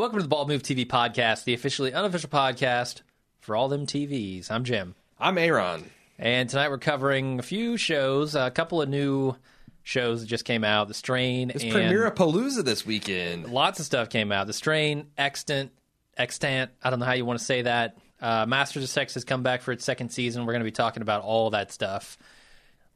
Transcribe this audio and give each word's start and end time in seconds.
Welcome 0.00 0.16
to 0.16 0.22
the 0.22 0.30
Bald 0.30 0.48
Move 0.48 0.62
TV 0.62 0.86
podcast, 0.86 1.44
the 1.44 1.52
officially 1.52 1.92
unofficial 1.92 2.30
podcast 2.30 3.02
for 3.38 3.54
all 3.54 3.68
them 3.68 3.84
TVs. 3.84 4.50
I'm 4.50 4.64
Jim. 4.64 4.94
I'm 5.18 5.36
Aaron. 5.36 5.90
And 6.18 6.48
tonight 6.48 6.70
we're 6.70 6.78
covering 6.78 7.38
a 7.38 7.42
few 7.42 7.76
shows, 7.76 8.34
a 8.34 8.50
couple 8.50 8.80
of 8.80 8.88
new 8.88 9.36
shows 9.82 10.22
that 10.22 10.26
just 10.26 10.46
came 10.46 10.64
out. 10.64 10.88
The 10.88 10.94
Strain 10.94 11.50
It's 11.50 11.62
Premiere 11.62 12.10
Palooza 12.12 12.64
this 12.64 12.86
weekend. 12.86 13.52
lots 13.52 13.78
of 13.78 13.84
stuff 13.84 14.08
came 14.08 14.32
out. 14.32 14.46
The 14.46 14.54
Strain, 14.54 15.08
Extant, 15.18 15.70
Extant. 16.16 16.70
I 16.82 16.88
don't 16.88 16.98
know 16.98 17.04
how 17.04 17.12
you 17.12 17.26
want 17.26 17.38
to 17.38 17.44
say 17.44 17.60
that. 17.60 17.98
Uh, 18.22 18.46
Masters 18.46 18.84
of 18.84 18.88
Sex 18.88 19.12
has 19.12 19.24
come 19.24 19.42
back 19.42 19.60
for 19.60 19.70
its 19.70 19.84
second 19.84 20.08
season. 20.08 20.46
We're 20.46 20.54
going 20.54 20.62
to 20.62 20.64
be 20.64 20.70
talking 20.70 21.02
about 21.02 21.24
all 21.24 21.50
that 21.50 21.72
stuff. 21.72 22.16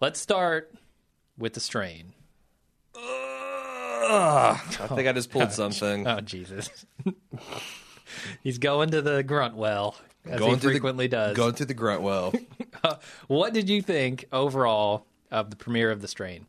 Let's 0.00 0.18
start 0.18 0.74
with 1.36 1.52
The 1.52 1.60
Strain. 1.60 2.14
Ugh, 4.06 4.56
I 4.80 4.86
think 4.88 5.08
I 5.08 5.12
just 5.12 5.30
pulled 5.30 5.44
oh, 5.44 5.50
something. 5.50 6.06
Oh 6.06 6.20
Jesus! 6.20 6.68
He's 8.42 8.58
going 8.58 8.90
to 8.90 9.02
the 9.02 9.22
grunt 9.22 9.56
well 9.56 9.96
as 10.26 10.38
Going 10.38 10.54
he 10.54 10.60
through 10.60 10.70
the- 10.70 10.74
frequently 10.74 11.08
does. 11.08 11.36
Going 11.36 11.54
through 11.54 11.66
the 11.66 11.74
grunt 11.74 12.02
well. 12.02 12.32
What 13.28 13.54
did 13.54 13.70
you 13.70 13.80
think 13.80 14.26
overall 14.30 15.06
of 15.30 15.48
the 15.48 15.56
premiere 15.56 15.90
of 15.90 16.02
The 16.02 16.08
Strain? 16.08 16.46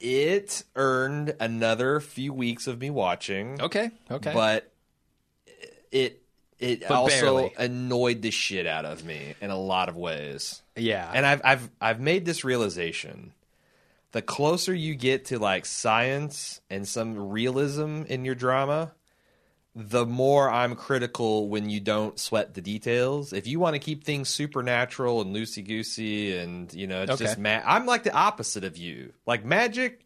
it 0.00 0.64
earned 0.74 1.34
another 1.40 2.00
few 2.00 2.32
weeks 2.32 2.66
of 2.66 2.80
me 2.80 2.90
watching, 2.90 3.60
Okay, 3.62 3.90
okay, 4.10 4.32
but 4.34 4.72
it 5.92 6.20
it 6.58 6.80
But 6.80 6.90
also 6.90 7.36
barely. 7.38 7.54
annoyed 7.56 8.22
the 8.22 8.30
shit 8.32 8.66
out 8.66 8.84
of 8.84 9.04
me 9.04 9.34
in 9.40 9.50
a 9.50 9.56
lot 9.56 9.88
of 9.88 9.96
ways. 9.96 10.62
yeah, 10.76 11.10
And 11.14 11.24
I've 11.24 11.40
I've 11.44 11.70
I've 11.80 12.00
made 12.00 12.24
this 12.24 12.42
realization. 12.44 13.32
The 14.14 14.22
closer 14.22 14.72
you 14.72 14.94
get 14.94 15.24
to 15.26 15.40
like 15.40 15.66
science 15.66 16.60
and 16.70 16.86
some 16.86 17.30
realism 17.30 18.02
in 18.06 18.24
your 18.24 18.36
drama, 18.36 18.92
the 19.74 20.06
more 20.06 20.48
I'm 20.48 20.76
critical 20.76 21.48
when 21.48 21.68
you 21.68 21.80
don't 21.80 22.16
sweat 22.16 22.54
the 22.54 22.60
details. 22.60 23.32
If 23.32 23.48
you 23.48 23.58
want 23.58 23.74
to 23.74 23.80
keep 23.80 24.04
things 24.04 24.28
supernatural 24.28 25.20
and 25.20 25.34
loosey 25.34 25.66
goosey 25.66 26.36
and 26.38 26.72
you 26.72 26.86
know 26.86 27.02
it's 27.02 27.10
Okay. 27.14 27.24
just 27.24 27.38
ma- 27.38 27.60
I'm 27.66 27.86
like 27.86 28.04
the 28.04 28.14
opposite 28.14 28.62
of 28.62 28.76
you. 28.76 29.12
Like 29.26 29.44
magic, 29.44 30.04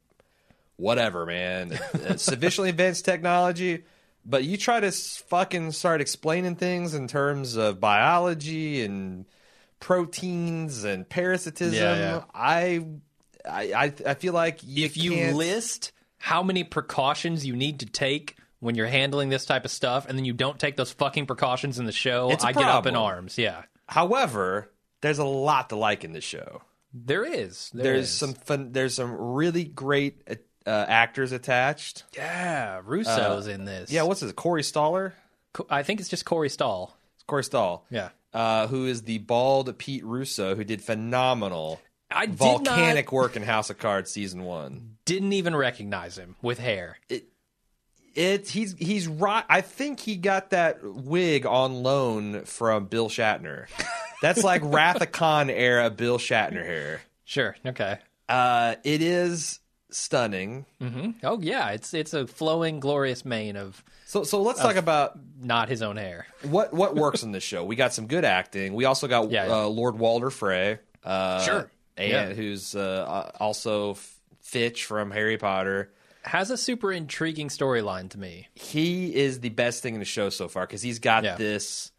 whatever, 0.76 1.26
man. 1.26 1.78
sufficiently 2.16 2.70
advanced 2.76 3.04
technology. 3.04 3.84
But 4.24 4.44
you 4.44 4.56
try 4.56 4.80
to 4.80 4.90
fucking 4.90 5.72
start 5.72 6.00
explaining 6.00 6.56
things 6.56 6.94
in 6.94 7.08
terms 7.08 7.56
of 7.56 7.78
biology 7.78 8.82
and 8.84 9.26
proteins 9.80 10.84
and 10.84 11.06
parasitism. 11.08 11.74
Yeah, 11.74 11.96
yeah. 11.98 12.24
I, 12.34 12.84
I, 13.48 13.62
I, 13.84 13.92
I 14.06 14.14
feel 14.14 14.32
like 14.32 14.60
you 14.64 14.84
if 14.84 14.96
you 14.96 15.12
can't- 15.12 15.36
list 15.36 15.92
how 16.18 16.42
many 16.42 16.64
precautions 16.64 17.46
you 17.46 17.54
need 17.54 17.80
to 17.80 17.86
take 17.86 18.36
when 18.60 18.74
you're 18.74 18.88
handling 18.88 19.28
this 19.28 19.44
type 19.46 19.64
of 19.64 19.70
stuff, 19.70 20.06
and 20.08 20.18
then 20.18 20.24
you 20.24 20.32
don't 20.32 20.58
take 20.58 20.76
those 20.76 20.90
fucking 20.90 21.26
precautions 21.26 21.78
in 21.78 21.86
the 21.86 21.92
show, 21.92 22.28
I 22.30 22.48
I 22.48 22.52
get 22.52 22.64
up 22.64 22.86
in 22.86 22.96
arms. 22.96 23.38
Yeah, 23.38 23.62
However, 23.86 24.70
there's 25.00 25.18
a 25.18 25.24
lot 25.24 25.68
to 25.70 25.76
like 25.76 26.02
in 26.04 26.12
this 26.12 26.24
show. 26.24 26.62
there 26.92 27.24
is. 27.24 27.70
There 27.72 27.84
there's 27.84 28.06
is. 28.08 28.12
some 28.14 28.34
fun. 28.34 28.72
There's 28.72 28.94
some 28.94 29.12
really 29.12 29.64
great 29.64 30.22
uh, 30.66 30.70
actors 30.88 31.30
attached. 31.32 32.02
Yeah, 32.16 32.80
Russo's 32.84 33.46
in 33.46 33.64
this. 33.64 33.92
Yeah, 33.92 34.02
what's 34.02 34.20
his 34.20 34.32
Corey 34.32 34.62
Stoller? 34.64 35.14
Co- 35.52 35.66
I 35.70 35.82
think 35.84 36.00
it's 36.00 36.08
just 36.08 36.24
Corey 36.24 36.48
Stoll. 36.50 36.94
It's 37.14 37.22
Corey 37.24 37.44
Stoll. 37.44 37.84
Yeah. 37.90 38.08
Uh, 38.34 38.66
who 38.66 38.86
is 38.86 39.02
the 39.02 39.18
bald 39.18 39.78
Pete 39.78 40.04
Russo, 40.04 40.54
who 40.56 40.64
did 40.64 40.82
phenomenal 40.82 41.80
I 42.10 42.26
did 42.26 42.36
volcanic 42.36 43.06
not, 43.06 43.12
work 43.12 43.36
in 43.36 43.42
House 43.42 43.70
of 43.70 43.78
Cards 43.78 44.10
season 44.10 44.44
one. 44.44 44.96
didn't 45.04 45.32
even 45.32 45.54
recognize 45.54 46.16
him 46.18 46.36
with 46.42 46.58
hair. 46.58 46.98
It 48.14 48.48
he's 48.48 48.74
he's 48.78 49.06
right. 49.06 49.44
I 49.48 49.60
think 49.60 50.00
he 50.00 50.16
got 50.16 50.50
that 50.50 50.82
wig 50.82 51.46
on 51.46 51.82
loan 51.82 52.44
from 52.44 52.86
Bill 52.86 53.08
Shatner. 53.08 53.66
That's 54.22 54.42
like 54.42 54.62
Wrath 54.64 55.00
of 55.00 55.12
Khan 55.12 55.50
era 55.50 55.88
Bill 55.90 56.18
Shatner 56.18 56.64
hair. 56.64 57.02
Sure. 57.24 57.54
Okay. 57.64 57.98
Uh, 58.28 58.74
it 58.82 59.02
is 59.02 59.60
stunning. 59.90 60.66
hmm 60.80 61.10
Oh 61.22 61.38
yeah, 61.40 61.70
it's 61.70 61.94
it's 61.94 62.12
a 62.14 62.26
flowing, 62.26 62.80
glorious 62.80 63.24
mane 63.24 63.56
of 63.56 63.84
So 64.06 64.24
so 64.24 64.42
let's 64.42 64.60
talk 64.60 64.76
about 64.76 65.18
not 65.40 65.68
his 65.68 65.82
own 65.82 65.96
hair. 65.96 66.26
what 66.42 66.72
what 66.74 66.96
works 66.96 67.22
in 67.22 67.30
this 67.32 67.44
show. 67.44 67.64
We 67.64 67.76
got 67.76 67.92
some 67.94 68.06
good 68.08 68.24
acting. 68.24 68.74
We 68.74 68.84
also 68.86 69.06
got 69.06 69.30
Yeah, 69.30 69.46
yeah. 69.48 69.52
Uh, 69.54 69.66
Lord 69.68 69.98
Walder 69.98 70.30
Frey. 70.30 70.78
Uh, 71.04 71.40
Sure. 71.42 71.70
And 71.98 72.10
Yeah. 72.10 72.32
who's 72.32 72.74
uh, 72.74 73.30
also 73.40 73.98
Filch 74.40 74.84
from 74.86 75.10
Harry 75.10 75.36
Potter. 75.36 75.92
Has 76.22 76.50
a 76.50 76.56
super 76.56 76.92
intriguing 76.92 77.48
storyline 77.48 78.08
to 78.10 78.18
me. 78.18 78.48
he 78.54 79.14
is 79.14 79.40
the 79.40 79.48
best 79.50 79.82
thing 79.82 79.94
in 79.94 80.00
the 80.00 80.06
show 80.06 80.30
so 80.30 80.46
far 80.48 80.66
because 80.66 80.80
he's 80.82 80.98
got 81.00 81.24
Yeah. 81.24 81.36
this 81.36 81.90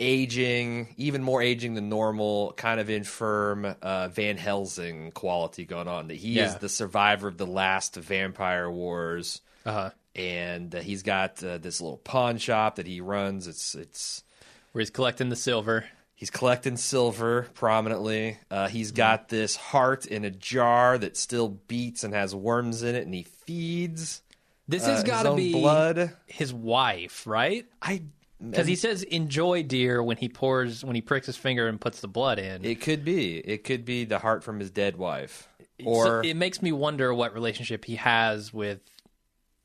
aging, 0.00 0.92
even 0.96 1.22
more 1.22 1.40
aging 1.40 1.74
than 1.74 1.88
normal, 1.88 2.52
kind 2.56 2.80
of 2.80 2.90
infirm 2.90 3.64
uh, 3.80 4.08
Van 4.08 4.36
Helsing 4.36 5.12
quality 5.12 5.64
going 5.64 5.88
on. 5.88 6.08
That 6.08 6.16
he 6.16 6.38
is 6.38 6.56
the 6.56 6.68
survivor 6.68 7.28
of 7.28 7.36
the 7.38 7.46
last 7.46 7.94
vampire 7.96 8.70
wars, 8.70 9.40
Uh 9.64 9.72
huh. 9.72 9.90
and 10.16 10.74
uh, 10.74 10.80
he's 10.80 11.02
got 11.02 11.42
uh, 11.44 11.58
this 11.58 11.80
little 11.80 11.98
pawn 11.98 12.38
shop 12.38 12.76
that 12.76 12.86
he 12.86 13.00
runs. 13.00 13.46
It's 13.46 13.74
it's 13.74 14.24
Where 14.72 14.80
he's 14.80 14.90
collecting 14.90 15.28
the 15.28 15.36
silver. 15.36 15.84
He's 16.24 16.30
collecting 16.30 16.78
silver 16.78 17.48
prominently. 17.52 18.38
Uh, 18.50 18.68
he's 18.68 18.92
Mm-hmm. 18.92 18.96
got 18.96 19.28
this 19.28 19.56
heart 19.56 20.06
in 20.06 20.24
a 20.24 20.30
jar 20.30 20.96
that 20.96 21.18
still 21.18 21.50
beats 21.50 22.02
and 22.02 22.14
has 22.14 22.34
worms 22.34 22.82
in 22.82 22.94
it, 22.94 23.04
and 23.04 23.12
he 23.12 23.24
feeds. 23.24 24.22
This 24.66 24.84
uh, 24.84 24.86
has 24.86 24.94
his 25.02 25.04
got 25.04 25.24
to 25.24 25.34
be 25.34 25.52
blood. 25.52 26.12
his 26.24 26.50
wife, 26.54 27.26
right? 27.26 27.66
I 27.82 28.04
Because 28.42 28.66
he 28.66 28.74
says 28.74 29.02
"enjoy, 29.02 29.64
dear" 29.64 30.02
when 30.02 30.16
he 30.16 30.30
pours 30.30 30.82
when 30.82 30.94
he 30.94 31.02
pricks 31.02 31.26
his 31.26 31.36
finger 31.36 31.68
and 31.68 31.78
puts 31.78 32.00
the 32.00 32.08
blood 32.08 32.38
in. 32.38 32.64
It 32.64 32.80
could 32.80 33.04
be. 33.04 33.36
It 33.36 33.62
could 33.62 33.84
be 33.84 34.06
the 34.06 34.18
heart 34.18 34.42
from 34.42 34.60
his 34.60 34.70
dead 34.70 34.96
wife. 34.96 35.46
So 35.78 35.84
Or 35.86 36.24
it 36.24 36.36
makes 36.36 36.62
me 36.62 36.72
wonder 36.72 37.12
what 37.12 37.34
relationship 37.34 37.84
he 37.84 37.96
has 37.96 38.50
with 38.50 38.80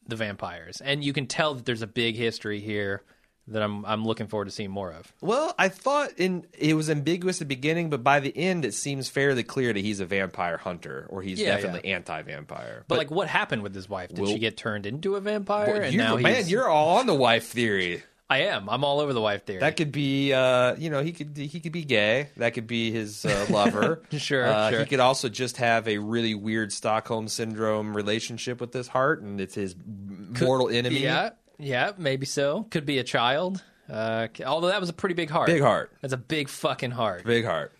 the 0.05 0.17
vampires, 0.17 0.81
and 0.81 1.05
you 1.05 1.13
can 1.13 1.25
tell 1.25 1.53
that 1.53 1.63
there's 1.63 1.83
a 1.83 1.87
big 1.87 2.17
history 2.17 2.59
here 2.59 3.03
that 3.49 3.61
I'm 3.61 3.85
I'm 3.85 4.05
looking 4.05 4.27
forward 4.27 4.45
to 4.45 4.51
seeing 4.51 4.71
more 4.71 4.91
of. 4.91 5.11
well, 5.21 5.53
I 5.57 5.69
thought 5.69 6.11
in 6.17 6.45
it 6.57 6.73
was 6.75 6.89
ambiguous 6.89 7.37
at 7.37 7.47
the 7.47 7.55
beginning, 7.55 7.89
but 7.89 8.03
by 8.03 8.19
the 8.19 8.35
end 8.35 8.65
it 8.65 8.73
seems 8.73 9.09
fairly 9.09 9.43
clear 9.43 9.73
that 9.73 9.79
he's 9.79 9.99
a 9.99 10.05
vampire 10.05 10.57
hunter 10.57 11.07
or 11.09 11.21
he's 11.21 11.39
Yeah, 11.39 11.55
definitely 11.55 11.91
anti-vampire. 11.91 12.85
But, 12.87 12.97
like, 12.97 13.11
what 13.11 13.27
happened 13.27 13.63
with 13.63 13.73
his 13.75 13.89
wife? 13.89 14.09
Did 14.09 14.19
Will- 14.19 14.27
she 14.27 14.39
get 14.39 14.57
turned 14.57 14.85
into 14.85 15.15
a 15.15 15.21
vampire? 15.21 15.81
and 15.81 15.93
you, 15.93 15.99
now 15.99 16.15
man, 16.17 16.35
he's, 16.35 16.51
you're 16.51 16.67
all 16.69 16.97
on 16.97 17.05
the 17.07 17.13
wife 17.15 17.47
theory. 17.47 18.03
I 18.31 18.41
am. 18.41 18.69
I'm 18.69 18.83
all 18.83 18.99
over 18.99 19.11
the 19.11 19.21
wife 19.21 19.43
theory. 19.45 19.59
That 19.61 19.75
could 19.75 19.91
be, 19.91 20.33
uh, 20.33 20.75
you 20.75 20.91
know, 20.91 21.01
he 21.01 21.13
could 21.13 21.35
he 21.35 21.59
could 21.59 21.71
be 21.71 21.83
gay. 21.83 22.29
That 22.37 22.53
could 22.53 22.67
be 22.67 22.91
his 22.91 23.25
uh, 23.25 23.47
lover. 23.49 24.03
Sure, 24.19 24.45
uh, 24.45 24.69
sure. 24.69 24.79
He 24.81 24.85
could 24.85 24.99
also 24.99 25.29
just 25.29 25.57
have 25.57 25.87
a 25.87 25.97
really 25.97 26.35
weird 26.35 26.71
Stockholm 26.71 27.27
syndrome 27.27 27.95
relationship 27.97 28.61
with 28.61 28.71
this 28.71 28.87
heart, 28.87 29.21
and 29.23 29.41
it's 29.41 29.55
his 29.55 29.75
mortal 30.39 30.69
enemy. 30.69 30.99
Yeah, 30.99 31.31
yeah, 31.59 31.91
maybe 31.97 32.25
so. 32.25 32.63
Could 32.71 32.85
be 32.85 32.97
a 32.97 33.03
child. 33.03 33.63
Uh, 33.89 34.27
although 34.45 34.67
that 34.67 34.79
was 34.79 34.89
a 34.89 34.93
pretty 34.93 35.15
big 35.15 35.29
heart. 35.29 35.47
Big 35.47 35.61
heart, 35.61 35.91
That's 36.01 36.13
a 36.13 36.17
big 36.17 36.47
fucking 36.49 36.91
heart. 36.91 37.23
big 37.25 37.43
heart. 37.45 37.71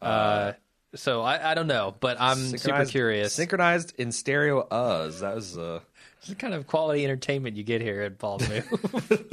Uh, 0.00 0.52
so 0.94 1.22
I, 1.22 1.52
I 1.52 1.54
don't 1.54 1.66
know, 1.68 1.94
but 2.00 2.16
I'm 2.20 2.36
super 2.38 2.58
Synchronized- 2.58 2.90
curious. 2.90 3.32
Synchronized 3.32 3.94
in 3.98 4.12
stereo. 4.12 4.60
Us. 4.60 5.20
That 5.20 5.34
was. 5.34 5.56
Uh, 5.58 5.80
It's 6.18 6.28
the 6.28 6.34
kind 6.36 6.54
of 6.54 6.66
quality 6.66 7.04
entertainment 7.04 7.56
you 7.56 7.64
get 7.64 7.80
here 7.82 8.02
at 8.02 8.18
Bald 8.18 8.48
Move. 8.48 8.66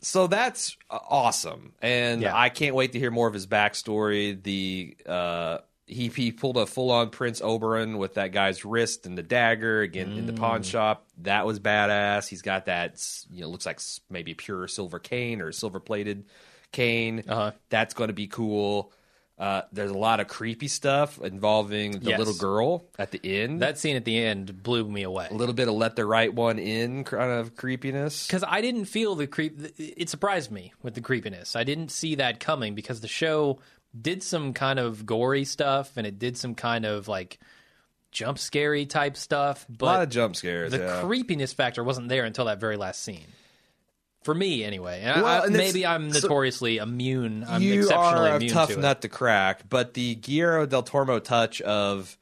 so 0.00 0.26
that's 0.26 0.76
uh, 0.90 0.98
awesome, 1.08 1.72
and 1.82 2.22
Yeah. 2.22 2.36
I 2.36 2.48
can't 2.48 2.74
wait 2.74 2.92
to 2.92 2.98
hear 2.98 3.10
more 3.10 3.26
of 3.26 3.34
his 3.34 3.46
backstory. 3.46 4.40
The 4.42 4.96
uh, 5.06 5.58
he 5.86 6.08
he 6.08 6.32
pulled 6.32 6.56
a 6.56 6.66
full 6.66 6.90
on 6.90 7.10
Prince 7.10 7.40
Oberyn 7.40 7.98
with 7.98 8.14
that 8.14 8.32
guy's 8.32 8.64
wrist 8.64 9.04
and 9.06 9.18
the 9.18 9.22
dagger 9.22 9.80
again 9.82 10.12
in 10.12 10.26
the 10.26 10.32
pawn 10.32 10.60
Mm. 10.62 10.70
shop. 10.70 11.06
That 11.22 11.44
was 11.46 11.60
badass. 11.60 12.28
He's 12.28 12.42
got 12.42 12.66
that 12.66 13.02
you 13.30 13.42
know 13.42 13.48
looks 13.48 13.66
like 13.66 13.80
maybe 14.08 14.34
pure 14.34 14.66
silver 14.68 14.98
cane 14.98 15.40
or 15.40 15.52
silver 15.52 15.80
plated 15.80 16.24
cane. 16.72 17.24
Uh-huh. 17.28 17.52
That's 17.68 17.94
going 17.94 18.08
to 18.08 18.14
be 18.14 18.26
cool. 18.26 18.92
Uh, 19.36 19.62
there's 19.72 19.90
a 19.90 19.98
lot 19.98 20.20
of 20.20 20.28
creepy 20.28 20.68
stuff 20.68 21.20
involving 21.20 21.98
the 21.98 22.10
Yes. 22.10 22.18
little 22.20 22.34
girl 22.34 22.84
at 23.00 23.10
the 23.10 23.20
end. 23.24 23.62
that 23.62 23.78
scene 23.78 23.96
at 23.96 24.04
the 24.04 24.16
end 24.16 24.62
blew 24.62 24.88
me 24.88 25.02
away. 25.02 25.26
a 25.28 25.34
little 25.34 25.56
bit 25.56 25.66
of 25.66 25.74
let 25.74 25.96
the 25.96 26.06
right 26.06 26.32
one 26.32 26.60
in 26.60 27.02
kind 27.02 27.32
of 27.32 27.56
creepiness. 27.56 28.28
because 28.28 28.44
I 28.46 28.60
didn't 28.60 28.84
feel 28.84 29.16
the 29.16 29.26
creep. 29.26 29.58
It 29.76 30.08
surprised 30.08 30.52
me 30.52 30.72
with 30.84 30.94
the 30.94 31.00
creepiness. 31.00 31.56
I 31.56 31.64
didn't 31.64 31.90
see 31.90 32.14
that 32.14 32.38
coming 32.38 32.76
because 32.76 33.00
the 33.00 33.08
show 33.08 33.58
did 34.00 34.22
some 34.22 34.52
kind 34.52 34.78
of 34.78 35.06
gory 35.06 35.44
stuff 35.44 35.92
and 35.96 36.06
it 36.06 36.18
did 36.18 36.36
some 36.36 36.54
kind 36.54 36.84
of 36.84 37.06
like 37.08 37.38
jump 38.12 38.38
scary 38.38 38.86
type 38.86 39.16
stuff. 39.16 39.66
a 39.68 39.72
lot 39.72 39.78
But 39.78 40.02
of 40.04 40.08
jump 40.10 40.36
scares. 40.36 40.70
the 40.72 40.78
yeah. 40.78 41.00
creepiness 41.02 41.52
factor 41.52 41.82
wasn't 41.84 42.08
there 42.08 42.24
until 42.24 42.44
that 42.46 42.60
very 42.60 42.76
last 42.76 43.02
scene. 43.02 43.26
For 44.22 44.34
me, 44.34 44.64
anyway. 44.64 45.02
And 45.02 45.22
Well, 45.22 45.42
I, 45.42 45.46
and 45.46 45.54
maybe 45.54 45.84
I'm 45.84 46.10
so- 46.12 46.20
notoriously 46.26 46.78
immune. 46.78 47.44
I'm 47.46 47.60
you 47.60 47.80
exceptionally 47.82 48.30
are 48.30 48.32
a 48.32 48.36
immune 48.36 48.52
tough 48.52 48.70
to 48.70 48.78
nut 48.80 49.02
to 49.02 49.08
crack, 49.08 49.68
but 49.68 49.94
the 49.94 50.14
Guillermo 50.14 50.64
del 50.66 50.82
Toro 50.82 51.18
touch 51.18 51.60
of 51.60 52.16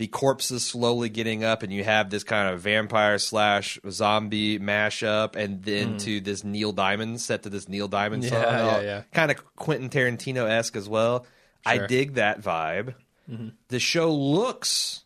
the 0.00 0.06
corpses 0.06 0.64
slowly 0.64 1.10
getting 1.10 1.44
up, 1.44 1.62
and 1.62 1.70
you 1.70 1.84
have 1.84 2.08
this 2.08 2.24
kind 2.24 2.48
of 2.54 2.60
vampire 2.62 3.18
slash 3.18 3.78
zombie 3.90 4.58
mashup, 4.58 5.36
and 5.36 5.62
then 5.62 5.98
to 5.98 6.20
this 6.22 6.42
Neil 6.42 6.72
Diamond 6.72 7.20
set 7.20 7.42
to 7.42 7.50
this 7.50 7.68
Neil 7.68 7.86
Diamond 7.86 8.24
Hmm. 8.24 8.32
Yeah, 8.32 8.42
song, 8.42 8.66
yeah, 8.66 8.80
yeah. 8.80 9.02
kind 9.12 9.30
of 9.30 9.56
Quentin 9.56 9.90
Tarantino 9.90 10.48
esque 10.48 10.74
as 10.76 10.88
well. 10.88 11.26
I 11.66 11.74
Sure. 11.74 11.82
Mm-hmm. 11.84 11.88
dig 11.88 12.14
that 12.14 12.40
vibe. 12.40 12.94
The 13.68 13.78
show 13.78 14.10
looks 14.12 15.04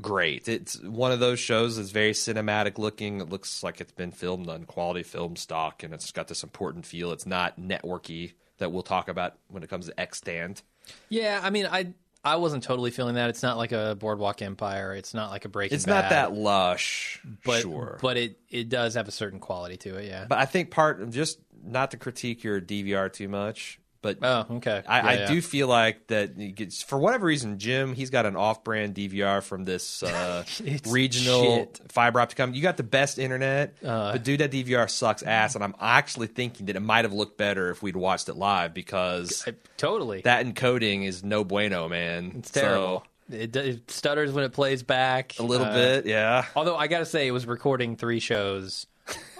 great. 0.00 0.46
It's 0.46 0.78
one 0.82 1.10
of 1.10 1.20
those 1.20 1.40
shows 1.40 1.76
that's 1.78 1.90
very 1.90 2.12
cinematic 2.12 2.76
looking. 2.76 3.20
It 3.22 3.30
looks 3.30 3.62
like 3.62 3.80
it's 3.80 3.92
been 3.92 4.12
filmed 4.12 4.50
on 4.50 4.64
quality 4.64 5.04
film 5.04 5.36
stock, 5.36 5.82
and 5.82 5.94
it's 5.94 6.12
got 6.12 6.28
this 6.28 6.42
important 6.42 6.84
feel. 6.84 7.12
It's 7.12 7.26
not 7.26 7.58
networky 7.58 8.34
that 8.58 8.70
we'll 8.70 8.82
talk 8.82 9.08
about 9.08 9.38
when 9.48 9.62
it 9.62 9.70
comes 9.70 9.86
to 9.86 9.98
extant. 9.98 10.62
Yeah, 11.08 11.40
I 11.42 11.48
mean, 11.48 11.66
I 11.66 11.94
I 12.24 12.36
wasn't 12.36 12.62
totally 12.62 12.90
feeling 12.90 13.16
that. 13.16 13.28
It's 13.30 13.42
not 13.42 13.58
like 13.58 13.72
a 13.72 13.96
Boardwalk 13.98 14.40
Empire. 14.40 14.94
It's 14.94 15.12
not 15.12 15.30
like 15.30 15.44
a 15.44 15.48
Breaking 15.48 15.76
It's 15.76 15.84
Bad. 15.84 15.92
not 16.02 16.10
that 16.10 16.32
lush, 16.32 17.20
but 17.44 17.60
sure. 17.62 17.98
but 18.00 18.16
it 18.16 18.38
it 18.48 18.68
does 18.68 18.94
have 18.94 19.08
a 19.08 19.12
certain 19.12 19.40
quality 19.40 19.76
to 19.78 19.96
it. 19.96 20.06
Yeah. 20.08 20.24
But 20.28 20.38
I 20.38 20.46
think 20.46 20.70
part 20.70 21.10
just 21.10 21.38
not 21.62 21.90
to 21.90 21.96
critique 21.96 22.42
your 22.42 22.60
DVR 22.60 23.12
too 23.12 23.28
much, 23.28 23.78
but 24.04 24.18
oh, 24.22 24.44
okay. 24.56 24.82
I, 24.86 24.98
Yeah, 24.98 25.06
I 25.06 25.12
yeah. 25.14 25.26
do 25.28 25.40
feel 25.40 25.66
like 25.66 26.06
that 26.08 26.36
gets, 26.54 26.82
for 26.82 26.98
whatever 26.98 27.24
reason, 27.26 27.58
Jim 27.58 27.94
he's 27.94 28.10
got 28.10 28.26
an 28.26 28.36
off-brand 28.36 28.94
DVR 28.94 29.42
from 29.42 29.64
this 29.64 30.02
uh, 30.02 30.44
regional 30.86 31.42
shit. 31.42 31.80
fiber 31.88 32.20
optic 32.20 32.36
company. 32.36 32.58
You 32.58 32.62
got 32.62 32.76
the 32.76 32.82
best 32.82 33.18
internet, 33.18 33.76
Uh. 33.82 34.12
but 34.12 34.22
dude, 34.22 34.40
that 34.40 34.50
DVR 34.52 34.88
sucks 34.90 35.22
ass. 35.22 35.54
And 35.54 35.64
I'm 35.64 35.74
actually 35.80 36.26
thinking 36.26 36.66
that 36.66 36.76
it 36.76 36.80
might 36.80 37.04
have 37.06 37.14
looked 37.14 37.38
better 37.38 37.70
if 37.70 37.82
we'd 37.82 37.96
watched 37.96 38.28
it 38.28 38.34
live 38.36 38.74
because 38.74 39.42
I- 39.48 39.54
totally. 39.78 40.20
that 40.20 40.44
encoding 40.46 41.04
is 41.06 41.24
no 41.24 41.42
bueno, 41.42 41.88
man. 41.88 42.32
it's 42.38 42.50
terrible. 42.50 43.04
So, 43.30 43.36
It, 43.36 43.56
it 43.56 43.90
stutters 43.90 44.32
when 44.32 44.44
it 44.44 44.52
plays 44.52 44.82
back 44.82 45.32
a 45.38 45.42
little 45.42 45.66
Uh, 45.66 45.72
bit, 45.72 46.06
yeah. 46.06 46.44
Although 46.54 46.76
I 46.76 46.88
got 46.88 46.98
to 46.98 47.06
say, 47.06 47.26
it 47.26 47.30
was 47.30 47.46
recording 47.46 47.96
three 47.96 48.20
shows 48.20 48.86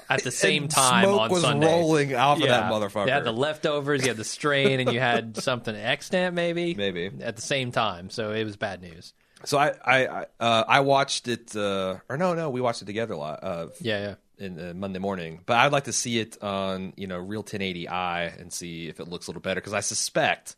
at 0.08 0.22
the 0.22 0.30
same 0.46 0.64
And 0.64 0.70
time 0.72 1.04
smoke 1.04 1.20
on 1.20 1.30
was 1.30 1.42
Sunday. 1.42 1.66
rolling 1.66 2.14
off 2.14 2.40
of 2.40 2.46
that 2.48 2.70
motherfucker. 2.70 3.06
You 3.06 3.12
had 3.12 3.24
the 3.24 3.32
leftovers, 3.32 4.02
you 4.02 4.08
had 4.08 4.16
the 4.16 4.24
strain, 4.24 4.80
and 4.80 4.92
you 4.92 5.00
had 5.00 5.36
something 5.42 5.74
extant 5.74 6.34
maybe, 6.34 6.74
Maybe. 6.74 7.10
at 7.20 7.36
the 7.36 7.42
same 7.42 7.72
time. 7.72 8.10
So 8.10 8.32
it 8.32 8.44
was 8.44 8.56
bad 8.56 8.82
news. 8.82 9.12
So 9.44 9.58
I 9.58 9.72
I 9.84 10.06
I, 10.06 10.26
uh, 10.40 10.64
I 10.66 10.80
watched 10.80 11.28
it, 11.28 11.54
uh, 11.54 11.96
or 12.08 12.16
no, 12.16 12.34
no, 12.34 12.50
we 12.50 12.60
watched 12.60 12.82
it 12.82 12.86
together 12.86 13.14
a 13.14 13.18
lot. 13.18 13.40
Uh, 13.44 13.66
Yeah, 13.80 14.00
yeah. 14.38 14.46
in 14.46 14.58
uh, 14.58 14.72
Monday 14.74 14.98
morning. 14.98 15.40
But 15.44 15.58
I'd 15.58 15.72
like 15.72 15.84
to 15.84 15.92
see 15.92 16.18
it 16.18 16.42
on 16.42 16.94
you 16.96 17.06
know 17.06 17.18
real 17.18 17.44
1080i 17.44 18.40
and 18.40 18.52
see 18.52 18.88
if 18.88 19.00
it 19.00 19.08
looks 19.08 19.26
a 19.26 19.30
little 19.30 19.42
better 19.42 19.60
because 19.60 19.74
I 19.74 19.80
suspect 19.80 20.56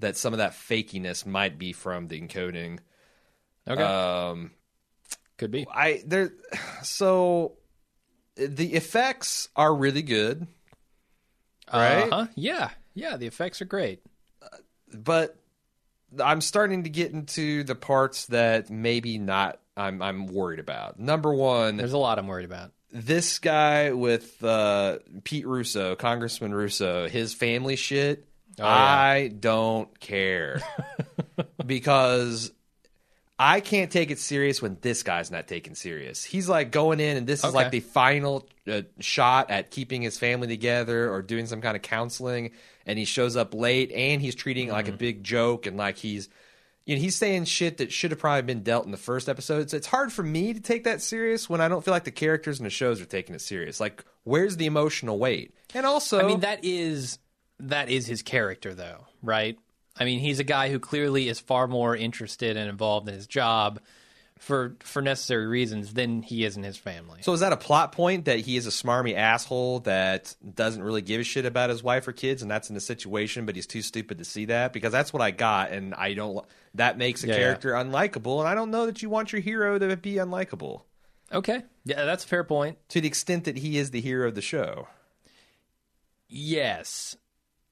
that 0.00 0.16
some 0.16 0.32
of 0.34 0.38
that 0.38 0.50
fakiness 0.52 1.24
might 1.24 1.58
be 1.58 1.72
from 1.72 2.08
the 2.08 2.20
encoding. 2.20 2.80
Okay, 3.68 3.80
Um, 3.82 4.50
could 5.38 5.52
be. 5.52 5.64
I 5.72 6.02
there, 6.04 6.32
so 6.82 7.52
the 8.36 8.74
effects 8.74 9.48
are 9.56 9.74
really 9.74 10.02
good, 10.02 10.46
right? 11.72 12.10
Uh-huh. 12.12 12.26
Yeah, 12.34 12.70
yeah. 12.94 13.16
The 13.16 13.26
effects 13.26 13.60
are 13.62 13.66
great. 13.66 14.00
but 14.92 15.36
I'm 16.22 16.40
starting 16.40 16.84
to 16.84 16.90
get 16.90 17.12
into 17.12 17.64
the 17.64 17.74
parts 17.74 18.26
that 18.26 18.70
maybe 18.70 19.18
not. 19.18 19.58
I'm 19.76 20.02
I'm 20.02 20.26
worried 20.26 20.60
about. 20.60 20.98
Number 20.98 21.32
one, 21.32 21.76
There's 21.78 21.92
a 21.94 21.98
lot 21.98 22.18
I'm 22.18 22.26
worried 22.26 22.44
about. 22.44 22.72
this 22.90 23.38
guy 23.38 23.92
with 23.92 24.42
uh, 24.44 24.98
Pete 25.24 25.46
Russo, 25.46 25.94
Congressman 25.96 26.52
Russo, 26.54 27.08
his 27.08 27.32
family 27.32 27.76
shit, 27.76 28.28
Oh, 28.60 28.64
yeah. 28.64 28.68
I 28.68 29.28
don't 29.28 29.98
care 29.98 30.60
because 31.66 32.52
I 33.44 33.60
can't 33.60 33.90
take 33.90 34.10
it 34.10 34.18
serious 34.20 34.62
when 34.62 34.78
this 34.82 35.02
guy's 35.02 35.30
not 35.30 35.48
taken 35.48 35.74
serious. 35.74 36.22
He's 36.22 36.48
like 36.48 36.70
going 36.70 37.00
in, 37.00 37.16
and 37.16 37.26
this 37.26 37.40
is 37.40 37.46
Okay. 37.46 37.54
like 37.56 37.70
the 37.72 37.80
final 37.80 38.46
uh, 38.70 38.82
shot 39.00 39.50
at 39.50 39.70
keeping 39.70 40.00
his 40.02 40.16
family 40.18 40.46
together 40.46 41.10
or 41.12 41.22
doing 41.22 41.46
some 41.46 41.60
kind 41.60 41.74
of 41.76 41.82
counseling, 41.82 42.52
and 42.86 42.98
he 42.98 43.04
shows 43.04 43.36
up 43.36 43.52
late, 43.54 43.90
and 43.90 44.22
he's 44.22 44.34
treating 44.36 44.68
like 44.68 44.84
Mm-hmm. 44.86 44.94
a 44.94 44.98
big 44.98 45.24
joke, 45.24 45.66
and 45.66 45.76
like 45.76 45.96
he's. 45.96 46.28
You 46.84 46.96
know, 46.96 47.00
he's 47.00 47.14
saying 47.14 47.44
shit 47.44 47.76
that 47.76 47.92
should 47.92 48.10
have 48.10 48.18
probably 48.18 48.42
been 48.42 48.64
dealt 48.64 48.86
in 48.86 48.90
the 48.90 48.96
first 48.96 49.28
episode. 49.28 49.60
It's, 49.62 49.72
it's 49.72 49.86
hard 49.86 50.12
for 50.12 50.24
me 50.24 50.52
to 50.52 50.58
take 50.58 50.82
that 50.82 51.00
serious 51.00 51.48
when 51.48 51.60
I 51.60 51.68
don't 51.68 51.84
feel 51.84 51.92
like 51.94 52.02
the 52.02 52.10
characters 52.10 52.58
in 52.58 52.64
the 52.64 52.70
shows 52.70 53.00
are 53.00 53.04
taking 53.04 53.36
it 53.36 53.40
serious. 53.40 53.78
Like, 53.78 54.04
where's 54.24 54.56
the 54.56 54.66
emotional 54.66 55.16
weight? 55.20 55.54
And 55.74 55.86
also, 55.86 56.18
I 56.18 56.24
mean, 56.26 56.40
that 56.40 56.64
is 56.64 57.20
that 57.60 57.88
is 57.88 58.08
his 58.08 58.22
character, 58.22 58.74
though, 58.74 59.06
right? 59.22 59.56
I 59.98 60.04
mean, 60.04 60.20
he's 60.20 60.38
a 60.38 60.44
guy 60.44 60.70
who 60.70 60.78
clearly 60.78 61.28
is 61.28 61.38
far 61.38 61.66
more 61.66 61.94
interested 61.96 62.56
and 62.56 62.68
involved 62.68 63.08
in 63.08 63.14
his 63.14 63.26
job 63.26 63.80
for 64.38 64.74
for 64.80 65.02
necessary 65.02 65.46
reasons 65.46 65.92
than 65.94 66.22
he 66.22 66.44
is 66.44 66.56
in 66.56 66.62
his 66.62 66.76
family. 66.76 67.20
So 67.22 67.32
is 67.32 67.40
that 67.40 67.52
a 67.52 67.56
plot 67.56 67.92
point 67.92 68.24
that 68.24 68.40
he 68.40 68.56
is 68.56 68.66
a 68.66 68.70
smarmy 68.70 69.14
asshole 69.14 69.80
that 69.80 70.34
doesn't 70.54 70.82
really 70.82 71.02
give 71.02 71.20
a 71.20 71.24
shit 71.24 71.46
about 71.46 71.70
his 71.70 71.82
wife 71.82 72.08
or 72.08 72.12
kids, 72.12 72.42
and 72.42 72.50
that's 72.50 72.68
in 72.68 72.74
the 72.74 72.80
situation, 72.80 73.46
but 73.46 73.54
he's 73.54 73.66
too 73.66 73.82
stupid 73.82 74.18
to 74.18 74.24
see 74.24 74.46
that? 74.46 74.72
Because 74.72 74.90
that's 74.92 75.12
what 75.12 75.22
I 75.22 75.30
got, 75.30 75.70
and 75.70 75.94
I 75.94 76.14
don't. 76.14 76.44
That 76.74 76.98
makes 76.98 77.22
a 77.22 77.28
Yeah, 77.28 77.34
yeah. 77.34 77.40
character 77.40 77.72
unlikable, 77.72 78.40
and 78.40 78.48
I 78.48 78.54
don't 78.54 78.70
know 78.70 78.86
that 78.86 79.02
you 79.02 79.10
want 79.10 79.32
your 79.32 79.42
hero 79.42 79.78
to 79.78 79.96
be 79.96 80.14
unlikable 80.14 80.82
okay, 81.32 81.62
yeah, 81.84 82.04
that's 82.04 82.24
a 82.24 82.28
fair 82.28 82.44
point. 82.44 82.78
to 82.90 83.00
the 83.00 83.08
extent 83.08 83.44
that 83.44 83.58
he 83.58 83.78
is 83.78 83.90
the 83.90 84.00
hero 84.00 84.28
of 84.28 84.34
the 84.34 84.42
show. 84.42 84.88
Yes, 86.28 87.16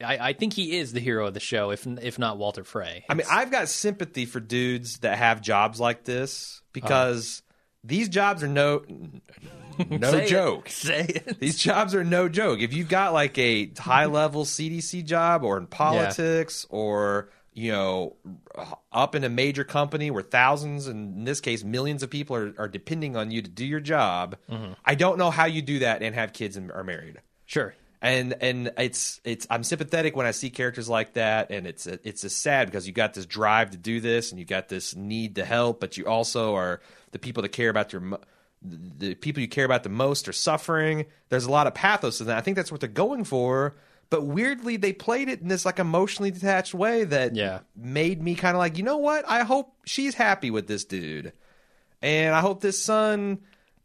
I, 0.03 0.29
I 0.29 0.33
think 0.33 0.53
he 0.55 0.79
is 0.79 0.93
the 0.93 1.01
hero 1.01 1.27
of 1.27 1.35
the 1.35 1.41
show, 1.41 1.71
if 1.71 1.87
if 1.87 2.19
not 2.19 2.39
Walder 2.39 2.65
Frey. 2.65 3.05
I 3.09 3.15
mean, 3.15 3.27
I've 3.31 3.51
got 3.51 3.69
sympathy 3.69 4.27
for 4.27 4.41
dudes 4.41 4.99
that 4.99 5.19
have 5.19 5.41
jobs 5.41 5.81
like 5.81 6.05
this 6.05 6.63
because 6.73 7.43
these 7.85 8.09
jobs 8.09 8.43
are 8.43 8.49
no 8.49 8.83
no 9.89 10.11
Say 10.11 10.25
it. 10.25 10.29
joke. 10.29 10.69
Say 10.69 11.07
it. 11.09 11.41
These 11.41 11.57
jobs 11.57 11.95
are 11.95 12.05
no 12.05 12.29
joke. 12.29 12.61
If 12.61 12.73
you've 12.73 12.89
got 12.89 13.13
like 13.13 13.39
a 13.39 13.71
high 13.79 14.07
level 14.07 14.45
CDC 14.45 15.05
job 15.05 15.43
or 15.45 15.57
in 15.57 15.67
politics 15.67 16.67
or 16.71 17.31
you 17.53 17.73
know 17.73 18.17
up 18.93 19.15
in 19.15 19.25
a 19.25 19.29
major 19.29 19.65
company 19.65 20.11
where 20.11 20.23
thousands 20.23 20.87
and 20.87 21.19
in 21.19 21.25
this 21.25 21.41
case 21.41 21.65
millions 21.65 22.03
of 22.03 22.11
people 22.11 22.37
are, 22.37 22.55
are 22.59 22.69
depending 22.69 23.17
on 23.17 23.31
you 23.31 23.43
to 23.43 23.51
do 23.51 23.65
your 23.65 23.81
job, 23.81 24.37
mm-hmm. 24.51 24.73
I 24.85 24.95
don't 24.95 25.19
know 25.19 25.31
how 25.31 25.47
you 25.47 25.63
do 25.63 25.81
that 25.81 26.03
and 26.03 26.15
have 26.15 26.33
kids 26.33 26.57
and 26.57 26.71
are 26.73 26.85
married. 26.85 27.21
Sure. 27.47 27.75
And 28.03 28.35
and 28.41 28.73
it's 28.79 29.21
it's 29.25 29.47
I'm 29.51 29.63
sympathetic 29.63 30.17
when 30.17 30.25
I 30.27 30.31
see 30.31 30.49
characters 30.49 30.89
like 30.89 31.15
that, 31.15 31.51
and 31.51 31.67
it's 31.67 31.87
it's 31.87 32.23
just 32.23 32.41
sad 32.41 32.67
because 32.67 32.87
you 32.87 32.95
got 32.95 33.13
this 33.13 33.27
drive 33.27 33.71
to 33.73 33.77
do 33.77 34.01
this, 34.01 34.31
and 34.31 34.39
you 34.39 34.47
got 34.47 34.69
this 34.71 34.97
need 34.97 35.35
to 35.35 35.45
help, 35.45 35.81
but 35.81 35.99
you 35.99 36.07
also 36.07 36.55
are 36.55 36.81
the 37.13 37.19
people 37.19 37.43
that 37.43 37.51
care 37.51 37.69
about 37.69 37.93
your 37.93 38.19
the 38.63 39.15
people 39.17 39.43
you 39.43 39.49
care 39.49 39.67
about 39.67 39.83
the 39.83 39.91
most 39.91 40.29
are 40.29 40.33
suffering. 40.33 41.07
There's 41.29 41.45
a 41.45 41.51
lot 41.51 41.67
of 41.67 41.75
pathos 41.75 42.21
in 42.23 42.27
that. 42.29 42.39
I 42.39 42.41
think 42.41 42.57
that's 42.57 42.71
what 42.73 42.81
they're 42.81 42.89
going 42.89 43.25
for. 43.25 43.75
But 44.09 44.23
weirdly, 44.25 44.77
they 44.77 44.93
played 44.93 45.29
it 45.29 45.41
in 45.41 45.49
this 45.49 45.65
like 45.65 45.79
emotionally 45.79 46.31
detached 46.31 46.75
way 46.75 47.05
that 47.05 47.37
Yeah. 47.37 47.61
made 47.77 48.21
me 48.23 48.35
kind 48.35 48.57
of 48.57 48.59
like, 48.59 48.77
you 48.77 48.83
know 48.83 48.97
what? 48.97 49.25
I 49.29 49.45
hope 49.45 49.73
she's 49.87 50.15
happy 50.15 50.51
with 50.51 50.67
this 50.67 50.85
dude, 50.85 51.33
and 52.03 52.35
I 52.35 52.41
hope 52.41 52.61
this 52.61 52.83
son 52.83 53.41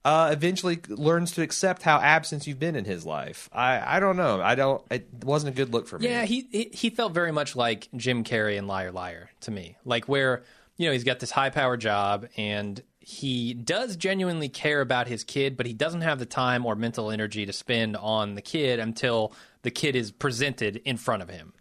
uh, 0.05 0.29
eventually 0.31 0.79
learns 0.87 1.31
to 1.31 1.41
accept 1.41 1.81
how 1.81 1.97
absent 1.99 2.45
you've 2.45 2.59
been 2.59 2.75
in 2.75 2.85
his 2.85 3.07
life. 3.07 3.49
I 3.51 3.97
I 3.97 3.99
don't 3.99 4.15
know. 4.15 4.39
I 4.39 4.53
don't. 4.53 4.85
It 4.91 5.09
wasn't 5.23 5.53
a 5.53 5.57
good 5.57 5.73
look 5.73 5.87
for 5.87 5.97
me. 5.97 6.07
Yeah, 6.07 6.25
he 6.25 6.69
he- 6.71 6.91
felt 6.91 7.13
very 7.13 7.31
much 7.31 7.55
like 7.55 7.89
Jim 7.95 8.23
Carrey 8.23 8.55
in 8.57 8.67
Liar 8.67 8.91
Liar 8.91 9.31
to 9.41 9.51
me. 9.51 9.77
Like 9.83 10.07
where 10.07 10.43
you 10.77 10.85
know 10.85 10.93
he's 10.93 11.03
got 11.03 11.19
this 11.19 11.31
high 11.31 11.49
power 11.49 11.75
job 11.75 12.27
and 12.37 12.81
he 12.99 13.55
does 13.55 13.95
genuinely 13.97 14.47
care 14.47 14.79
about 14.79 15.07
his 15.07 15.23
kid, 15.23 15.57
but 15.57 15.65
he 15.65 15.73
doesn't 15.73 16.01
have 16.01 16.19
the 16.19 16.25
time 16.25 16.65
or 16.67 16.75
mental 16.75 17.09
energy 17.09 17.45
to 17.47 17.53
spend 17.53 17.97
on 17.97 18.35
the 18.35 18.41
kid 18.41 18.79
until 18.79 19.33
the 19.63 19.71
kid 19.71 19.95
is 19.95 20.11
presented 20.11 20.77
in 20.85 20.97
front 20.97 21.23
of 21.23 21.29
him. 21.29 21.53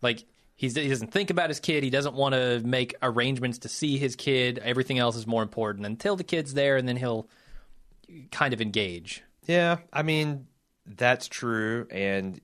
Like 0.00 0.24
he's, 0.56 0.74
he 0.74 0.88
doesn't 0.88 1.12
think 1.12 1.28
about 1.28 1.50
his 1.50 1.60
kid. 1.60 1.84
He 1.84 1.90
doesn't 1.90 2.14
want 2.14 2.34
to 2.34 2.60
make 2.64 2.94
arrangements 3.02 3.58
to 3.58 3.68
see 3.68 3.98
his 3.98 4.16
kid. 4.16 4.58
Everything 4.58 4.98
else 4.98 5.16
is 5.16 5.26
more 5.26 5.42
important 5.42 5.84
until 5.84 6.16
the 6.16 6.24
kid's 6.24 6.54
there, 6.54 6.76
and 6.76 6.88
then 6.88 6.96
he'll 6.96 7.28
kind 8.30 8.52
of 8.54 8.60
engage. 8.60 9.22
Yeah, 9.46 9.78
I 9.92 10.02
mean 10.02 10.46
that's 10.86 11.28
true, 11.28 11.86
and 11.90 12.40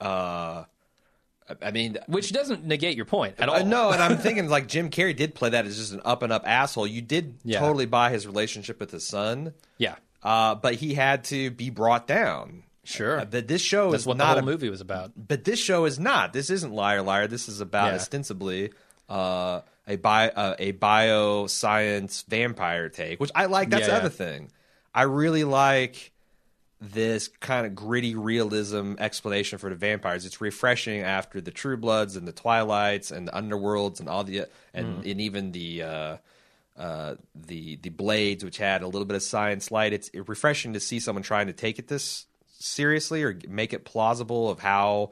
uh, 0.00 0.64
I- 1.62 1.70
mean. 1.72 1.98
Which 2.06 2.32
doesn't 2.32 2.64
negate 2.64 2.96
your 2.96 3.06
point 3.06 3.36
at 3.38 3.48
all. 3.48 3.56
Uh, 3.56 3.62
no, 3.62 3.90
and 3.90 4.02
I'm 4.02 4.18
thinking 4.24 4.48
like 4.48 4.68
Jim 4.68 4.90
Carrey 4.90 5.16
did 5.16 5.34
play 5.34 5.50
that 5.50 5.66
as 5.66 5.76
just 5.76 5.92
an 5.92 6.00
up 6.04 6.22
and 6.22 6.32
up 6.32 6.42
asshole. 6.46 6.86
You 6.86 7.00
did 7.02 7.34
Yeah. 7.44 7.60
totally 7.60 7.86
buy 7.86 8.10
his 8.10 8.26
relationship 8.26 8.78
with 8.80 8.90
his 8.90 9.06
son, 9.06 9.54
Yeah, 9.78 9.96
uh, 10.22 10.54
but 10.56 10.74
he 10.74 10.94
had 10.94 11.24
to 11.24 11.50
be 11.50 11.70
brought 11.70 12.06
down. 12.06 12.62
sure. 12.84 13.20
Uh, 13.20 13.24
that 13.24 13.48
this 13.48 13.60
show 13.62 13.90
That's 13.90 14.02
is 14.02 14.06
what 14.06 14.18
the 14.18 14.24
not 14.24 14.38
whole 14.38 14.48
a, 14.48 14.50
movie 14.50 14.70
was 14.70 14.80
about. 14.80 15.12
but 15.16 15.44
this 15.44 15.58
show 15.58 15.84
is 15.84 15.98
not. 15.98 16.32
This 16.32 16.50
isn't 16.50 16.72
liar 16.72 17.02
liar. 17.02 17.26
This 17.26 17.48
is 17.48 17.60
about 17.60 17.88
Yeah. 17.88 17.94
ostensibly 17.96 18.70
uh, 19.08 19.60
a 19.86 19.96
bio 19.96 20.28
uh, 20.28 20.54
a 20.58 20.72
bioscience 20.74 22.24
vampire 22.26 22.88
take, 22.88 23.20
which 23.20 23.30
I 23.34 23.46
like. 23.46 23.70
That's 23.70 23.82
Yeah, 23.86 23.94
the 23.94 23.96
other 23.96 24.08
thing. 24.08 24.50
I 24.94 25.02
really 25.02 25.44
like 25.44 26.12
this 26.80 27.28
kind 27.40 27.66
of 27.66 27.74
gritty 27.74 28.14
realism 28.14 28.94
explanation 28.98 29.58
for 29.58 29.68
the 29.68 29.76
vampires. 29.76 30.24
It's 30.24 30.40
refreshing 30.40 31.00
after 31.00 31.40
the 31.40 31.50
True 31.50 31.76
Bloods 31.76 32.14
and 32.16 32.26
the 32.26 32.32
Twilights 32.32 33.10
and 33.10 33.26
the 33.28 33.32
Underworlds 33.32 33.98
and 34.00 34.08
all 34.08 34.24
the 34.24 34.46
and 34.72 34.86
Mm-hmm. 34.98 35.10
and 35.10 35.20
even 35.20 35.52
the. 35.52 35.82
Uh, 35.82 36.16
uh, 36.76 37.16
the 37.34 37.74
the 37.82 37.88
blades, 37.88 38.44
which 38.44 38.56
had 38.58 38.82
a 38.82 38.86
little 38.86 39.04
bit 39.04 39.16
of 39.16 39.22
science 39.24 39.72
light. 39.72 39.92
It's 39.92 40.12
refreshing 40.14 40.74
to 40.74 40.80
see 40.80 41.00
someone 41.00 41.24
trying 41.24 41.48
to 41.48 41.52
take 41.52 41.80
it 41.80 41.88
this 41.88 42.26
seriously 42.60 43.24
or 43.24 43.36
make 43.48 43.72
it 43.72 43.84
plausible 43.84 44.48
of 44.48 44.60
how 44.60 45.10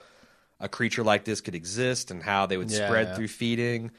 a 0.61 0.69
creature 0.69 1.03
like 1.03 1.25
this 1.25 1.41
could 1.41 1.57
exist 1.57 2.13
and 2.13 2.23
how 2.23 2.47
they 2.47 2.57
would 2.57 2.71
Yeah, 2.71 2.87
spread 2.87 3.09
yeah. 3.09 3.15
through 3.17 3.27
feeding. 3.27 3.91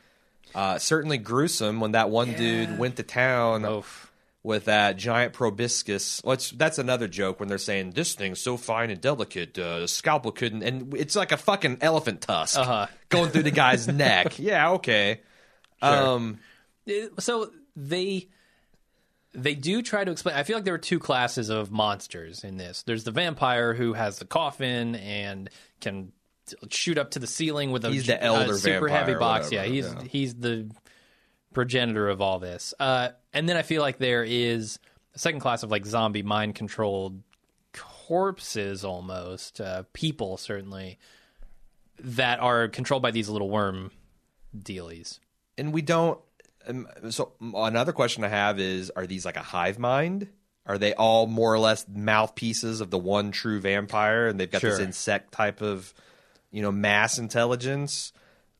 Uh, 0.55 0.79
certainly 0.79 1.17
gruesome 1.17 1.81
when 1.81 1.91
that 1.91 2.09
one 2.09 2.35
dude 2.35 2.79
went 2.79 2.95
to 2.95 3.03
town 3.03 3.65
Oof. 3.65 4.06
With 4.47 4.65
that 4.65 4.97
giant 4.97 5.33
proboscis. 5.33 6.21
That's 6.55 6.79
another 6.79 7.07
joke 7.07 7.39
when 7.39 7.49
they're 7.49 7.57
saying 7.59 7.91
this 7.91 8.15
thing's 8.15 8.39
so 8.39 8.57
fine 8.57 8.89
and 8.89 8.99
delicate, 8.99 9.59
uh, 9.59 9.79
the 9.81 9.87
scalpel 9.87 10.31
couldn't, 10.31 10.63
and 10.63 10.95
it's 10.95 11.15
like 11.15 11.31
a 11.31 11.37
fucking 11.37 11.79
elephant 11.81 12.21
tusk 12.21 12.57
Uh-huh. 12.57 12.87
going 13.09 13.29
through 13.29 13.43
the 13.43 13.51
guy's 13.51 13.87
neck. 13.89 14.39
Yeah, 14.39 14.71
okay. 14.71 15.21
Um, 15.81 16.39
so 17.19 17.51
they 17.75 18.29
they 19.33 19.53
do 19.53 19.83
try 19.83 20.03
to 20.03 20.09
explain 20.11 20.35
i 20.35 20.41
feel 20.41 20.57
like 20.57 20.63
there 20.65 20.73
are 20.73 20.79
two 20.79 20.97
classes 20.97 21.49
of 21.49 21.69
monsters 21.69 22.43
in 22.43 22.57
this 22.57 22.81
there's 22.83 23.03
the 23.03 23.11
vampire 23.11 23.75
who 23.75 23.93
has 23.93 24.17
the 24.17 24.25
coffin 24.25 24.95
and 24.95 25.49
can 25.79 26.11
shoot 26.69 26.97
up 26.97 27.11
to 27.11 27.19
the 27.19 27.27
ceiling 27.27 27.71
with 27.71 27.85
a, 27.85 27.89
He's 27.91 28.07
the 28.07 28.23
elder 28.23 28.57
super 28.57 28.87
heavy 28.87 29.13
box 29.13 29.51
whatever, 29.51 29.67
yeah 29.67 29.71
he's 29.71 29.93
yeah. 29.93 30.03
he's 30.09 30.33
the 30.35 30.71
progenitor 31.57 32.07
of 32.07 32.21
all 32.21 32.39
this 32.39 32.73
uh, 32.79 33.09
and 33.33 33.49
then 33.49 33.57
i 33.57 33.61
feel 33.61 33.81
like 33.81 33.97
there 33.97 34.23
is 34.23 34.79
a 35.15 35.19
second 35.19 35.39
class 35.39 35.63
of 35.63 35.71
like 35.71 35.85
zombie 35.85 36.23
mind 36.23 36.55
controlled 36.55 37.21
corpses 37.73 38.83
almost 38.85 39.59
uh, 39.59 39.83
people 39.93 40.37
certainly 40.37 40.97
that 41.99 42.39
are 42.39 42.67
controlled 42.67 43.01
by 43.01 43.11
these 43.11 43.27
little 43.27 43.49
worm 43.49 43.91
dealies 44.57 45.19
and 45.57 45.73
we 45.73 45.81
don't. 45.81 46.19
Um, 46.67 46.87
so 47.09 47.33
another 47.41 47.93
question 47.93 48.23
I 48.23 48.29
have 48.29 48.59
is: 48.59 48.91
Are 48.91 49.07
these 49.07 49.25
like 49.25 49.37
a 49.37 49.41
hive 49.41 49.79
mind? 49.79 50.29
Are 50.65 50.77
they 50.77 50.93
all 50.93 51.27
more 51.27 51.53
or 51.53 51.59
less 51.59 51.85
mouthpieces 51.87 52.81
of 52.81 52.89
the 52.89 52.97
one 52.97 53.31
true 53.31 53.59
vampire, 53.59 54.27
and 54.27 54.39
they've 54.39 54.51
got 54.51 54.61
this 54.61 54.79
insect 54.79 55.31
type 55.31 55.61
of, 55.61 55.93
you 56.51 56.61
know, 56.61 56.71
mass 56.71 57.17
intelligence? 57.19 58.11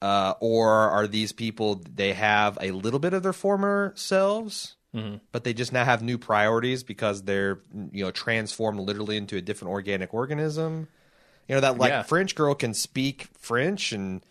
Uh, 0.02 0.34
or 0.40 0.70
are 0.72 1.08
these 1.08 1.32
people 1.32 1.82
they 1.96 2.14
have 2.14 2.58
a 2.62 2.72
little 2.72 3.00
bit 3.00 3.14
of 3.14 3.24
their 3.24 3.34
former 3.34 3.94
selves, 3.96 4.76
but 5.32 5.44
they 5.44 5.54
just 5.54 5.72
now 5.74 5.84
have 5.86 6.02
new 6.02 6.18
priorities 6.18 6.84
because 6.84 7.22
they're 7.24 7.60
you 7.92 8.04
know 8.04 8.12
transformed 8.12 8.80
literally 8.80 9.18
into 9.18 9.38
a 9.38 9.42
different 9.42 9.72
organic 9.72 10.14
organism? 10.14 10.88
You 11.48 11.56
know 11.56 11.62
that 11.62 11.78
like 11.78 11.90
Yeah. 11.90 12.04
French 12.04 12.36
girl 12.36 12.56
can 12.56 12.74
speak 12.74 13.28
French 13.40 13.92
and 13.92 14.26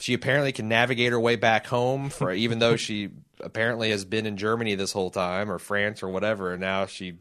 she 0.00 0.14
apparently 0.14 0.52
can 0.52 0.68
navigate 0.68 1.12
her 1.12 1.20
way 1.20 1.36
back 1.36 1.66
home 1.66 2.10
for 2.10 2.32
even 2.44 2.58
though 2.58 2.76
she 2.76 3.10
apparently 3.40 3.90
has 3.90 4.04
been 4.04 4.26
in 4.26 4.36
Germany 4.36 4.74
this 4.74 4.92
whole 4.92 5.10
time 5.10 5.50
or 5.50 5.58
France 5.58 6.02
or 6.02 6.08
whatever 6.08 6.52
and 6.52 6.60
now 6.60 6.86
she 6.86 7.18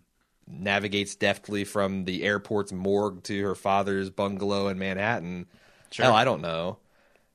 navigates 0.47 1.15
deftly 1.15 1.65
from 1.65 2.05
the 2.05 2.23
airport's 2.23 2.71
morgue 2.71 3.21
to 3.23 3.43
her 3.43 3.55
father's 3.55 4.09
bungalow 4.09 4.69
in 4.69 4.79
Manhattan. 4.79 5.45
Hell, 6.05 6.15
I 6.15 6.23
don't 6.23 6.41
know. 6.41 6.77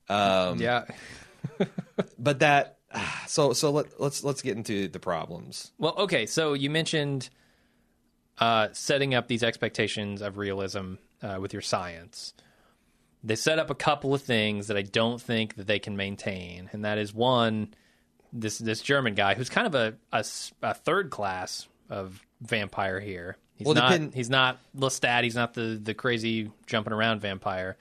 Um, 0.08 0.60
yeah 0.60 0.84
But 2.18 2.40
that 2.40 2.78
so 3.26 3.52
so 3.52 3.70
let, 3.70 4.00
let's 4.00 4.22
let's 4.24 4.42
get 4.42 4.56
into 4.56 4.88
the 4.88 5.00
problems. 5.00 5.72
Well, 5.78 5.94
okay. 5.98 6.26
So 6.26 6.52
you 6.54 6.70
mentioned 6.70 7.28
uh, 8.38 8.68
setting 8.72 9.14
up 9.14 9.28
these 9.28 9.42
expectations 9.42 10.22
of 10.22 10.36
realism 10.38 10.94
uh, 11.22 11.38
with 11.40 11.52
your 11.52 11.62
science. 11.62 12.34
They 13.24 13.36
set 13.36 13.58
up 13.60 13.70
a 13.70 13.74
couple 13.74 14.14
of 14.14 14.22
things 14.22 14.66
that 14.66 14.76
I 14.76 14.82
don't 14.82 15.20
think 15.20 15.54
that 15.54 15.66
they 15.68 15.78
can 15.78 15.96
maintain, 15.96 16.68
and 16.72 16.84
that 16.84 16.98
is 16.98 17.14
one, 17.14 17.72
this 18.32 18.58
this 18.58 18.80
German 18.82 19.14
guy 19.14 19.34
who's 19.34 19.48
kind 19.48 19.66
of 19.66 19.74
a 19.74 19.94
a 20.62 20.74
third 20.74 21.10
class 21.10 21.68
of 21.88 22.20
vampire 22.40 22.98
here. 22.98 23.36
He's 23.54 23.66
Well, 23.66 23.74
not 23.74 23.90
depend- 23.92 24.14
he's 24.14 24.30
not 24.30 24.58
Lestat. 24.76 25.22
He's 25.22 25.36
not 25.36 25.54
the 25.54 25.78
the 25.80 25.94
crazy 25.94 26.50
jumping 26.66 26.92
around 26.92 27.20
vampire. 27.20 27.76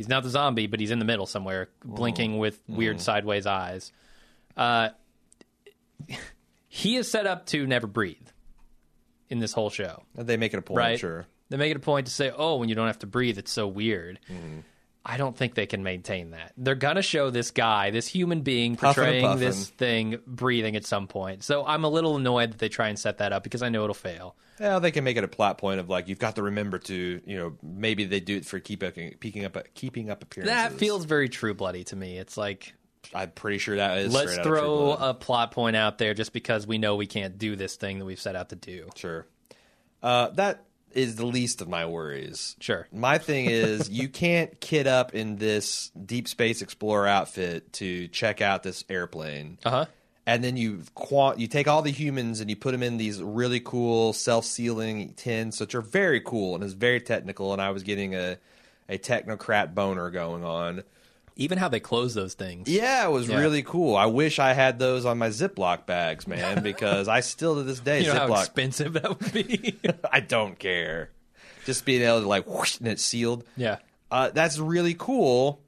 He's 0.00 0.08
not 0.08 0.22
the 0.22 0.30
zombie, 0.30 0.66
but 0.66 0.80
he's 0.80 0.90
in 0.90 0.98
the 0.98 1.04
middle 1.04 1.26
somewhere, 1.26 1.68
blinking 1.84 2.38
with 2.38 2.58
weird 2.66 3.02
sideways 3.02 3.44
eyes. 3.44 3.92
Uh, 4.56 4.88
he 6.68 6.96
is 6.96 7.10
set 7.10 7.26
up 7.26 7.44
to 7.48 7.66
never 7.66 7.86
breathe 7.86 8.16
in 9.28 9.40
this 9.40 9.52
whole 9.52 9.68
show, 9.68 10.02
They 10.14 10.38
make 10.38 10.54
it 10.54 10.58
a 10.58 10.62
point, 10.62 10.78
right? 10.78 10.98
sure. 10.98 11.26
They 11.50 11.58
make 11.58 11.70
it 11.70 11.76
a 11.76 11.80
point 11.80 12.06
to 12.06 12.12
say, 12.12 12.32
"Oh, 12.34 12.56
when 12.56 12.70
you 12.70 12.74
don't 12.74 12.86
have 12.86 13.00
to 13.00 13.06
breathe, 13.06 13.36
it's 13.36 13.52
so 13.52 13.68
weird." 13.68 14.18
I 15.04 15.16
don't 15.16 15.36
think 15.36 15.54
they 15.54 15.66
can 15.66 15.82
maintain 15.82 16.32
that. 16.32 16.52
They're 16.56 16.74
gonna 16.74 17.02
show 17.02 17.30
this 17.30 17.50
guy, 17.50 17.90
this 17.90 18.06
human 18.06 18.42
being, 18.42 18.76
Puffin' 18.76 19.02
portraying 19.02 19.38
this 19.38 19.68
thing 19.70 20.18
breathing 20.26 20.76
at 20.76 20.84
some 20.84 21.06
point. 21.06 21.42
So 21.42 21.64
I'm 21.64 21.84
a 21.84 21.88
little 21.88 22.16
annoyed 22.16 22.52
that 22.52 22.58
they 22.58 22.68
try 22.68 22.88
and 22.88 22.98
set 22.98 23.18
that 23.18 23.32
up 23.32 23.42
because 23.42 23.62
I 23.62 23.70
know 23.70 23.84
it'll 23.84 23.94
fail. 23.94 24.36
Yeah, 24.58 24.78
they 24.78 24.90
can 24.90 25.04
make 25.04 25.16
it 25.16 25.24
a 25.24 25.28
plot 25.28 25.56
point 25.56 25.80
of 25.80 25.88
like 25.88 26.08
you've 26.08 26.18
got 26.18 26.36
to 26.36 26.42
remember 26.42 26.78
to 26.80 27.20
you 27.24 27.36
know 27.36 27.56
maybe 27.62 28.04
they 28.04 28.20
do 28.20 28.36
it 28.36 28.44
for 28.44 28.60
keep 28.60 28.82
up, 28.82 28.94
keeping 29.20 29.44
up 29.44 29.56
keeping 29.74 30.10
up 30.10 30.22
appearances. 30.22 30.54
That 30.54 30.72
feels 30.74 31.06
very 31.06 31.30
True 31.30 31.54
Bloody 31.54 31.84
to 31.84 31.96
me. 31.96 32.18
It's 32.18 32.36
like 32.36 32.74
I'm 33.14 33.30
pretty 33.30 33.56
sure 33.56 33.76
that 33.76 33.98
is. 33.98 34.12
let's 34.12 34.32
straight 34.32 34.46
out 34.46 34.52
of 34.52 34.58
True 34.58 34.66
throw 34.68 34.92
a 34.92 35.14
plot 35.14 35.52
point 35.52 35.76
out 35.76 35.96
there 35.96 36.12
just 36.12 36.34
because 36.34 36.66
we 36.66 36.76
know 36.76 36.96
we 36.96 37.06
can't 37.06 37.38
do 37.38 37.56
this 37.56 37.76
thing 37.76 38.00
that 38.00 38.04
we've 38.04 38.20
set 38.20 38.36
out 38.36 38.50
to 38.50 38.56
do. 38.56 38.88
Sure. 38.96 39.26
Uh, 40.02 40.28
that 40.30 40.64
is 40.92 41.16
the 41.16 41.26
least 41.26 41.60
of 41.60 41.68
my 41.68 41.86
worries. 41.86 42.56
Sure. 42.60 42.86
My 42.92 43.18
thing 43.18 43.46
is, 43.46 43.88
you 43.90 44.08
can't 44.08 44.60
kid 44.60 44.86
up 44.86 45.14
in 45.14 45.36
this 45.36 45.90
Deep 45.90 46.26
Space 46.28 46.62
Explorer 46.62 47.06
outfit 47.06 47.72
to 47.74 48.08
check 48.08 48.40
out 48.40 48.62
this 48.62 48.84
airplane, 48.88 49.58
Uh 49.64 49.70
huh. 49.70 49.86
and 50.26 50.42
then 50.44 50.56
you 50.56 50.82
quant- 50.94 51.38
you 51.38 51.46
take 51.46 51.68
all 51.68 51.82
the 51.82 51.90
humans 51.90 52.40
and 52.40 52.50
you 52.50 52.56
put 52.56 52.72
them 52.72 52.82
in 52.82 52.96
these 52.96 53.22
really 53.22 53.60
cool 53.60 54.12
self 54.12 54.44
sealing 54.44 55.12
tins, 55.14 55.60
which 55.60 55.74
are 55.74 55.80
very 55.82 56.20
cool 56.20 56.54
and 56.54 56.64
is 56.64 56.72
very 56.74 57.00
technical. 57.00 57.52
And 57.52 57.60
I 57.62 57.70
was 57.70 57.82
getting 57.82 58.14
a 58.14 58.36
a 58.88 58.98
technocrat 58.98 59.74
boner 59.74 60.10
going 60.10 60.44
on. 60.44 60.82
Even 61.36 61.58
how 61.58 61.68
they 61.68 61.80
close 61.80 62.14
those 62.14 62.34
things. 62.34 62.68
Yeah, 62.68 63.06
it 63.06 63.10
was 63.10 63.28
Yeah. 63.28 63.38
really 63.38 63.62
cool. 63.62 63.96
I 63.96 64.06
wish 64.06 64.38
I 64.38 64.52
had 64.52 64.78
those 64.78 65.04
on 65.06 65.18
my 65.18 65.28
Ziploc 65.28 65.86
bags, 65.86 66.26
man, 66.26 66.62
because 66.62 67.08
I 67.08 67.20
still 67.20 67.54
to 67.56 67.62
this 67.62 67.80
day 67.80 68.00
You 68.02 68.08
know 68.08 68.14
how 68.14 68.28
Ziploc. 68.28 68.40
expensive 68.40 68.92
that 68.94 69.08
would 69.20 69.32
be. 69.32 69.78
I 70.12 70.20
don't 70.20 70.58
care. 70.58 71.10
Just 71.66 71.84
being 71.84 72.02
able 72.02 72.20
to 72.22 72.28
like 72.28 72.46
whoosh, 72.46 72.78
and 72.78 72.88
it's 72.88 73.02
sealed. 73.02 73.44
yeah. 73.56 73.76
Uh, 74.10 74.28
that's 74.30 74.58
really 74.58 74.94
cool. 74.94 75.62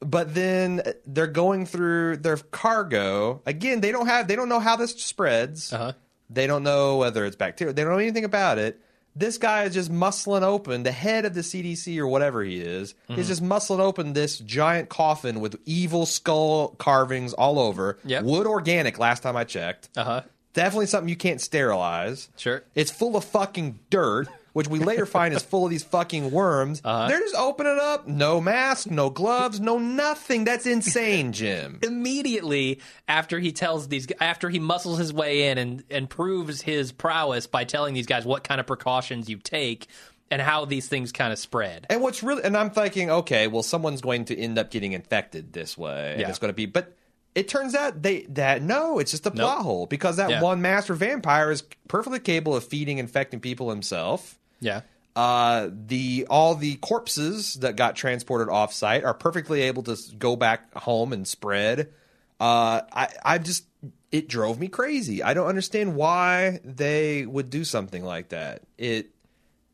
But 0.00 0.34
then 0.34 0.82
they're 1.06 1.26
going 1.26 1.66
through 1.66 2.18
their 2.18 2.36
cargo 2.36 3.40
again. 3.46 3.80
They 3.80 3.92
don't 3.92 4.06
have. 4.06 4.28
They 4.28 4.36
don't 4.36 4.48
know 4.48 4.60
how 4.60 4.76
this 4.76 4.92
spreads. 5.00 5.72
Uh-huh. 5.72 5.92
They 6.30 6.46
don't 6.46 6.62
know 6.62 6.96
whether 6.96 7.24
it's 7.24 7.36
bacteria. 7.36 7.72
They 7.72 7.82
don't 7.82 7.92
know 7.92 7.98
anything 7.98 8.24
about 8.24 8.58
it. 8.58 8.80
This 9.14 9.36
guy 9.38 9.64
is 9.64 9.74
just 9.74 9.92
muscling 9.92 10.42
open 10.42 10.84
the 10.84 10.92
head 10.92 11.24
of 11.24 11.34
the 11.34 11.42
CDC 11.42 11.98
or 11.98 12.06
whatever 12.06 12.42
he 12.42 12.60
is. 12.60 12.94
Mm-hmm. 12.94 13.14
He's 13.16 13.28
just 13.28 13.42
muscling 13.42 13.80
open 13.80 14.14
this 14.14 14.38
giant 14.38 14.88
coffin 14.88 15.40
with 15.40 15.60
evil 15.66 16.06
skull 16.06 16.68
carvings 16.78 17.34
all 17.34 17.58
over. 17.58 17.98
Yep. 18.04 18.24
Wood 18.24 18.46
organic. 18.46 18.98
Last 18.98 19.22
time 19.22 19.36
I 19.36 19.44
checked. 19.44 19.90
Uh 19.96 20.04
huh. 20.04 20.22
Definitely 20.54 20.86
something 20.86 21.08
you 21.08 21.16
can't 21.16 21.40
sterilize. 21.40 22.28
Sure. 22.36 22.62
It's 22.74 22.90
full 22.90 23.16
of 23.16 23.24
fucking 23.24 23.78
dirt, 23.90 24.28
which 24.52 24.68
we 24.68 24.78
later 24.78 25.06
find 25.06 25.32
is 25.34 25.42
full 25.42 25.64
of 25.64 25.70
these 25.70 25.84
fucking 25.84 26.30
worms. 26.30 26.80
Uh-huh. 26.84 27.08
They're 27.08 27.20
just 27.20 27.34
opening 27.34 27.72
it 27.72 27.78
up. 27.78 28.06
No 28.06 28.40
mask, 28.40 28.90
no 28.90 29.10
gloves, 29.10 29.60
no 29.60 29.78
nothing. 29.78 30.44
That's 30.44 30.66
insane, 30.66 31.32
Jim. 31.42 31.78
immediately 31.82 32.80
after 33.08 33.38
he 33.38 33.52
tells 33.52 33.88
these 33.88 34.06
after 34.20 34.48
he 34.50 34.58
muscles 34.58 34.98
his 34.98 35.12
way 35.12 35.48
in 35.48 35.58
and 35.58 35.84
and 35.90 36.08
proves 36.10 36.60
his 36.62 36.92
prowess 36.92 37.46
by 37.46 37.64
telling 37.64 37.94
these 37.94 38.06
guys 38.06 38.24
what 38.24 38.44
kind 38.44 38.60
of 38.60 38.66
precautions 38.66 39.28
you 39.28 39.38
take 39.38 39.86
and 40.30 40.40
how 40.40 40.64
these 40.64 40.88
things 40.88 41.12
kind 41.12 41.32
of 41.32 41.38
spread. 41.38 41.86
And 41.90 42.00
what's 42.00 42.22
really, 42.22 42.42
and 42.42 42.56
I'm 42.56 42.70
thinking, 42.70 43.10
okay, 43.10 43.48
well, 43.48 43.62
someone's 43.62 44.00
going 44.00 44.24
to 44.26 44.38
end 44.38 44.58
up 44.58 44.70
getting 44.70 44.92
infected 44.92 45.52
this 45.52 45.76
way, 45.76 46.16
Yeah. 46.18 46.28
it's 46.30 46.38
going 46.38 46.48
to 46.48 46.54
be, 46.54 46.64
but 46.66 46.96
it 47.34 47.48
turns 47.48 47.74
out 47.74 48.02
they 48.02 48.22
that 48.30 48.62
no, 48.62 48.98
it's 48.98 49.10
just 49.10 49.26
a 49.26 49.30
plot 49.30 49.56
Nope. 49.58 49.64
hole 49.66 49.86
because 49.86 50.16
that 50.16 50.30
Yeah. 50.30 50.42
one 50.42 50.60
master 50.62 50.94
vampire 50.94 51.50
is 51.50 51.62
perfectly 51.88 52.18
capable 52.18 52.56
of 52.56 52.64
feeding, 52.64 52.98
infecting 52.98 53.40
people 53.40 53.70
himself. 53.70 54.38
Yeah. 54.62 54.80
Uh, 55.14 55.68
the 55.70 56.26
all 56.30 56.54
the 56.54 56.76
corpses 56.76 57.54
that 57.54 57.76
got 57.76 57.96
transported 57.96 58.48
off 58.48 58.72
site 58.72 59.04
are 59.04 59.12
perfectly 59.12 59.62
able 59.62 59.82
to 59.82 59.96
go 60.18 60.36
back 60.36 60.72
home 60.74 61.12
and 61.12 61.28
spread. 61.28 61.92
Uh, 62.40 62.80
I 62.90 63.08
I 63.22 63.38
just 63.38 63.66
it 64.10 64.28
drove 64.28 64.58
me 64.58 64.68
crazy. 64.68 65.22
I 65.22 65.34
don't 65.34 65.48
understand 65.48 65.96
why 65.96 66.60
they 66.64 67.26
would 67.26 67.50
do 67.50 67.64
something 67.64 68.02
like 68.02 68.30
that. 68.30 68.62
It 68.78 69.10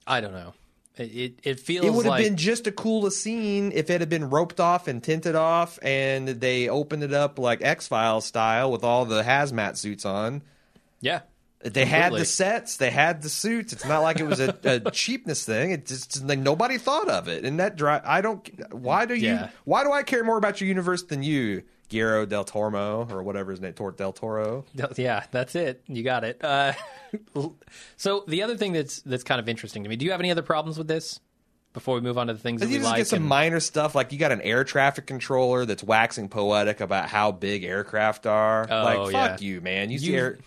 I 0.09 0.21
don't 0.21 0.33
know. 0.33 0.55
It 0.97 1.03
it, 1.03 1.39
it 1.45 1.61
feels 1.61 1.87
it 1.87 1.91
would 1.91 2.07
have 2.07 2.11
like 2.11 2.25
been 2.25 2.37
just 2.37 2.67
a 2.67 2.73
cooler 2.73 3.11
scene 3.11 3.71
if 3.73 3.91
it 3.91 4.01
had 4.01 4.09
been 4.09 4.31
roped 4.31 4.59
off 4.59 4.89
and 4.89 5.01
tinted 5.01 5.37
off, 5.37 5.79
and 5.83 6.27
they 6.27 6.69
opened 6.69 7.05
it 7.05 7.13
up 7.13 7.39
like 7.39 7.63
X 7.63 7.87
Files 7.87 8.25
style 8.25 8.73
with 8.73 8.83
all 8.83 9.05
the 9.05 9.23
hazmat 9.23 9.77
suits 9.77 10.05
on. 10.05 10.43
yeah. 11.01 11.21
They 11.61 11.85
had 11.87 12.13
the 12.13 12.25
sets, 12.25 12.77
they 12.77 12.91
had 12.91 13.23
the 13.23 13.29
suits. 13.29 13.73
It's 13.73 13.85
not 13.85 14.01
like 14.01 14.21
it 14.21 14.27
was 14.27 14.39
a, 14.39 14.57
a 14.65 14.91
cheapness 14.93 15.45
thing. 15.45 15.73
It 15.73 15.87
just 15.87 16.25
like 16.25 16.39
nobody 16.39 16.79
thought 16.79 17.09
of 17.09 17.27
it, 17.27 17.45
and 17.45 17.59
that 17.59 17.75
dri 17.77 17.91
I 17.91 18.21
don't. 18.21 18.73
Why 18.73 19.07
do 19.07 19.15
you? 19.15 19.29
Yeah. 19.31 19.51
Why 19.65 19.83
do 19.83 19.91
I 19.91 20.05
care 20.05 20.23
more 20.23 20.39
about 20.39 20.61
your 20.61 20.69
universe 20.69 21.03
than 21.03 21.23
you 21.25 21.65
Guillermo 21.89 22.27
del 22.27 22.45
Toro 22.45 23.09
or 23.11 23.23
whatever 23.23 23.51
his 23.51 23.61
name, 23.61 23.73
Tor- 23.73 23.93
del 23.93 24.13
Toro. 24.13 24.65
Yeah, 24.97 25.25
that's 25.31 25.55
it. 25.55 25.83
You 25.87 26.03
got 26.03 26.23
it. 26.25 26.43
Uh, 26.45 26.75
so 27.97 28.25
the 28.29 28.43
other 28.43 28.57
thing 28.57 28.73
that's 28.73 29.01
that's 29.03 29.25
kind 29.25 29.41
of 29.41 29.49
interesting 29.49 29.83
to 29.85 29.89
me. 29.89 29.97
Do 29.97 30.05
you 30.05 30.11
have 30.13 30.21
any 30.21 30.31
other 30.31 30.43
problems 30.43 30.79
with 30.79 30.89
this? 30.89 31.21
Before 31.75 31.95
we 31.95 32.01
move 32.01 32.19
on 32.19 32.27
to 32.29 32.33
the 32.33 32.39
things 32.39 32.61
that 32.61 32.69
You 32.69 32.73
we 32.73 32.79
just 32.79 32.91
like, 32.91 32.97
get 32.97 33.07
some 33.09 33.19
and- 33.19 33.29
minor 33.29 33.61
stuff 33.61 33.95
like 33.95 34.11
you 34.11 34.19
got 34.19 34.33
an 34.33 34.41
air 34.41 34.65
traffic 34.65 35.07
controller 35.07 35.65
that's 35.67 35.85
waxing 35.85 36.29
poetic 36.29 36.81
about 36.81 37.09
how 37.09 37.31
big 37.31 37.63
aircraft 37.63 38.27
are. 38.27 38.67
Oh, 38.69 38.83
like 38.85 39.13
fuck 39.13 39.41
yeah. 39.41 39.47
you, 39.47 39.61
man. 39.61 39.91
You, 39.91 39.99
see 39.99 40.17
air. 40.17 40.39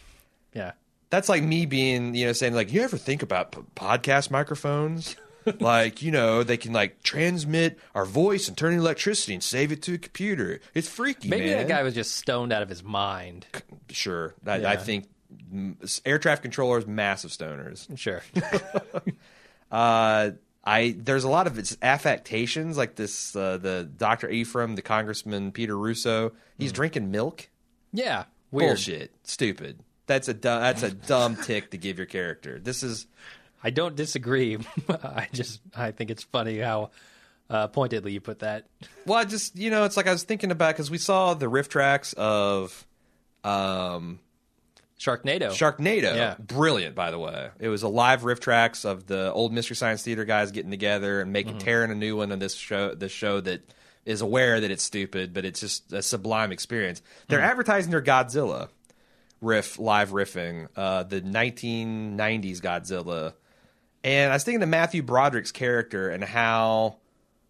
yeah, 0.53 0.71
That's 1.11 1.29
like 1.29 1.43
me 1.43 1.67
being, 1.67 2.15
you 2.15 2.25
know, 2.25 2.33
saying 2.33 2.55
like, 2.55 2.73
you 2.73 2.81
ever 2.81 2.97
think 2.97 3.21
about 3.21 3.51
p- 3.51 3.61
podcast 3.75 4.31
microphones? 4.31 5.15
like, 5.59 6.01
you 6.01 6.11
know, 6.11 6.41
they 6.41 6.57
can 6.57 6.73
like 6.73 7.03
transmit 7.03 7.77
our 7.93 8.05
voice 8.05 8.47
and 8.47 8.57
turn 8.57 8.73
it 8.73 8.77
electricity 8.77 9.33
and 9.33 9.43
save 9.43 9.71
it 9.71 9.83
to 9.83 9.93
a 9.93 9.97
computer. 9.99 10.59
It's 10.73 10.87
freaky, 10.87 11.29
maybe 11.29 11.47
man. 11.47 11.57
that 11.57 11.67
guy 11.67 11.83
was 11.83 11.93
just 11.93 12.15
stoned 12.15 12.51
out 12.51 12.63
of 12.63 12.69
his 12.69 12.83
mind. 12.83 13.45
Sure, 13.89 14.33
I, 14.47 14.57
Yeah. 14.57 14.71
I 14.71 14.77
think 14.77 15.07
mm, 15.53 16.01
air 16.05 16.17
traffic 16.17 16.43
controllers, 16.43 16.87
massive 16.87 17.31
stoners. 17.31 17.95
Sure. 17.97 18.23
Uh, 19.71 20.31
I 20.65 20.95
there's 20.97 21.23
a 21.23 21.29
lot 21.29 21.47
of 21.47 21.57
its 21.57 21.77
affectations, 21.81 22.77
like 22.77 22.95
this. 22.95 23.33
Uh, 23.35 23.57
the 23.57 23.89
Dr. 23.97 24.29
Ephraim, 24.29 24.75
the 24.75 24.81
Congressman 24.81 25.53
Peter 25.53 25.77
Russo, 25.77 26.33
he's 26.57 26.73
drinking 26.73 27.09
milk. 27.11 27.49
yeah. 27.93 28.25
Weird. 28.51 28.71
Bullshit, 28.71 29.15
stupid. 29.23 29.79
That's 30.07 30.27
a 30.27 30.33
dumb, 30.33 30.61
that's 30.61 30.83
a 30.83 30.91
dumb 30.91 31.35
tick 31.35 31.71
to 31.71 31.77
give 31.77 31.97
your 31.97 32.07
character. 32.07 32.59
This 32.59 32.83
is 32.83 33.07
I 33.63 33.69
don't 33.69 33.95
disagree. 33.95 34.57
I 34.89 35.27
just 35.31 35.61
I 35.75 35.91
think 35.91 36.09
it's 36.09 36.23
funny 36.23 36.59
how 36.59 36.91
uh, 37.49 37.67
pointedly 37.67 38.13
you 38.13 38.21
put 38.21 38.39
that. 38.39 38.67
well, 39.05 39.17
I 39.19 39.25
just 39.25 39.55
you 39.57 39.69
know, 39.69 39.83
it's 39.83 39.97
like 39.97 40.07
I 40.07 40.11
was 40.11 40.23
thinking 40.23 40.51
about 40.51 40.75
because 40.75 40.89
we 40.91 40.97
saw 40.97 41.33
the 41.33 41.49
RiffTrax 41.49 42.13
of 42.15 42.85
um 43.43 44.19
Sharknado. 44.99 45.49
Sharknado. 45.49 46.15
Yeah. 46.15 46.35
Brilliant, 46.39 46.93
by 46.93 47.09
the 47.09 47.17
way. 47.17 47.49
It 47.59 47.69
was 47.69 47.81
a 47.81 47.87
live 47.87 48.21
RiffTrax 48.21 48.85
of 48.85 49.07
the 49.07 49.31
old 49.33 49.51
Mystery 49.51 49.75
Science 49.75 50.03
Theater 50.03 50.25
guys 50.25 50.51
getting 50.51 50.69
together 50.69 51.21
and 51.21 51.33
making 51.33 51.57
tearing 51.57 51.89
a 51.89 51.95
new 51.95 52.17
one 52.17 52.31
on 52.31 52.37
this 52.39 52.53
show 52.53 52.93
this 52.93 53.11
show 53.11 53.41
that 53.41 53.73
is 54.05 54.21
aware 54.21 54.59
that 54.59 54.71
it's 54.71 54.83
stupid, 54.83 55.33
but 55.33 55.45
it's 55.45 55.59
just 55.59 55.91
a 55.93 56.01
sublime 56.01 56.51
experience. 56.51 57.01
They're 57.27 57.41
advertising 57.41 57.91
their 57.91 58.01
Godzilla 58.01 58.69
riff 59.41 59.79
live 59.79 60.11
riffing, 60.11 60.67
uh, 60.75 61.03
the 61.03 61.21
nineteen 61.21 62.15
nineties 62.15 62.61
Godzilla. 62.61 63.33
And 64.03 64.31
I 64.31 64.35
was 64.35 64.43
thinking 64.43 64.63
of 64.63 64.69
Matthew 64.69 65.03
Broderick's 65.03 65.51
character 65.51 66.09
and 66.09 66.23
how 66.23 66.97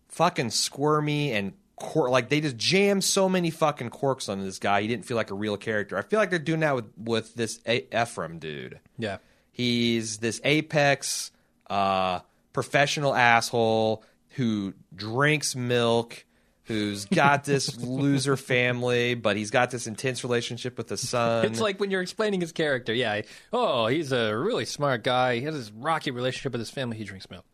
fucking 0.09 0.49
squirmy 0.49 1.31
and 1.31 1.53
cor- 1.77 2.09
like 2.09 2.27
they 2.29 2.41
just 2.41 2.57
jammed 2.57 3.03
so 3.03 3.29
many 3.29 3.49
fucking 3.49 3.89
quirks 3.89 4.27
on 4.29 4.43
this 4.43 4.59
guy. 4.59 4.81
He 4.81 4.87
didn't 4.87 5.05
feel 5.05 5.15
like 5.17 5.31
a 5.31 5.35
real 5.35 5.55
character. 5.57 5.97
I 5.97 6.01
feel 6.01 6.19
like 6.19 6.29
they're 6.29 6.39
doing 6.39 6.59
that 6.61 6.75
with 6.75 6.85
with 6.97 7.35
this 7.35 7.59
a- 7.67 7.87
Ephraim 8.01 8.39
dude. 8.39 8.79
yeah. 8.97 9.17
He's 9.53 10.17
this 10.17 10.39
apex 10.45 11.31
uh, 11.69 12.19
professional 12.53 13.13
asshole 13.13 14.03
who 14.35 14.73
drinks 14.95 15.55
milk, 15.55 16.25
who's 16.71 17.05
got 17.05 17.43
this 17.43 17.77
loser 17.77 18.37
family, 18.37 19.13
but 19.13 19.35
he's 19.37 19.51
got 19.51 19.71
this 19.71 19.87
intense 19.87 20.23
relationship 20.23 20.77
with 20.77 20.87
the 20.87 20.97
son. 20.97 21.45
It's 21.45 21.59
like 21.59 21.79
when 21.79 21.91
you're 21.91 22.01
explaining 22.01 22.41
his 22.41 22.51
character. 22.51 22.93
Yeah. 22.93 23.21
Oh, 23.53 23.87
he's 23.87 24.11
a 24.11 24.35
really 24.37 24.65
smart 24.65 25.03
guy. 25.03 25.35
He 25.35 25.41
has 25.41 25.55
this 25.55 25.71
rocky 25.71 26.11
relationship 26.11 26.51
with 26.53 26.61
his 26.61 26.69
family. 26.71 26.97
He 26.97 27.03
drinks 27.03 27.29
milk. 27.29 27.45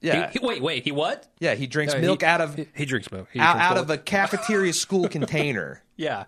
yeah, 0.00 0.30
He- 0.30 0.38
he- 0.38 0.46
wait, 0.46 0.62
wait. 0.62 0.84
He 0.84 0.92
what? 0.92 1.26
yeah, 1.40 1.54
he 1.54 1.66
drinks 1.66 1.94
No, 1.94 2.00
milk 2.00 2.20
he- 2.22 2.26
out 2.26 2.40
of 2.40 2.54
he, 2.74 2.84
drinks 2.84 3.10
milk. 3.10 3.28
Out, 3.28 3.32
drinks 3.32 3.46
out 3.62 3.74
milk. 3.74 3.84
of 3.84 3.90
a 3.90 3.98
cafeteria 3.98 4.72
school 4.72 5.08
container. 5.10 5.82
yeah. 5.96 6.24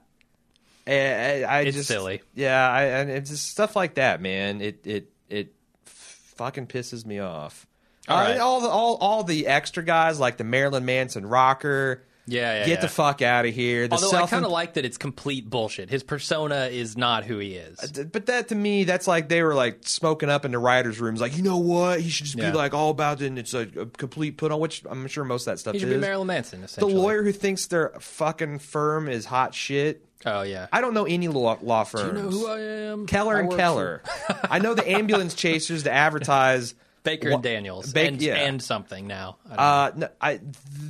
I, 0.87 1.45
I 1.47 1.61
It's 1.61 1.77
just, 1.77 1.89
silly. 1.89 2.23
Yeah, 2.35 2.67
I, 2.71 2.85
and 2.85 3.11
it's 3.11 3.29
just 3.29 3.49
stuff 3.51 3.77
like 3.77 3.97
that, 3.97 4.23
man. 4.23 4.63
It 4.63 4.87
it 4.87 5.13
it 5.29 5.53
fucking 5.85 6.67
pisses 6.69 7.05
me 7.05 7.19
off. 7.19 7.67
All 8.09 8.17
Uh, 8.19 8.39
all 8.39 8.61
the 8.63 8.69
all 8.69 8.97
all 8.97 9.23
the 9.25 9.49
extra 9.49 9.83
guys 9.85 10.19
like 10.19 10.39
the 10.39 10.45
Marilyn 10.45 10.87
Manson 10.87 11.27
rocker. 11.27 12.05
Yeah, 12.29 12.53
yeah. 12.61 12.67
get 12.67 12.69
yeah. 12.69 12.81
the 12.83 12.89
fuck 12.89 13.23
out 13.23 13.47
of 13.47 13.55
here. 13.55 13.89
The 13.89 13.95
Although 13.97 14.17
I 14.17 14.27
kind 14.27 14.45
of 14.45 14.51
like 14.51 14.75
that 14.75 14.85
it's 14.85 14.99
complete 14.99 15.49
bullshit. 15.49 15.89
His 15.91 16.03
persona 16.03 16.67
is 16.67 16.97
not 16.97 17.25
who 17.25 17.39
he 17.39 17.55
is. 17.55 17.79
Uh, 17.99 18.05
but 18.05 18.27
that 18.27 18.49
to 18.49 18.55
me, 18.55 18.85
that's 18.85 19.07
like 19.07 19.29
they 19.29 19.43
were 19.43 19.55
like 19.55 19.79
smoking 19.83 20.29
up 20.31 20.45
in 20.45 20.53
the 20.53 20.59
writers' 20.59 21.01
rooms, 21.01 21.21
like 21.21 21.37
you 21.37 21.43
know 21.43 21.59
what, 21.59 22.01
he 22.01 22.11
should 22.11 22.27
just 22.27 22.39
Yeah. 22.39 22.51
be 22.51 22.57
like 22.57 22.75
all 22.75 22.91
about 22.91 23.23
it, 23.23 23.27
and 23.27 23.39
it's 23.39 23.55
a, 23.55 23.61
a 23.81 23.87
complete 23.87 24.37
put 24.37 24.53
on. 24.53 24.61
Which 24.61 24.83
I'm 24.89 25.07
sure 25.09 25.25
most 25.25 25.47
of 25.47 25.53
that 25.53 25.59
stuff 25.59 25.73
He 25.75 25.81
should 25.81 25.89
is. 25.89 25.95
be 25.95 26.01
Marilyn 26.01 26.27
Manson, 26.27 26.63
essentially. 26.63 26.93
the 26.93 26.99
lawyer 27.01 27.23
who 27.23 27.33
thinks 27.33 27.67
their 27.67 27.91
fucking 28.01 28.59
firm 28.61 29.09
is 29.09 29.25
hot 29.25 29.55
shit. 29.55 30.05
Oh 30.27 30.43
yeah. 30.43 30.67
I 30.73 30.81
don't 30.81 30.95
know 30.95 31.05
any 31.05 31.29
law, 31.29 31.57
law 31.63 31.85
firms. 31.85 32.07
you 32.19 32.25
know 32.25 32.29
who 32.31 32.47
I 32.49 32.61
am? 32.93 33.07
Keller 33.07 33.37
I 33.37 33.41
and 33.41 33.49
work 33.49 33.59
Keller. 33.59 34.03
I 34.51 34.59
know 34.59 34.75
the 34.75 34.89
ambulance 34.91 35.35
chasers 35.35 35.85
to 35.85 35.93
advertise. 35.93 36.75
Baker 37.03 37.31
and 37.31 37.43
Daniels, 37.43 37.93
and, 37.95 38.21
yeah. 38.21 38.35
and 38.37 38.63
something 38.63 39.07
now. 39.07 39.37
I 39.51 39.55
Uh, 39.55 39.93
no, 39.97 40.09
I 40.21 40.41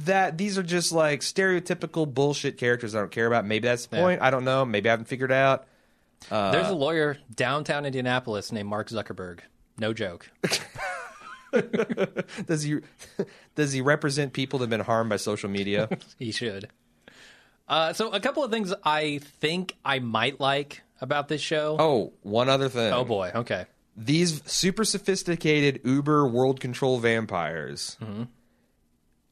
that 0.05 0.37
these 0.39 0.59
are 0.59 0.63
just 0.63 0.93
like 0.93 1.21
stereotypical 1.21 2.13
bullshit 2.13 2.59
characters 2.59 2.95
I 2.95 3.01
don't 3.01 3.11
care 3.11 3.27
about. 3.27 3.45
Maybe 3.47 3.69
that's 3.69 3.87
the 3.87 3.97
Yeah. 3.97 4.03
point. 4.03 4.23
I 4.23 4.31
don't 4.31 4.45
know. 4.45 4.65
Maybe 4.65 4.89
I 4.89 4.93
haven't 4.93 5.07
figured 5.07 5.33
out. 5.33 5.67
know. 6.31 6.51
There's 6.53 6.69
a 6.69 6.75
lawyer 6.75 7.19
downtown 7.35 7.85
Indianapolis 7.87 8.51
named 8.53 8.69
Mark 8.69 8.89
Zuckerberg. 8.89 9.41
No 9.79 9.93
joke. 9.93 10.31
Does 12.47 12.63
he 12.63 12.81
does 13.55 13.73
he 13.73 13.81
represent 13.81 14.33
people 14.35 14.59
that 14.59 14.65
have 14.65 14.71
been 14.71 14.81
harmed 14.81 15.09
by 15.11 15.17
social 15.17 15.49
media? 15.49 15.89
He 16.19 16.31
should. 16.33 16.69
Uh, 17.67 17.93
so 17.93 18.11
a 18.11 18.21
couple 18.21 18.43
of 18.45 18.51
things 18.51 18.73
I 18.85 19.21
think 19.41 19.75
I 19.85 19.99
might 19.99 20.41
like 20.41 20.83
about 21.01 21.29
this 21.29 21.41
show. 21.41 21.77
oh, 21.79 22.13
one 22.23 22.49
other 22.49 22.69
thing. 22.69 22.93
Oh, 22.93 23.05
boy. 23.05 23.31
Okay. 23.35 23.65
These 24.01 24.43
super 24.51 24.85
sophisticated 24.85 25.81
Uber 25.85 26.27
world 26.29 26.61
control 26.61 26.99
vampires. 27.01 27.97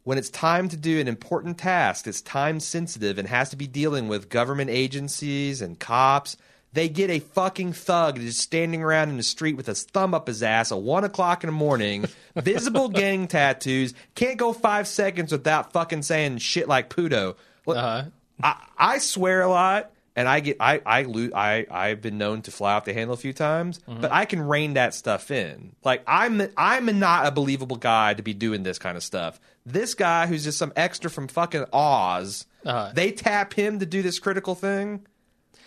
When 0.02 0.18
it's 0.18 0.28
time 0.30 0.68
to 0.68 0.76
do 0.76 1.00
an 1.00 1.08
important 1.08 1.58
task 1.58 2.06
it's 2.06 2.20
time 2.20 2.60
sensitive 2.60 3.18
and 3.18 3.28
has 3.28 3.50
to 3.50 3.56
be 3.56 3.66
dealing 3.66 4.08
with 4.08 4.28
government 4.28 4.70
agencies 4.70 5.62
and 5.62 5.78
cops, 5.78 6.36
they 6.72 6.88
get 6.88 7.10
a 7.10 7.20
fucking 7.20 7.72
thug 7.74 8.16
just 8.20 8.40
standing 8.40 8.82
around 8.82 9.08
in 9.10 9.16
the 9.16 9.22
street 9.22 9.56
with 9.56 9.66
his 9.66 9.84
thumb 9.84 10.14
up 10.14 10.26
his 10.26 10.42
ass 10.42 10.70
at 10.72 10.78
one 10.78 11.04
o'clock 11.04 11.42
in 11.44 11.48
the 11.48 11.52
morning, 11.52 12.04
visible 12.36 12.88
gang 12.88 13.26
tattoos, 13.28 13.94
can't 14.14 14.36
go 14.36 14.52
five 14.52 14.86
seconds 14.88 15.32
without 15.32 15.72
fucking 15.72 16.02
saying 16.02 16.38
shit 16.38 16.68
like 16.68 16.90
Puto. 16.90 17.36
Look, 17.66 17.76
Uh-huh. 17.76 18.04
I, 18.42 18.56
I 18.76 18.98
swear 18.98 19.42
a 19.42 19.48
lot, 19.48 19.90
and 20.16 20.26
I 20.28 20.40
get 20.40 20.56
I 20.58 20.80
I 20.84 21.02
lo- 21.02 21.30
I 21.34 21.66
I've 21.70 22.00
been 22.00 22.18
known 22.18 22.42
to 22.42 22.50
fly 22.50 22.74
off 22.74 22.84
the 22.86 22.94
handle 22.94 23.14
a 23.14 23.18
few 23.18 23.32
times, 23.32 23.78
Mm-hmm. 23.88 24.00
but 24.00 24.10
I 24.12 24.24
can 24.24 24.40
rein 24.40 24.74
that 24.74 24.94
stuff 24.94 25.30
in. 25.30 25.76
Like 25.84 26.02
I'm 26.06 26.42
I'm 26.56 26.98
not 26.98 27.26
a 27.26 27.30
believable 27.30 27.76
guy 27.76 28.14
to 28.14 28.22
be 28.22 28.34
doing 28.34 28.62
this 28.64 28.78
kind 28.78 28.96
of 28.96 29.04
stuff. 29.04 29.38
This 29.64 29.94
guy 29.94 30.26
who's 30.26 30.42
just 30.44 30.58
some 30.58 30.72
extra 30.76 31.10
from 31.10 31.28
fucking 31.28 31.66
Oz, 31.72 32.46
Uh-huh. 32.64 32.90
they 32.94 33.12
tap 33.12 33.52
him 33.54 33.78
to 33.80 33.86
do 33.86 34.02
this 34.02 34.18
critical 34.18 34.54
thing. 34.54 35.06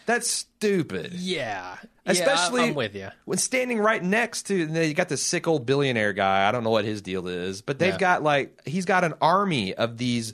That's 0.06 0.28
stupid. 0.30 1.14
Yeah. 1.14 1.78
Especially 2.06 2.62
yeah, 2.64 2.68
I'm 2.70 2.74
with 2.74 2.96
you. 2.96 3.10
when 3.26 3.38
standing 3.38 3.78
right 3.78 4.04
next 4.04 4.44
to 4.48 4.56
you 4.56 4.94
got 4.96 5.10
this 5.10 5.22
sick 5.22 5.48
old 5.48 5.68
billionaire 5.68 6.14
guy. 6.14 6.48
I 6.50 6.52
don't 6.52 6.64
know 6.64 6.72
what 6.72 6.84
his 6.86 7.04
deal 7.04 7.28
is, 7.28 7.62
but 7.62 7.78
they've 7.78 7.94
Yeah. 7.94 8.00
got 8.00 8.24
like 8.24 8.60
he's 8.66 8.86
got 8.86 9.04
an 9.04 9.14
army 9.22 9.76
of 9.76 9.98
these 10.00 10.34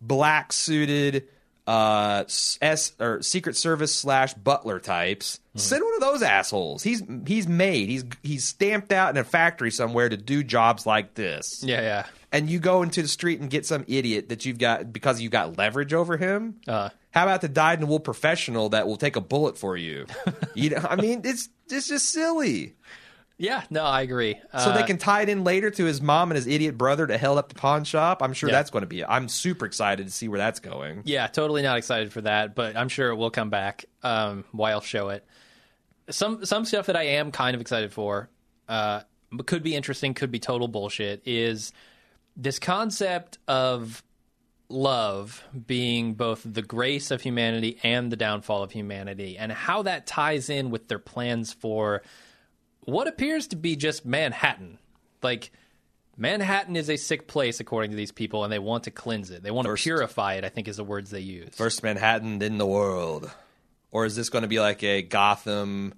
black 0.00 0.52
suited 0.52 1.26
uh 1.68 2.24
s 2.26 2.92
or 2.98 3.20
secret 3.20 3.54
service 3.56 3.94
slash 3.94 4.32
butler 4.34 4.80
types 4.80 5.38
Hmm. 5.52 5.58
send 5.58 5.82
one 5.84 5.94
of 5.94 6.00
those 6.00 6.22
assholes. 6.22 6.82
He's 6.82 7.02
he's 7.26 7.46
made. 7.48 7.88
He's 7.88 8.04
he's 8.22 8.44
stamped 8.44 8.92
out 8.92 9.10
in 9.10 9.16
a 9.16 9.24
factory 9.24 9.70
somewhere 9.70 10.08
to 10.08 10.16
do 10.16 10.42
jobs 10.42 10.86
like 10.86 11.14
this. 11.14 11.62
Yeah, 11.64 11.80
yeah. 11.80 12.06
and 12.32 12.48
you 12.48 12.58
go 12.60 12.82
into 12.82 13.02
the 13.02 13.08
street 13.08 13.40
and 13.40 13.50
get 13.50 13.66
some 13.66 13.84
idiot 13.88 14.28
that 14.30 14.46
you've 14.46 14.58
got 14.58 14.92
because 14.92 15.20
you've 15.20 15.32
got 15.32 15.58
leverage 15.58 15.92
over 15.92 16.16
him? 16.16 16.56
Uh, 16.68 16.90
how 17.10 17.24
about 17.24 17.40
the 17.40 17.48
dyed 17.48 17.74
in 17.74 17.80
the 17.80 17.86
wool 17.86 17.98
professional 18.00 18.68
that 18.70 18.86
will 18.86 18.96
take 18.98 19.16
a 19.16 19.20
bullet 19.20 19.58
for 19.58 19.76
you? 19.76 20.06
You 20.54 20.70
know 20.70 20.86
i 20.88 20.96
mean 20.96 21.20
it's 21.24 21.48
it's 21.70 21.88
just 21.88 22.08
silly 22.10 22.74
yeah, 23.38 23.62
no, 23.70 23.84
I 23.84 24.02
agree. 24.02 24.34
so 24.52 24.70
Uh, 24.70 24.76
they 24.76 24.82
can 24.82 24.98
tie 24.98 25.22
it 25.22 25.28
in 25.28 25.44
later 25.44 25.70
to 25.70 25.84
his 25.84 26.02
mom 26.02 26.30
and 26.30 26.36
his 26.36 26.46
idiot 26.46 26.76
brother 26.76 27.06
to 27.06 27.16
held 27.16 27.38
up 27.38 27.48
the 27.48 27.54
pawn 27.54 27.84
shop. 27.84 28.22
I'm 28.22 28.32
sure 28.32 28.48
Yeah. 28.50 28.56
that's 28.56 28.70
going 28.70 28.82
to 28.82 28.86
be. 28.88 29.04
I'm 29.04 29.28
super 29.28 29.64
excited 29.64 30.06
to 30.06 30.12
see 30.12 30.28
where 30.28 30.38
that's 30.38 30.60
going. 30.60 31.02
Yeah, 31.04 31.26
totally 31.28 31.62
not 31.62 31.78
excited 31.78 32.12
for 32.12 32.20
that, 32.22 32.54
but 32.54 32.76
I'm 32.76 32.88
sure 32.88 33.10
it 33.10 33.16
will 33.16 33.30
come 33.30 33.48
back. 33.50 33.84
Um, 34.02 34.44
why 34.52 34.72
I'll 34.72 34.80
show 34.80 35.08
it. 35.10 35.24
Some 36.10 36.44
some 36.44 36.64
stuff 36.64 36.86
that 36.86 36.96
I 36.96 37.02
am 37.04 37.30
kind 37.32 37.54
of 37.54 37.60
excited 37.60 37.92
for, 37.92 38.28
uh, 38.68 39.02
could 39.46 39.62
be 39.62 39.74
interesting, 39.76 40.14
could 40.14 40.30
be 40.30 40.38
total 40.38 40.66
bullshit. 40.68 41.22
Is 41.26 41.72
this 42.36 42.58
concept 42.58 43.38
of 43.46 44.02
love 44.70 45.42
being 45.66 46.14
both 46.14 46.42
the 46.44 46.62
grace 46.62 47.10
of 47.10 47.22
humanity 47.22 47.78
and 47.82 48.10
the 48.12 48.16
downfall 48.16 48.62
of 48.62 48.70
humanity, 48.72 49.36
and 49.38 49.50
how 49.52 49.82
that 49.82 50.06
ties 50.06 50.50
in 50.50 50.70
with 50.70 50.88
their 50.88 50.98
plans 50.98 51.52
for 51.52 52.02
what 52.88 53.06
appears 53.06 53.48
to 53.48 53.56
be 53.56 53.76
just 53.76 54.04
Manhattan, 54.06 54.78
like 55.22 55.50
Manhattan 56.16 56.74
is 56.74 56.88
a 56.88 56.96
sick 56.96 57.26
place, 57.28 57.60
according 57.60 57.90
to 57.90 57.96
these 57.96 58.12
people, 58.12 58.44
and 58.44 58.52
they 58.52 58.58
want 58.58 58.84
to 58.84 58.90
cleanse 58.90 59.30
it. 59.30 59.42
They 59.42 59.50
want 59.50 59.66
First- 59.68 59.84
to 59.84 59.88
purify 59.90 60.34
it. 60.34 60.44
I 60.44 60.48
think 60.48 60.68
is 60.68 60.76
the 60.78 60.84
words 60.84 61.10
they 61.10 61.20
use. 61.20 61.54
First 61.54 61.82
Manhattan, 61.82 62.38
then 62.38 62.58
the 62.58 62.66
world. 62.66 63.30
Or 63.90 64.04
is 64.04 64.16
this 64.16 64.28
going 64.30 64.42
to 64.42 64.48
be 64.48 64.58
like 64.60 64.82
a 64.82 65.02
Gotham 65.02 65.94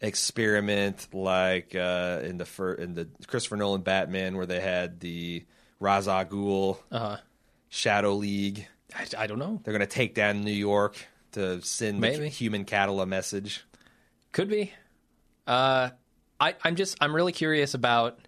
experiment, 0.00 1.08
like 1.12 1.74
uh, 1.74 2.20
in 2.24 2.36
the 2.38 2.44
fir- 2.44 2.74
in 2.74 2.94
the 2.94 3.08
Christopher 3.26 3.56
Nolan 3.56 3.82
Batman, 3.82 4.36
where 4.36 4.46
they 4.46 4.60
had 4.60 5.00
the 5.00 5.44
Ra's 5.80 6.08
al 6.08 6.24
Ghul 6.24 6.78
Uh, 6.90 7.16
Shadow 7.68 8.14
League? 8.14 8.66
I, 8.94 9.06
I 9.16 9.26
don't 9.26 9.38
know. 9.38 9.60
They're 9.64 9.72
going 9.72 9.80
to 9.80 9.94
take 9.94 10.14
down 10.14 10.42
New 10.42 10.50
York 10.52 10.96
to 11.32 11.62
send 11.62 11.96
the 11.96 12.00
Maybe. 12.00 12.28
human 12.28 12.64
cattle 12.64 13.00
a 13.00 13.06
message. 13.06 13.64
Could 14.32 14.48
be. 14.48 14.72
Uh, 15.46 15.90
I, 16.42 16.54
I'm 16.64 16.76
just 16.76 16.96
I'm 17.00 17.14
really 17.14 17.32
curious 17.32 17.74
about. 17.74 18.18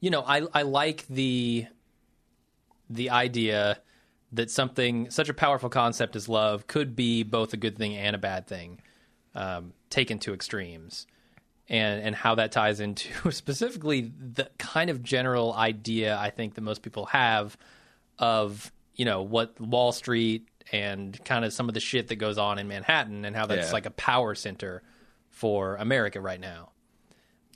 You 0.00 0.10
know, 0.10 0.22
I 0.22 0.42
I 0.52 0.62
like 0.62 1.06
the 1.08 1.66
the 2.90 3.10
idea 3.10 3.80
that 4.32 4.50
something 4.50 5.10
such 5.10 5.28
a 5.28 5.34
powerful 5.34 5.68
concept 5.68 6.16
as 6.16 6.28
love 6.28 6.66
could 6.66 6.94
be 6.94 7.22
both 7.22 7.52
a 7.52 7.56
good 7.56 7.76
thing 7.78 7.96
and 7.96 8.14
a 8.14 8.18
bad 8.18 8.46
thing, 8.46 8.80
um, 9.34 9.72
taken 9.90 10.18
to 10.20 10.34
extremes, 10.34 11.06
and 11.68 12.02
and 12.02 12.14
how 12.14 12.34
that 12.34 12.52
ties 12.52 12.80
into 12.80 13.30
specifically 13.32 14.12
the 14.18 14.50
kind 14.58 14.90
of 14.90 15.02
general 15.02 15.54
idea 15.54 16.16
I 16.16 16.30
think 16.30 16.54
that 16.54 16.60
most 16.60 16.82
people 16.82 17.06
have 17.06 17.56
of 18.18 18.70
you 18.94 19.04
know 19.04 19.22
what 19.22 19.58
Wall 19.60 19.92
Street 19.92 20.46
and 20.72 21.18
kind 21.24 21.44
of 21.44 21.52
some 21.52 21.68
of 21.68 21.74
the 21.74 21.80
shit 21.80 22.08
that 22.08 22.16
goes 22.16 22.38
on 22.38 22.58
in 22.58 22.68
Manhattan 22.68 23.24
and 23.24 23.34
how 23.36 23.46
that's 23.46 23.68
Yeah. 23.68 23.72
like 23.72 23.86
a 23.86 23.90
power 23.92 24.34
center 24.34 24.82
for 25.30 25.76
America 25.76 26.20
right 26.20 26.40
now. 26.40 26.70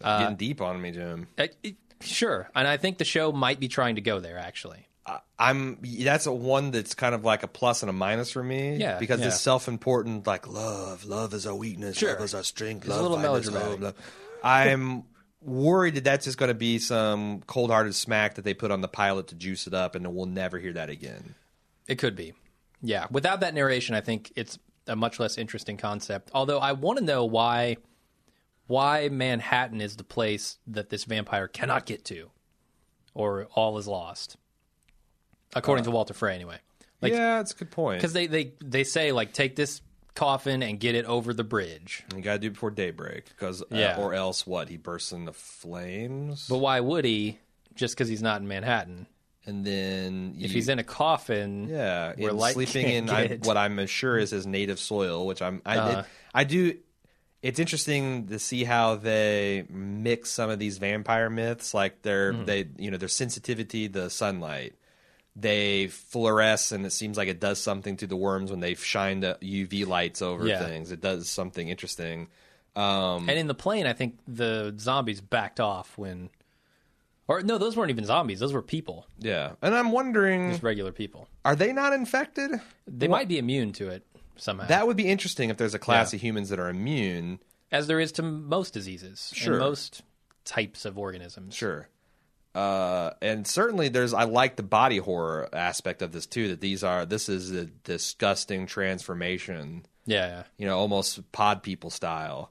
Uh, 0.02 0.20
Getting 0.20 0.36
deep 0.36 0.60
on 0.60 0.80
me, 0.80 0.90
Jim. 0.92 1.26
Uh, 1.38 1.46
it- 1.62 1.76
sure, 2.00 2.50
and 2.54 2.66
I 2.66 2.76
think 2.76 2.98
the 2.98 3.04
show 3.04 3.32
might 3.32 3.60
be 3.60 3.68
trying 3.68 3.96
to 3.96 4.00
go 4.00 4.20
there 4.20 4.38
actually. 4.38 4.86
I'm 5.38 5.78
that's 5.82 6.26
a 6.26 6.32
one 6.32 6.70
that's 6.70 6.94
kind 6.94 7.14
of 7.14 7.24
like 7.24 7.42
a 7.42 7.48
plus 7.48 7.82
and 7.82 7.90
a 7.90 7.92
minus 7.92 8.30
for 8.30 8.42
me. 8.42 8.76
Yeah, 8.76 8.98
because 8.98 9.20
yeah. 9.20 9.28
it's 9.28 9.40
self-important. 9.40 10.26
Like 10.26 10.46
love, 10.46 11.04
love 11.04 11.32
is 11.34 11.46
our 11.46 11.54
weakness. 11.54 11.96
Sure. 11.96 12.12
Love 12.12 12.22
is 12.22 12.34
our 12.34 12.44
strength. 12.44 12.86
It's 12.86 12.94
a 12.94 13.02
little 13.02 13.16
melodramatic. 13.16 13.80
love. 13.80 13.94
I'm 14.44 15.04
worried 15.42 15.94
that 15.94 16.04
that's 16.04 16.26
just 16.26 16.38
going 16.38 16.48
to 16.48 16.54
be 16.54 16.78
some 16.78 17.42
cold-hearted 17.46 17.94
smack 17.94 18.34
that 18.34 18.42
they 18.42 18.54
put 18.54 18.70
on 18.70 18.82
the 18.82 18.88
pilot 18.88 19.28
to 19.28 19.34
juice 19.34 19.66
it 19.66 19.74
up, 19.74 19.94
and 19.94 20.06
we'll 20.14 20.26
never 20.26 20.58
hear 20.58 20.74
that 20.74 20.90
again. 20.90 21.34
It 21.88 21.96
could 21.96 22.14
be. 22.14 22.34
Yeah. 22.82 23.06
Without 23.10 23.40
that 23.40 23.54
narration, 23.54 23.94
I 23.94 24.02
think 24.02 24.32
it's 24.36 24.58
a 24.86 24.96
much 24.96 25.18
less 25.18 25.38
interesting 25.38 25.76
concept. 25.76 26.30
Although 26.34 26.58
I 26.58 26.72
want 26.72 26.98
to 26.98 27.04
know 27.04 27.24
why 27.24 27.78
why 28.70 29.08
Manhattan 29.08 29.80
is 29.80 29.96
the 29.96 30.04
place 30.04 30.58
that 30.68 30.90
this 30.90 31.02
vampire 31.04 31.48
cannot 31.48 31.86
get 31.86 32.04
to 32.06 32.30
or 33.14 33.46
all 33.56 33.76
is 33.78 33.88
lost. 33.88 34.36
According 35.54 35.84
to 35.86 35.90
Walder 35.90 36.14
Frey 36.14 36.36
anyway. 36.36 36.58
Like 37.02 37.12
yeah, 37.12 37.38
that's 37.38 37.52
a 37.52 37.56
good 37.56 37.70
point. 37.72 38.00
cuz 38.00 38.12
they, 38.12 38.26
they 38.28 38.52
they 38.62 38.84
say 38.84 39.10
like 39.10 39.32
take 39.32 39.56
this 39.56 39.80
coffin 40.14 40.62
and 40.62 40.78
get 40.78 40.94
it 40.94 41.04
over 41.06 41.32
the 41.34 41.42
bridge. 41.42 42.04
you 42.14 42.20
got 42.22 42.34
to 42.34 42.38
do 42.38 42.46
it 42.48 42.50
before 42.52 42.70
daybreak, 42.70 43.24
because 43.30 43.62
Yeah. 43.70 43.96
or 43.98 44.14
else 44.14 44.46
what? 44.46 44.68
He 44.68 44.76
bursts 44.76 45.10
into 45.12 45.32
flames, 45.32 46.46
But 46.48 46.58
why 46.58 46.78
would 46.80 47.04
he 47.04 47.38
just 47.74 47.96
cuz 47.96 48.08
he's 48.08 48.22
not 48.22 48.40
in 48.40 48.46
Manhattan? 48.48 49.06
and 49.46 49.64
then 49.64 50.36
If 50.38 50.52
he's 50.52 50.68
in 50.68 50.78
a 50.78 50.84
coffin, 50.84 51.68
Yeah, 51.68 52.12
light 52.18 52.52
sleeping 52.54 52.88
in 52.88 53.08
I, 53.10 53.36
what 53.38 53.56
I'm 53.56 53.84
sure 53.86 54.16
is 54.18 54.30
his 54.30 54.46
native 54.46 54.78
soil, 54.78 55.26
which 55.26 55.40
I'm 55.42 55.62
I, 55.66 55.76
Uh-huh. 55.78 56.00
it, 56.00 56.06
I 56.34 56.44
do. 56.44 56.78
It's 57.42 57.58
interesting 57.58 58.26
to 58.26 58.38
see 58.38 58.64
how 58.64 58.96
they 58.96 59.64
mix 59.70 60.30
some 60.30 60.50
of 60.50 60.58
these 60.58 60.76
vampire 60.78 61.30
myths, 61.30 61.72
like 61.72 62.02
their 62.02 62.32
Mm-hmm. 62.34 62.44
they 62.44 62.68
you 62.78 62.90
know 62.90 62.96
their 62.98 63.08
sensitivity 63.08 63.88
to 63.88 64.10
sunlight. 64.10 64.74
They 65.36 65.86
fluoresce, 65.86 66.72
and 66.72 66.84
it 66.84 66.90
seems 66.92 67.16
like 67.16 67.28
it 67.28 67.40
does 67.40 67.60
something 67.60 67.96
to 67.98 68.06
the 68.06 68.16
worms 68.16 68.50
when 68.50 68.60
they 68.60 68.74
shine 68.74 69.20
the 69.20 69.38
UV 69.40 69.86
lights 69.86 70.20
over 70.22 70.46
Yeah. 70.46 70.66
things. 70.66 70.90
It 70.92 71.00
does 71.00 71.28
something 71.30 71.68
interesting. 71.68 72.28
Um, 72.76 73.28
And 73.28 73.38
in 73.38 73.46
the 73.46 73.54
plane, 73.54 73.86
I 73.86 73.92
think 73.94 74.18
the 74.28 74.74
zombies 74.78 75.20
backed 75.20 75.60
off 75.60 75.96
when 75.96 76.30
or 77.28 77.42
no, 77.42 77.58
those 77.58 77.76
weren't 77.76 77.90
even 77.90 78.04
zombies. 78.04 78.40
Those 78.40 78.52
were 78.52 78.60
people. 78.62 79.06
yeah, 79.18 79.52
and 79.62 79.74
I'm 79.74 79.92
wondering, 79.92 80.50
Just 80.50 80.62
regular 80.64 80.90
people. 80.92 81.28
are 81.44 81.54
they 81.56 81.72
not 81.72 81.92
infected? 81.92 82.50
They 82.88 83.06
might 83.08 83.28
be 83.28 83.38
immune 83.38 83.72
to 83.74 83.88
it 83.88 84.04
somehow, 84.40 84.66
That 84.66 84.86
would 84.86 84.96
be 84.96 85.06
interesting 85.08 85.50
if 85.50 85.56
there's 85.56 85.74
a 85.74 85.78
class 85.78 86.12
Yeah. 86.12 86.16
of 86.18 86.22
humans 86.22 86.48
that 86.50 86.58
are 86.58 86.68
immune. 86.68 87.40
as 87.72 87.86
there 87.86 88.00
is 88.00 88.10
to 88.12 88.22
most 88.22 88.74
diseases 88.74 89.30
Sure. 89.34 89.52
and 89.54 89.60
most 89.60 90.02
types 90.44 90.84
of 90.84 90.98
organisms. 90.98 91.54
Sure. 91.54 91.88
Uh, 92.52 93.10
and 93.22 93.46
certainly 93.46 93.88
there's 93.88 94.12
I 94.12 94.24
like 94.24 94.56
the 94.56 94.64
body 94.64 94.98
horror 94.98 95.48
aspect 95.52 96.02
of 96.02 96.10
this 96.10 96.26
too 96.26 96.48
that 96.48 96.60
these 96.60 96.82
are 96.82 97.06
this 97.06 97.28
is 97.28 97.52
a 97.52 97.66
disgusting 97.66 98.66
transformation 98.66 99.86
Yeah, 100.06 100.26
yeah. 100.28 100.42
you 100.56 100.66
know 100.66 100.78
almost 100.78 101.30
pod 101.30 101.62
people 101.62 101.90
style 101.90 102.50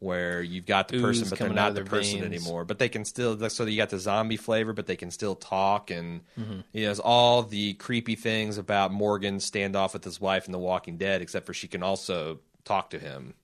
where 0.00 0.42
you've 0.42 0.66
got 0.66 0.88
the 0.88 1.00
person 1.00 1.22
Ooze 1.24 1.30
but 1.30 1.38
they're 1.38 1.48
coming 1.48 1.58
out 1.58 1.62
not 1.62 1.68
of 1.70 1.74
the 1.76 1.80
their 1.82 1.90
person 1.90 2.20
veins. 2.20 2.24
anymore 2.44 2.64
but 2.64 2.78
they 2.78 2.88
can 2.88 3.04
still 3.04 3.48
so 3.48 3.64
you 3.64 3.76
got 3.76 3.88
the 3.90 3.98
zombie 3.98 4.36
flavor 4.36 4.72
but 4.72 4.86
they 4.86 4.96
can 4.96 5.10
still 5.10 5.34
talk 5.34 5.90
and 5.90 6.20
Mm-hmm. 6.38 6.60
you 6.72 6.84
know 6.84 6.90
it's 6.90 7.00
all 7.00 7.42
the 7.42 7.74
creepy 7.74 8.14
things 8.16 8.58
about 8.58 8.92
Morgan's 8.92 9.50
standoff 9.50 9.92
with 9.94 10.04
his 10.04 10.20
wife 10.20 10.46
in 10.46 10.52
The 10.52 10.58
Walking 10.58 10.98
Dead 10.98 11.20
except 11.22 11.46
for 11.46 11.54
she 11.54 11.68
can 11.68 11.82
also 11.82 12.40
talk 12.64 12.90
to 12.90 12.98
him 12.98 13.34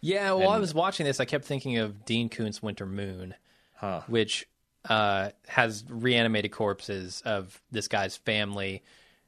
Yeah, 0.00 0.32
while 0.32 0.50
I 0.50 0.58
was 0.58 0.72
watching 0.72 1.04
this, 1.06 1.18
I 1.20 1.24
kept 1.24 1.44
thinking 1.44 1.78
of 1.78 2.04
Dean 2.04 2.28
Koontz 2.28 2.62
Winter 2.62 2.86
Moon, 2.86 3.34
Huh. 3.74 4.02
which 4.06 4.46
uh, 4.88 5.30
has 5.48 5.84
reanimated 5.88 6.52
corpses 6.52 7.20
of 7.26 7.60
this 7.72 7.88
guy's 7.88 8.16
family, 8.16 8.82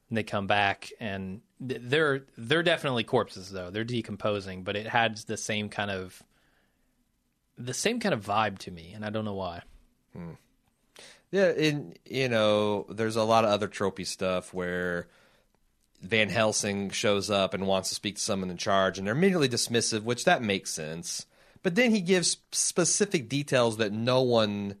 and 0.09 0.17
they 0.17 0.23
come 0.23 0.47
back, 0.47 0.91
and 0.99 1.41
they're 1.59 2.23
they're 2.37 2.63
definitely 2.63 3.03
corpses 3.03 3.51
though. 3.51 3.69
They're 3.69 3.83
decomposing, 3.83 4.63
but 4.63 4.75
it 4.75 4.87
had 4.87 5.17
the 5.17 5.37
same 5.37 5.69
kind 5.69 5.91
of 5.91 6.21
the 7.57 7.73
same 7.73 7.99
kind 7.99 8.13
of 8.13 8.25
vibe 8.25 8.57
to 8.59 8.71
me, 8.71 8.93
and 8.93 9.05
I 9.05 9.09
don't 9.09 9.25
know 9.25 9.35
why. 9.35 9.61
Hmm. 10.13 10.31
Yeah, 11.31 11.49
and 11.49 11.97
you 12.05 12.27
know, 12.27 12.85
there's 12.89 13.15
a 13.15 13.23
lot 13.23 13.43
of 13.43 13.51
other 13.51 13.67
tropey 13.67 14.05
stuff 14.05 14.53
where 14.53 15.07
Van 16.01 16.29
Helsing 16.29 16.89
shows 16.89 17.29
up 17.29 17.53
and 17.53 17.67
wants 17.67 17.89
to 17.89 17.95
speak 17.95 18.15
to 18.15 18.21
someone 18.21 18.49
in 18.49 18.57
charge, 18.57 18.97
and 18.97 19.05
they're 19.05 19.15
immediately 19.15 19.49
dismissive, 19.49 20.03
which 20.03 20.25
that 20.25 20.41
makes 20.41 20.71
sense. 20.71 21.25
But 21.61 21.75
then 21.75 21.91
he 21.91 22.01
gives 22.01 22.37
specific 22.51 23.27
details 23.27 23.77
that 23.77 23.91
no 23.91 24.21
one 24.21 24.75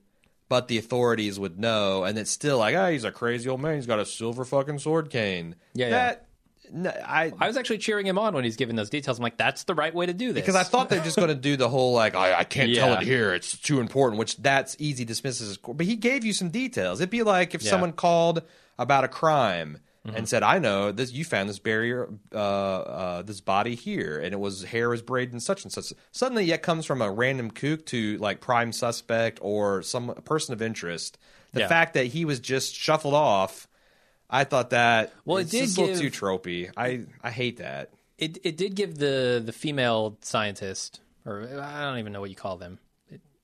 but 0.49 0.67
the 0.67 0.77
authorities 0.77 1.39
would 1.39 1.59
know, 1.59 2.03
and 2.03 2.17
it's 2.17 2.31
still 2.31 2.57
like, 2.57 2.75
ah, 2.75 2.89
he's 2.89 3.03
a 3.05 3.11
crazy 3.11 3.47
old 3.49 3.61
man. 3.61 3.75
He's 3.75 3.85
got 3.85 3.99
a 3.99 4.05
silver 4.05 4.43
fucking 4.43 4.79
sword 4.79 5.09
cane. 5.09 5.55
Yeah, 5.73 5.85
yeah. 5.85 5.91
that 5.91 6.25
no, 6.71 6.89
I 6.89 7.31
I 7.39 7.47
was 7.47 7.57
actually 7.57 7.77
cheering 7.79 8.05
him 8.05 8.19
on 8.19 8.33
when 8.35 8.43
he's 8.43 8.55
giving 8.55 8.75
those 8.75 8.89
details. 8.89 9.17
I'm 9.17 9.23
like, 9.23 9.37
that's 9.37 9.63
the 9.63 9.73
right 9.73 9.93
way 9.93 10.05
to 10.05 10.13
do 10.13 10.33
this. 10.33 10.41
because 10.41 10.55
I 10.55 10.63
thought 10.63 10.89
they're 10.89 11.03
just 11.03 11.15
going 11.17 11.29
to 11.29 11.35
do 11.35 11.55
the 11.57 11.69
whole 11.69 11.93
like 11.93 12.13
I, 12.15 12.39
I 12.39 12.43
can't 12.43 12.73
tell 12.75 12.93
it 12.93 13.01
here. 13.03 13.33
It's 13.33 13.57
too 13.57 13.79
important. 13.79 14.19
Which 14.19 14.37
that's 14.37 14.75
easy 14.79 15.05
dismisses. 15.05 15.57
But 15.57 15.85
he 15.85 15.95
gave 15.95 16.25
you 16.25 16.33
some 16.33 16.49
details. 16.49 16.99
It'd 16.99 17.09
be 17.09 17.23
like 17.23 17.55
if 17.55 17.63
Yeah. 17.63 17.71
someone 17.71 17.93
called 17.93 18.43
about 18.77 19.03
a 19.03 19.07
crime 19.07 19.79
Mm-hmm. 20.07 20.15
and 20.15 20.29
said, 20.29 20.43
"I 20.43 20.59
know 20.59 20.93
this. 20.93 21.11
You 21.11 21.25
found 21.25 21.49
this 21.49 21.59
barrier, 21.59 22.07
uh, 22.33 22.37
uh, 22.37 23.21
this 23.21 23.41
body 23.41 23.75
here, 23.75 24.17
and 24.17 24.31
it 24.33 24.39
was 24.39 24.63
hair 24.63 24.87
was 24.87 25.01
braided 25.01 25.33
in 25.33 25.41
such 25.41 25.63
and 25.65 25.73
such." 25.73 25.91
Suddenly, 26.13 26.49
it 26.51 26.61
comes 26.61 26.85
from 26.85 27.01
a 27.01 27.11
random 27.11 27.51
kook 27.51 27.85
to 27.87 28.17
like 28.19 28.39
prime 28.39 28.71
suspect 28.71 29.39
or 29.41 29.83
some 29.83 30.13
person 30.23 30.53
of 30.53 30.61
interest. 30.61 31.17
The 31.51 31.61
Yeah. 31.61 31.67
fact 31.67 31.95
that 31.95 32.05
he 32.07 32.23
was 32.23 32.39
just 32.39 32.73
shuffled 32.75 33.13
off. 33.13 33.67
I 34.29 34.45
thought 34.45 34.69
that 34.69 35.11
Well, 35.25 35.37
it 35.39 35.49
did 35.49 35.65
just 35.65 35.77
a 35.77 35.81
little 35.81 35.99
give- 36.01 36.13
too 36.13 36.25
tropey. 36.25 36.71
I 36.77 37.01
I 37.21 37.31
hate 37.31 37.57
that. 37.57 37.91
it 38.17 38.37
it 38.43 38.55
did 38.55 38.75
give 38.75 38.97
the 38.99 39.41
the 39.45 39.51
female 39.51 40.17
scientist, 40.21 41.01
or 41.25 41.41
I 41.61 41.81
don't 41.83 41.97
even 41.99 42.13
know 42.13 42.21
what 42.21 42.29
you 42.29 42.37
call 42.37 42.55
them, 42.57 42.79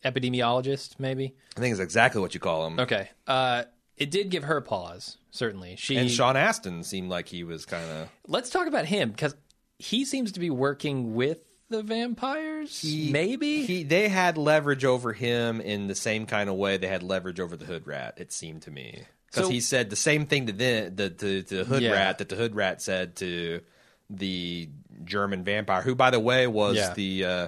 epidemiologist 0.05 0.99
maybe. 0.99 1.33
I 1.57 1.59
think 1.59 1.71
it's 1.71 1.81
exactly 1.81 2.21
what 2.21 2.33
you 2.33 2.39
call 2.39 2.67
him. 2.67 2.79
Okay, 2.79 3.09
uh, 3.27 3.63
it 3.97 4.11
did 4.11 4.29
give 4.29 4.43
her 4.43 4.61
pause. 4.61 5.17
Certainly, 5.31 5.75
she. 5.77 5.97
And 5.97 6.09
Sean 6.09 6.35
Astin 6.37 6.83
seemed 6.83 7.09
like 7.09 7.27
he 7.27 7.43
was 7.43 7.65
kind 7.65 7.89
of 7.91 8.09
let's 8.27 8.49
talk 8.49 8.67
about 8.67 8.85
him 8.85 9.09
because 9.11 9.35
he 9.79 10.05
seems 10.05 10.31
to 10.33 10.39
be 10.39 10.49
working 10.49 11.13
with 11.15 11.41
the 11.69 11.81
vampires. 11.83 12.83
maybe. 12.83 13.65
he 13.65 13.83
they 13.83 14.07
had 14.07 14.37
leverage 14.37 14.85
over 14.85 15.13
him 15.13 15.59
in 15.61 15.87
the 15.87 15.95
same 15.95 16.25
kind 16.25 16.49
of 16.49 16.55
way 16.55 16.77
they 16.77 16.87
had 16.87 17.03
leverage 17.03 17.39
over 17.39 17.57
the 17.57 17.65
hood 17.65 17.87
rat. 17.87 18.15
It 18.17 18.31
seemed 18.31 18.61
to 18.63 18.71
me 18.71 19.03
because 19.27 19.47
So- 19.47 19.51
he 19.51 19.59
said 19.59 19.89
the 19.89 19.95
same 19.95 20.25
thing 20.27 20.45
to 20.47 20.53
the 20.53 20.91
the 20.93 21.09
to, 21.09 21.41
to 21.43 21.57
the 21.57 21.65
hood 21.65 21.81
Yeah. 21.83 21.91
rat 21.91 22.19
that 22.19 22.29
the 22.29 22.35
hood 22.35 22.55
rat 22.55 22.81
said 22.81 23.15
to 23.17 23.61
the 24.09 24.69
German 25.03 25.43
vampire, 25.43 25.81
who 25.81 25.95
by 25.95 26.11
the 26.11 26.19
way 26.19 26.45
was 26.47 26.77
Yeah. 26.77 26.93
the 26.93 27.25
uh, 27.25 27.47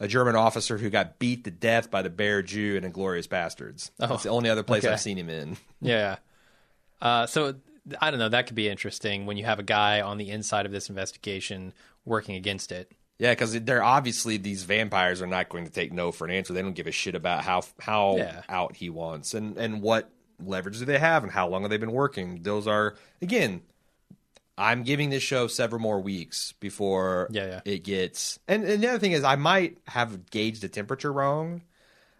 a 0.00 0.08
German 0.08 0.36
officer 0.36 0.78
who 0.78 0.90
got 0.90 1.18
beat 1.18 1.44
to 1.44 1.50
death 1.50 1.90
by 1.90 2.02
the 2.02 2.10
Bear 2.10 2.42
Jew 2.42 2.76
in 2.76 2.90
Inglourious 2.90 3.26
Basterds. 3.28 3.90
That's 3.98 4.24
the 4.24 4.28
only 4.30 4.50
other 4.50 4.62
place 4.62 4.84
Oh, 4.84 4.88
okay. 4.88 4.94
I've 4.94 5.00
seen 5.00 5.18
him 5.18 5.28
in. 5.30 5.56
Yeah. 5.80 6.16
Uh, 7.00 7.26
so 7.26 7.54
I 8.00 8.10
don't 8.10 8.18
know. 8.18 8.28
That 8.30 8.46
could 8.46 8.56
be 8.56 8.68
interesting 8.68 9.26
when 9.26 9.36
you 9.36 9.44
have 9.44 9.58
a 9.58 9.62
guy 9.64 10.00
on 10.00 10.16
the 10.18 10.30
inside 10.30 10.64
of 10.66 10.72
this 10.72 10.88
investigation 10.88 11.72
working 12.04 12.34
against 12.34 12.72
it. 12.72 12.90
Yeah, 13.18 13.32
because 13.32 13.52
they're 13.60 13.82
obviously 13.82 14.38
these 14.38 14.64
vampires 14.64 15.20
are 15.22 15.26
not 15.26 15.48
going 15.48 15.64
to 15.66 15.70
take 15.70 15.92
no 15.92 16.10
for 16.10 16.24
an 16.24 16.30
answer. 16.32 16.52
They 16.52 16.62
don't 16.62 16.72
give 16.74 16.86
a 16.86 16.92
shit 16.92 17.14
about 17.14 17.44
how 17.44 17.62
how 17.78 18.16
Yeah. 18.16 18.42
out 18.48 18.76
he 18.76 18.88
wants 18.90 19.34
and 19.34 19.56
and 19.58 19.82
what 19.82 20.10
leverage 20.42 20.78
do 20.78 20.84
they 20.84 20.98
have 20.98 21.22
and 21.22 21.30
how 21.32 21.46
long 21.48 21.62
have 21.62 21.70
they 21.70 21.76
been 21.76 21.92
working? 21.92 22.42
Those 22.42 22.66
are 22.66 22.94
again, 23.22 23.60
I'm 24.56 24.82
giving 24.84 25.10
this 25.10 25.22
show 25.22 25.46
several 25.48 25.80
more 25.80 26.00
weeks 26.00 26.52
before 26.60 27.28
Yeah, 27.30 27.46
yeah. 27.46 27.60
it 27.64 27.82
gets. 27.84 28.38
And, 28.46 28.64
and 28.64 28.82
the 28.82 28.88
other 28.88 28.98
thing 28.98 29.12
is, 29.12 29.24
I 29.24 29.36
might 29.36 29.78
have 29.86 30.30
gauged 30.30 30.62
the 30.62 30.68
temperature 30.68 31.12
wrong. 31.12 31.62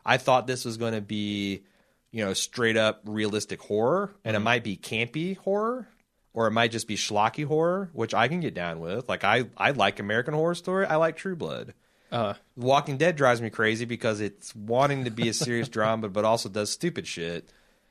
I 0.04 0.16
thought 0.16 0.46
this 0.46 0.64
was 0.64 0.76
going 0.76 0.94
to 0.94 1.00
be, 1.00 1.62
you 2.10 2.24
know, 2.24 2.32
straight 2.34 2.76
up 2.76 3.00
realistic 3.04 3.60
horror, 3.62 4.14
and 4.24 4.34
it 4.34 4.38
Mm-hmm. 4.38 4.44
might 4.44 4.64
be 4.64 4.76
campy 4.76 5.36
horror, 5.36 5.88
or 6.32 6.46
it 6.48 6.50
might 6.50 6.72
just 6.72 6.88
be 6.88 6.96
schlocky 6.96 7.44
horror, 7.46 7.88
which 7.92 8.12
I 8.14 8.26
can 8.28 8.40
get 8.40 8.54
down 8.54 8.80
with. 8.80 9.08
Like 9.08 9.22
I, 9.24 9.44
I 9.56 9.70
like 9.70 10.00
American 10.00 10.34
Horror 10.34 10.56
Story. 10.56 10.86
I 10.86 10.96
like 10.96 11.16
True 11.16 11.36
Blood. 11.36 11.74
Uh, 12.12 12.34
Walking 12.56 12.96
Dead 12.96 13.16
drives 13.16 13.40
me 13.40 13.50
crazy 13.50 13.84
because 13.86 14.20
it's 14.20 14.54
wanting 14.54 15.04
to 15.04 15.10
be 15.10 15.28
a 15.28 15.32
serious 15.32 15.68
drama, 15.70 16.08
but 16.08 16.24
also 16.24 16.48
does 16.48 16.70
stupid 16.70 17.06
shit. 17.06 17.48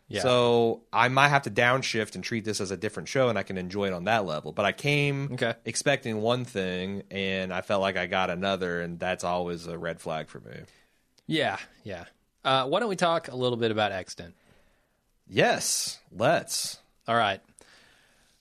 Yeah. 0.10 0.22
So 0.22 0.84
I 0.92 1.08
might 1.08 1.30
have 1.30 1.44
to 1.44 1.50
downshift 1.52 2.16
and 2.16 2.24
treat 2.24 2.46
this 2.46 2.62
as 2.62 2.72
a 2.72 2.78
different 2.78 3.10
show, 3.10 3.30
and 3.30 3.38
I 3.40 3.44
can 3.44 3.58
enjoy 3.58 3.88
it 3.88 3.94
on 3.94 4.04
that 4.04 4.26
level. 4.26 4.52
But 4.52 4.66
I 4.66 4.72
came 4.72 5.32
Okay. 5.34 5.54
expecting 5.66 6.22
one 6.22 6.46
thing, 6.46 7.04
and 7.10 7.54
I 7.54 7.62
felt 7.62 7.82
like 7.82 7.98
I 7.98 8.06
got 8.06 8.30
another, 8.30 8.82
and 8.82 9.00
that's 9.00 9.24
always 9.24 9.66
a 9.66 9.78
red 9.78 10.02
flag 10.02 10.28
for 10.28 10.40
me. 10.42 10.56
yeah, 11.26 11.58
yeah. 11.84 12.06
Uh, 12.44 12.66
why 12.68 12.80
don't 12.82 12.90
we 12.90 12.98
talk 12.98 13.30
a 13.30 13.36
little 13.36 13.58
bit 13.58 13.72
about 13.72 13.92
Extant? 13.94 14.36
Yes, 15.28 16.00
let's. 16.12 16.78
All 17.08 17.16
right. 17.16 17.40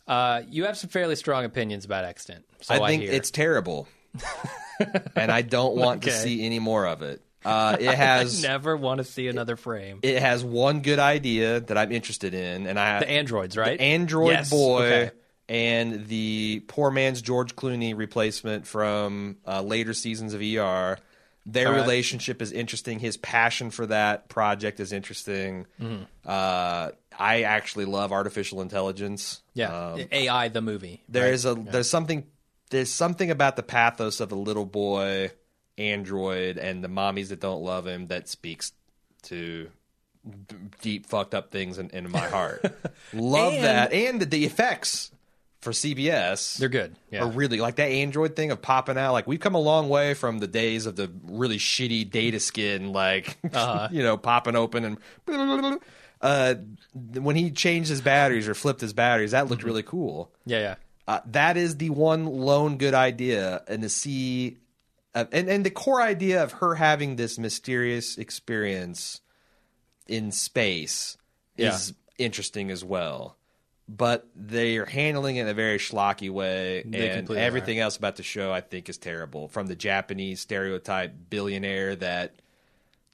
Uh, 0.08 0.42
you 0.48 0.64
have 0.64 0.76
some 0.76 0.90
fairly 0.90 1.14
strong 1.14 1.44
opinions 1.44 1.84
about 1.84 2.04
Extant. 2.04 2.44
So 2.60 2.74
I, 2.82 2.88
think 2.88 3.04
it's 3.04 3.30
terrible, 3.30 3.86
and 5.16 5.30
I 5.30 5.42
don't 5.42 5.76
want 5.76 6.02
to 6.02 6.10
see 6.10 6.44
any 6.44 6.58
more 6.58 6.86
of 6.86 7.02
it. 7.02 7.22
Uh, 7.44 7.76
it 7.80 7.94
has 7.94 8.42
never 8.42 8.76
want 8.76 8.98
to 8.98 9.04
see 9.04 9.28
another 9.28 9.56
frame. 9.56 10.00
it 10.02 10.20
has 10.20 10.44
one 10.44 10.82
good 10.82 10.98
idea 10.98 11.60
that 11.60 11.76
I'm 11.78 11.92
interested 11.92 12.34
in, 12.34 12.66
and 12.66 12.78
I 12.78 13.00
the 13.00 13.10
androids, 13.10 13.56
right? 13.56 13.80
Android 13.80 14.30
Yes, 14.32 14.50
Boy 14.50 14.84
okay. 14.84 15.10
and 15.48 16.06
the 16.06 16.62
poor 16.68 16.90
man's 16.90 17.20
George 17.22 17.56
Clooney 17.56 17.96
replacement 17.96 18.66
from 18.66 19.36
uh, 19.46 19.62
later 19.62 19.92
seasons 19.92 20.34
of 20.34 20.40
ER. 20.40 20.98
Their 21.44 21.72
right. 21.72 21.80
relationship 21.80 22.40
is 22.40 22.52
interesting. 22.52 23.00
His 23.00 23.16
passion 23.16 23.70
for 23.72 23.86
that 23.86 24.28
project 24.28 24.78
is 24.78 24.92
interesting. 24.92 25.66
Mm-hmm. 25.80 26.04
Uh, 26.24 26.90
I 27.18 27.42
actually 27.42 27.84
love 27.86 28.12
artificial 28.12 28.60
intelligence. 28.62 29.42
Yeah, 29.52 29.94
Um, 29.94 30.04
AI 30.12 30.48
the 30.48 30.62
movie. 30.62 31.02
there 31.08 31.24
right? 31.24 31.34
is 31.34 31.44
a 31.44 31.54
there's 31.56 31.90
something 31.90 32.26
there's 32.70 32.92
something 32.92 33.30
about 33.32 33.56
the 33.56 33.64
pathos 33.64 34.20
of 34.20 34.30
a 34.30 34.36
little 34.36 34.64
boy 34.64 35.32
android 35.78 36.58
and 36.58 36.82
the 36.84 36.88
mommies 36.88 37.28
that 37.28 37.40
don't 37.40 37.62
love 37.62 37.86
him 37.86 38.06
that 38.08 38.28
speaks 38.28 38.72
to 39.22 39.70
d- 40.48 40.56
deep 40.80 41.06
fucked 41.06 41.34
up 41.34 41.50
things 41.50 41.78
in, 41.78 41.90
in 41.90 42.10
my 42.10 42.28
heart. 42.28 42.62
love 43.12 43.52
And- 43.54 43.64
that 43.64 43.92
and 43.92 44.20
the, 44.20 44.26
the 44.26 44.44
effects 44.44 45.10
for 45.60 45.70
CBS. 45.70 46.58
They're 46.58 46.68
good. 46.68 46.96
Yeah. 47.12 47.22
Are 47.22 47.30
really 47.30 47.58
like 47.58 47.76
that 47.76 47.86
Android 47.88 48.34
thing 48.34 48.50
of 48.50 48.60
popping 48.60 48.98
out. 48.98 49.12
Like 49.12 49.28
we've 49.28 49.38
come 49.40 49.54
a 49.54 49.60
long 49.60 49.88
way 49.88 50.14
from 50.14 50.40
the 50.40 50.48
days 50.48 50.86
of 50.86 50.96
the 50.96 51.08
really 51.22 51.58
shitty 51.58 52.10
data 52.10 52.40
skin, 52.40 52.92
like 52.92 53.38
Uh-huh. 53.52 53.88
you 53.92 54.02
know, 54.02 54.16
popping 54.16 54.56
open 54.56 54.98
and 55.28 55.78
uh, 56.20 56.54
when 57.14 57.36
he 57.36 57.50
changed 57.50 57.88
his 57.90 58.00
batteries 58.00 58.48
or 58.48 58.54
flipped 58.54 58.80
his 58.80 58.92
batteries, 58.92 59.32
that 59.32 59.42
Mm-hmm. 59.44 59.50
looked 59.50 59.62
really 59.64 59.82
cool. 59.82 60.30
yeah, 60.46 60.58
yeah. 60.58 60.74
Uh, 61.08 61.18
that 61.26 61.56
is 61.56 61.78
the 61.78 61.90
one 61.90 62.26
lone 62.26 62.76
good 62.78 62.94
idea, 62.94 63.60
and 63.66 63.82
to 63.82 63.88
see, 63.88 64.58
uh, 65.14 65.24
and 65.32 65.48
and 65.48 65.64
the 65.64 65.70
core 65.70 66.00
idea 66.00 66.42
of 66.42 66.52
her 66.52 66.74
having 66.74 67.16
this 67.16 67.38
mysterious 67.38 68.18
experience 68.18 69.20
in 70.06 70.32
space 70.32 71.16
is 71.56 71.94
interesting 72.18 72.70
as 72.70 72.84
well. 72.84 73.36
But 73.88 74.26
they 74.34 74.78
are 74.78 74.86
handling 74.86 75.36
it 75.36 75.42
in 75.42 75.48
a 75.48 75.54
very 75.54 75.78
schlocky 75.78 76.30
way, 76.30 76.82
They 76.86 77.10
and 77.10 77.30
everything 77.30 77.78
else 77.78 77.96
about 77.96 78.16
the 78.16 78.22
show 78.22 78.52
I 78.52 78.60
think 78.60 78.88
is 78.88 78.96
terrible. 78.96 79.48
From 79.48 79.66
the 79.66 79.76
Japanese 79.76 80.40
stereotype 80.40 81.12
billionaire 81.28 81.96
that 81.96 82.36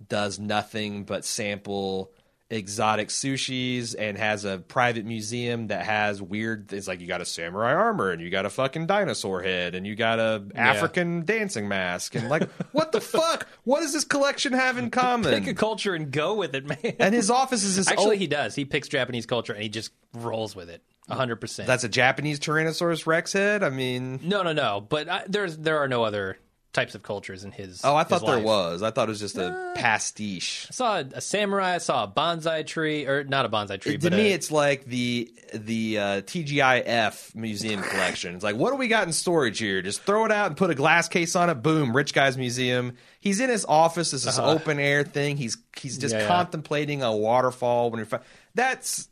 does 0.07 0.39
nothing 0.39 1.05
but 1.05 1.25
sample 1.25 2.13
exotic 2.51 3.09
sushis 3.09 3.95
and 3.99 4.17
has 4.17 4.45
a 4.47 4.59
private 4.59 5.05
museum 5.05 5.67
that 5.67 5.85
has 5.85 6.23
weird 6.23 6.69
things 6.69 6.89
like 6.89 7.01
you 7.01 7.07
got 7.07 7.21
a 7.21 7.25
samurai 7.27 7.75
armor 7.75 8.11
and 8.11 8.23
you 8.23 8.31
got 8.31 8.47
a 8.47 8.51
fucking 8.51 8.87
dinosaur 8.87 9.43
head 9.43 9.75
and 9.75 9.87
you 9.87 9.95
got 9.95 10.19
a 10.19 10.43
African 10.55 11.25
dancing 11.27 11.69
mask 11.69 12.15
and 12.15 12.29
like 12.31 12.49
what 12.73 12.93
the 12.93 13.01
fuck? 13.03 13.47
What 13.65 13.81
does 13.81 13.93
this 13.93 14.05
collection 14.05 14.55
have 14.55 14.79
in 14.79 14.91
common? 14.91 15.33
Pick 15.35 15.47
a 15.47 15.55
culture 15.55 15.95
and 15.95 16.11
go 16.11 16.35
with 16.35 16.55
it, 16.55 16.65
man. 16.67 16.97
And 16.99 17.15
his 17.15 17.31
office 17.31 17.65
is 17.65 17.77
this 17.77 17.89
Actually, 17.89 18.17
he 18.17 18.27
does. 18.27 18.55
He 18.55 18.65
picks 18.65 18.89
Japanese 18.89 19.27
culture 19.27 19.53
and 19.53 19.63
he 19.63 19.69
just 19.69 19.93
rolls 20.15 20.57
with 20.57 20.71
it. 20.71 20.83
hundred 21.11 21.37
percent. 21.37 21.67
that's 21.67 21.85
a 21.85 21.89
Japanese 21.89 22.41
Tyrannosaurus 22.41 23.07
Rex 23.07 23.33
head. 23.35 23.63
I 23.63 23.69
mean, 23.69 24.21
No, 24.23 24.43
no, 24.43 24.53
no. 24.55 24.81
But 24.81 25.09
I, 25.09 25.25
there's 25.29 25.59
there 25.59 25.79
are 25.81 25.89
no 25.89 26.03
other 26.03 26.39
types 26.73 26.95
of 26.95 27.03
cultures 27.03 27.45
in 27.45 27.51
his. 27.51 27.81
oh, 27.85 27.95
I 27.97 28.01
his 28.05 28.09
thought 28.09 28.27
there 28.27 28.37
life. 28.37 28.45
was. 28.45 28.83
I 28.83 28.91
thought 28.91 29.09
it 29.09 29.11
was 29.11 29.21
just 29.21 29.37
a 29.39 29.73
pastiche. 29.75 30.67
I 30.71 30.73
saw 30.73 30.99
a, 30.99 31.05
a 31.15 31.21
samurai. 31.21 31.75
I 31.75 31.79
saw 31.79 32.05
a 32.05 32.09
bonsai 32.09 32.67
tree, 32.67 33.07
or 33.07 33.25
not 33.25 33.45
a 33.47 33.49
bonsai 33.49 33.81
tree, 33.81 33.93
to 33.97 34.11
but 34.11 34.13
me, 34.17 34.31
a, 34.33 34.35
it's 34.35 34.51
like 34.51 34.85
the 34.85 35.33
the 35.55 35.99
uh, 35.99 36.03
TGIF 36.23 37.35
museum 37.35 37.83
collection. 37.91 38.35
It's 38.35 38.45
like, 38.45 38.57
what 38.57 38.71
do 38.71 38.77
we 38.77 38.89
got 38.89 39.07
in 39.07 39.13
storage 39.13 39.59
here? 39.59 39.83
Just 39.83 40.03
throw 40.03 40.25
it 40.25 40.33
out 40.33 40.49
and 40.49 40.57
put 40.57 40.71
a 40.71 40.75
glass 40.75 41.09
case 41.09 41.35
on 41.37 41.51
it. 41.51 41.57
Boom, 41.63 41.95
rich 41.97 42.13
guy's 42.15 42.37
museum. 42.37 42.97
He's 43.21 43.41
in 43.41 43.51
his 43.51 43.65
office. 43.65 44.13
It's 44.13 44.25
this 44.25 44.39
open 44.39 44.79
air 44.79 45.05
thing. 45.05 45.37
He's 45.37 45.57
he's 45.81 45.99
just 45.99 46.15
Uh-huh. 46.15 46.23
Yeah, 46.23 46.29
yeah. 46.29 46.35
contemplating 46.37 47.03
a 47.03 47.15
waterfall. 47.17 47.91
When 47.91 47.99
you're 47.99 48.21
that's 48.55 49.09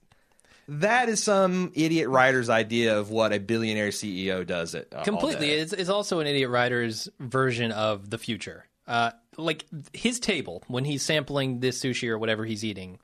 that 0.68 1.08
is 1.08 1.22
some 1.22 1.72
idiot 1.74 2.08
writer's 2.08 2.50
idea 2.50 2.98
of 2.98 3.10
what 3.10 3.32
a 3.32 3.38
billionaire 3.38 3.88
CEO 3.90 4.46
does. 4.46 4.74
It 4.74 4.92
uh, 4.94 5.02
completely. 5.04 5.50
It's, 5.50 5.72
it's 5.72 5.90
also 5.90 6.20
an 6.20 6.26
idiot 6.26 6.50
writer's 6.50 7.08
version 7.20 7.72
of 7.72 8.10
the 8.10 8.18
future. 8.18 8.66
Uh, 8.86 9.10
like 9.36 9.64
his 9.92 10.20
table 10.20 10.62
when 10.68 10.84
he's 10.84 11.02
sampling 11.02 11.60
this 11.60 11.80
sushi 11.80 12.08
or 12.08 12.18
whatever 12.18 12.44
he's 12.44 12.64
eating. 12.64 12.98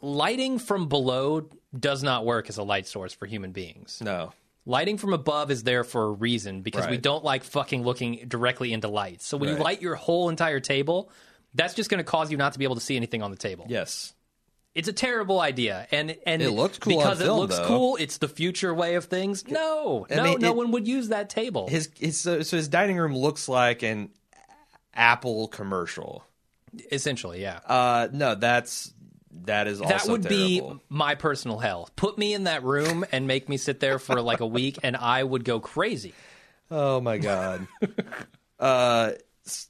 Lighting 0.00 0.58
from 0.58 0.88
below 0.88 1.48
does 1.78 2.02
not 2.02 2.24
work 2.24 2.48
as 2.48 2.58
a 2.58 2.62
light 2.62 2.86
source 2.86 3.12
for 3.12 3.26
human 3.26 3.52
beings. 3.52 4.00
no. 4.04 4.32
Lighting 4.68 4.98
from 4.98 5.12
above 5.12 5.52
is 5.52 5.62
there 5.62 5.84
for 5.84 6.06
a 6.06 6.10
reason 6.10 6.62
because 6.62 6.88
we 6.88 6.96
don't 6.96 7.22
like 7.22 7.44
fucking 7.44 7.84
looking 7.84 8.24
directly 8.26 8.72
into 8.72 8.88
lights. 8.88 9.24
So 9.24 9.36
when 9.36 9.50
you 9.50 9.62
light 9.62 9.80
your 9.80 9.94
whole 9.94 10.28
entire 10.28 10.58
table, 10.58 11.08
that's 11.54 11.72
just 11.72 11.88
going 11.88 11.98
to 11.98 12.04
cause 12.04 12.32
you 12.32 12.36
not 12.36 12.54
to 12.54 12.58
be 12.58 12.64
able 12.64 12.74
to 12.74 12.80
see 12.80 12.96
anything 12.96 13.22
on 13.22 13.30
the 13.30 13.36
table. 13.36 13.66
Yes. 13.68 14.12
It's 14.76 14.88
a 14.88 14.92
terrible 14.92 15.40
idea, 15.40 15.86
and 15.90 16.14
and 16.26 16.42
It 16.42 16.50
looks 16.50 16.76
cool 16.78 16.98
because 16.98 17.18
film, 17.18 17.30
it 17.30 17.40
looks 17.40 17.56
though. 17.56 17.66
cool. 17.66 17.96
It's 17.96 18.18
the 18.18 18.28
future 18.28 18.74
way 18.74 18.96
of 18.96 19.06
things. 19.06 19.48
No, 19.48 20.06
no, 20.10 20.22
mean, 20.22 20.40
no 20.40 20.50
it- 20.50 20.56
one 20.56 20.70
would 20.72 20.86
use 20.86 21.08
that 21.08 21.30
table. 21.30 21.66
His 21.66 21.88
his 21.98 22.20
so, 22.20 22.42
so 22.42 22.58
his 22.58 22.68
dining 22.68 22.98
room 22.98 23.16
looks 23.16 23.48
like 23.48 23.82
an 23.82 24.10
Apple 24.92 25.48
commercial. 25.48 26.24
Essentially, 26.92 27.40
yeah. 27.40 27.60
Uh, 27.66 28.08
no, 28.12 28.34
that's 28.34 28.92
that 29.44 29.66
is 29.66 29.80
also 29.80 29.94
that 29.96 30.08
would 30.12 30.22
terrible. 30.24 30.74
be 30.74 30.80
my 30.90 31.14
personal 31.14 31.58
hell. 31.58 31.88
Put 31.96 32.18
me 32.18 32.34
in 32.34 32.44
that 32.44 32.62
room 32.62 33.06
and 33.12 33.26
make 33.26 33.48
me 33.48 33.56
sit 33.56 33.80
there 33.80 33.98
for 33.98 34.20
like 34.20 34.40
a 34.40 34.46
week, 34.46 34.78
and 34.82 34.94
I 34.94 35.24
would 35.24 35.44
go 35.44 35.58
crazy. 35.58 36.12
Oh 36.70 37.00
my 37.00 37.16
god. 37.16 37.66
uh, 38.58 39.12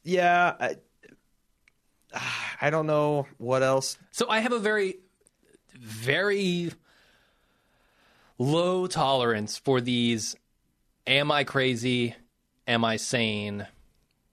yeah. 0.03 0.55
I, 0.59 0.77
I 2.61 2.70
don't 2.70 2.87
know 2.87 3.26
what 3.38 3.62
else. 3.62 3.98
So 4.11 4.29
I 4.29 4.40
have 4.40 4.52
a 4.52 4.59
very, 4.59 4.96
very 5.74 6.72
low 8.38 8.87
tolerance 8.87 9.59
for 9.59 9.81
these 9.81 10.37
am 11.07 11.31
I 11.31 11.44
crazy, 11.44 12.14
am 12.66 12.85
I 12.85 12.96
sane 12.96 13.66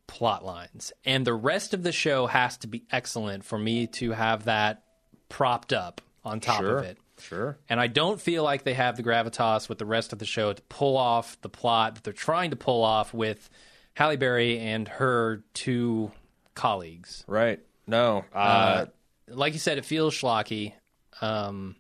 plot 0.07 0.45
lines. 0.45 0.91
And 1.05 1.25
the 1.25 1.33
rest 1.33 1.73
of 1.73 1.83
the 1.83 1.91
show 1.91 2.27
has 2.27 2.57
to 2.59 2.67
be 2.67 2.83
excellent 2.91 3.43
for 3.45 3.57
me 3.57 3.87
to 3.87 4.11
have 4.11 4.45
that 4.45 4.83
propped 5.29 5.73
up 5.73 6.01
on 6.23 6.39
top 6.39 6.59
Sure. 6.61 6.77
of 6.79 6.85
it. 6.85 6.97
Sure. 7.19 7.57
And 7.69 7.79
I 7.79 7.87
don't 7.87 8.19
feel 8.19 8.43
like 8.43 8.63
they 8.63 8.73
have 8.73 8.97
the 8.97 9.03
gravitas 9.03 9.69
with 9.69 9.77
the 9.77 9.85
rest 9.85 10.11
of 10.13 10.19
the 10.19 10.25
show 10.25 10.51
to 10.51 10.61
pull 10.63 10.97
off 10.97 11.39
the 11.41 11.49
plot 11.49 11.95
that 11.95 12.03
they're 12.03 12.13
trying 12.13 12.49
to 12.49 12.55
pull 12.55 12.83
off 12.83 13.13
with 13.13 13.49
Halle 13.93 14.17
Berry 14.17 14.59
and 14.59 14.87
her 14.87 15.43
two 15.53 16.11
colleagues. 16.53 17.23
Right. 17.27 17.59
No. 17.87 18.25
Uh, 18.33 18.37
Uh, 18.37 18.85
like 19.27 19.53
you 19.53 19.59
said, 19.59 19.77
it 19.77 19.85
feels 19.85 20.13
schlocky. 20.13 20.73
Um, 21.21 21.75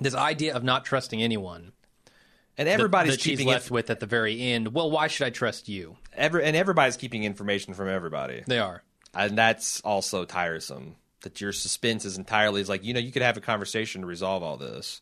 this 0.00 0.14
idea 0.14 0.54
of 0.54 0.64
not 0.64 0.84
trusting 0.84 1.22
anyone 1.22 1.72
and 2.58 2.68
everybody's 2.68 3.14
that 3.14 3.20
she's 3.20 3.38
keeping 3.38 3.48
left 3.48 3.66
it. 3.66 3.70
with 3.70 3.90
at 3.90 4.00
the 4.00 4.06
very 4.06 4.40
end. 4.40 4.72
Well, 4.74 4.90
why 4.90 5.06
should 5.08 5.26
I 5.26 5.30
trust 5.30 5.68
you? 5.68 5.96
Every, 6.14 6.44
and 6.44 6.56
everybody's 6.56 6.96
keeping 6.96 7.24
information 7.24 7.74
from 7.74 7.88
everybody, 7.88 8.42
They 8.46 8.58
are. 8.58 8.82
and 9.14 9.36
that's 9.38 9.80
also 9.82 10.24
tiresome. 10.24 10.96
That 11.22 11.40
your 11.40 11.52
suspense 11.52 12.04
is 12.04 12.18
entirely 12.18 12.60
is 12.60 12.68
like 12.68 12.84
you 12.84 12.92
know 12.92 13.00
you 13.00 13.10
could 13.10 13.22
have 13.22 13.36
a 13.36 13.40
conversation 13.40 14.02
to 14.02 14.06
resolve 14.06 14.42
all 14.42 14.56
this, 14.58 15.00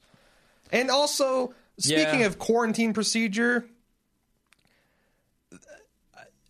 and 0.70 0.88
also 0.90 1.52
speaking 1.78 2.20
Yeah. 2.20 2.26
of 2.26 2.38
quarantine 2.38 2.92
procedure. 2.92 3.64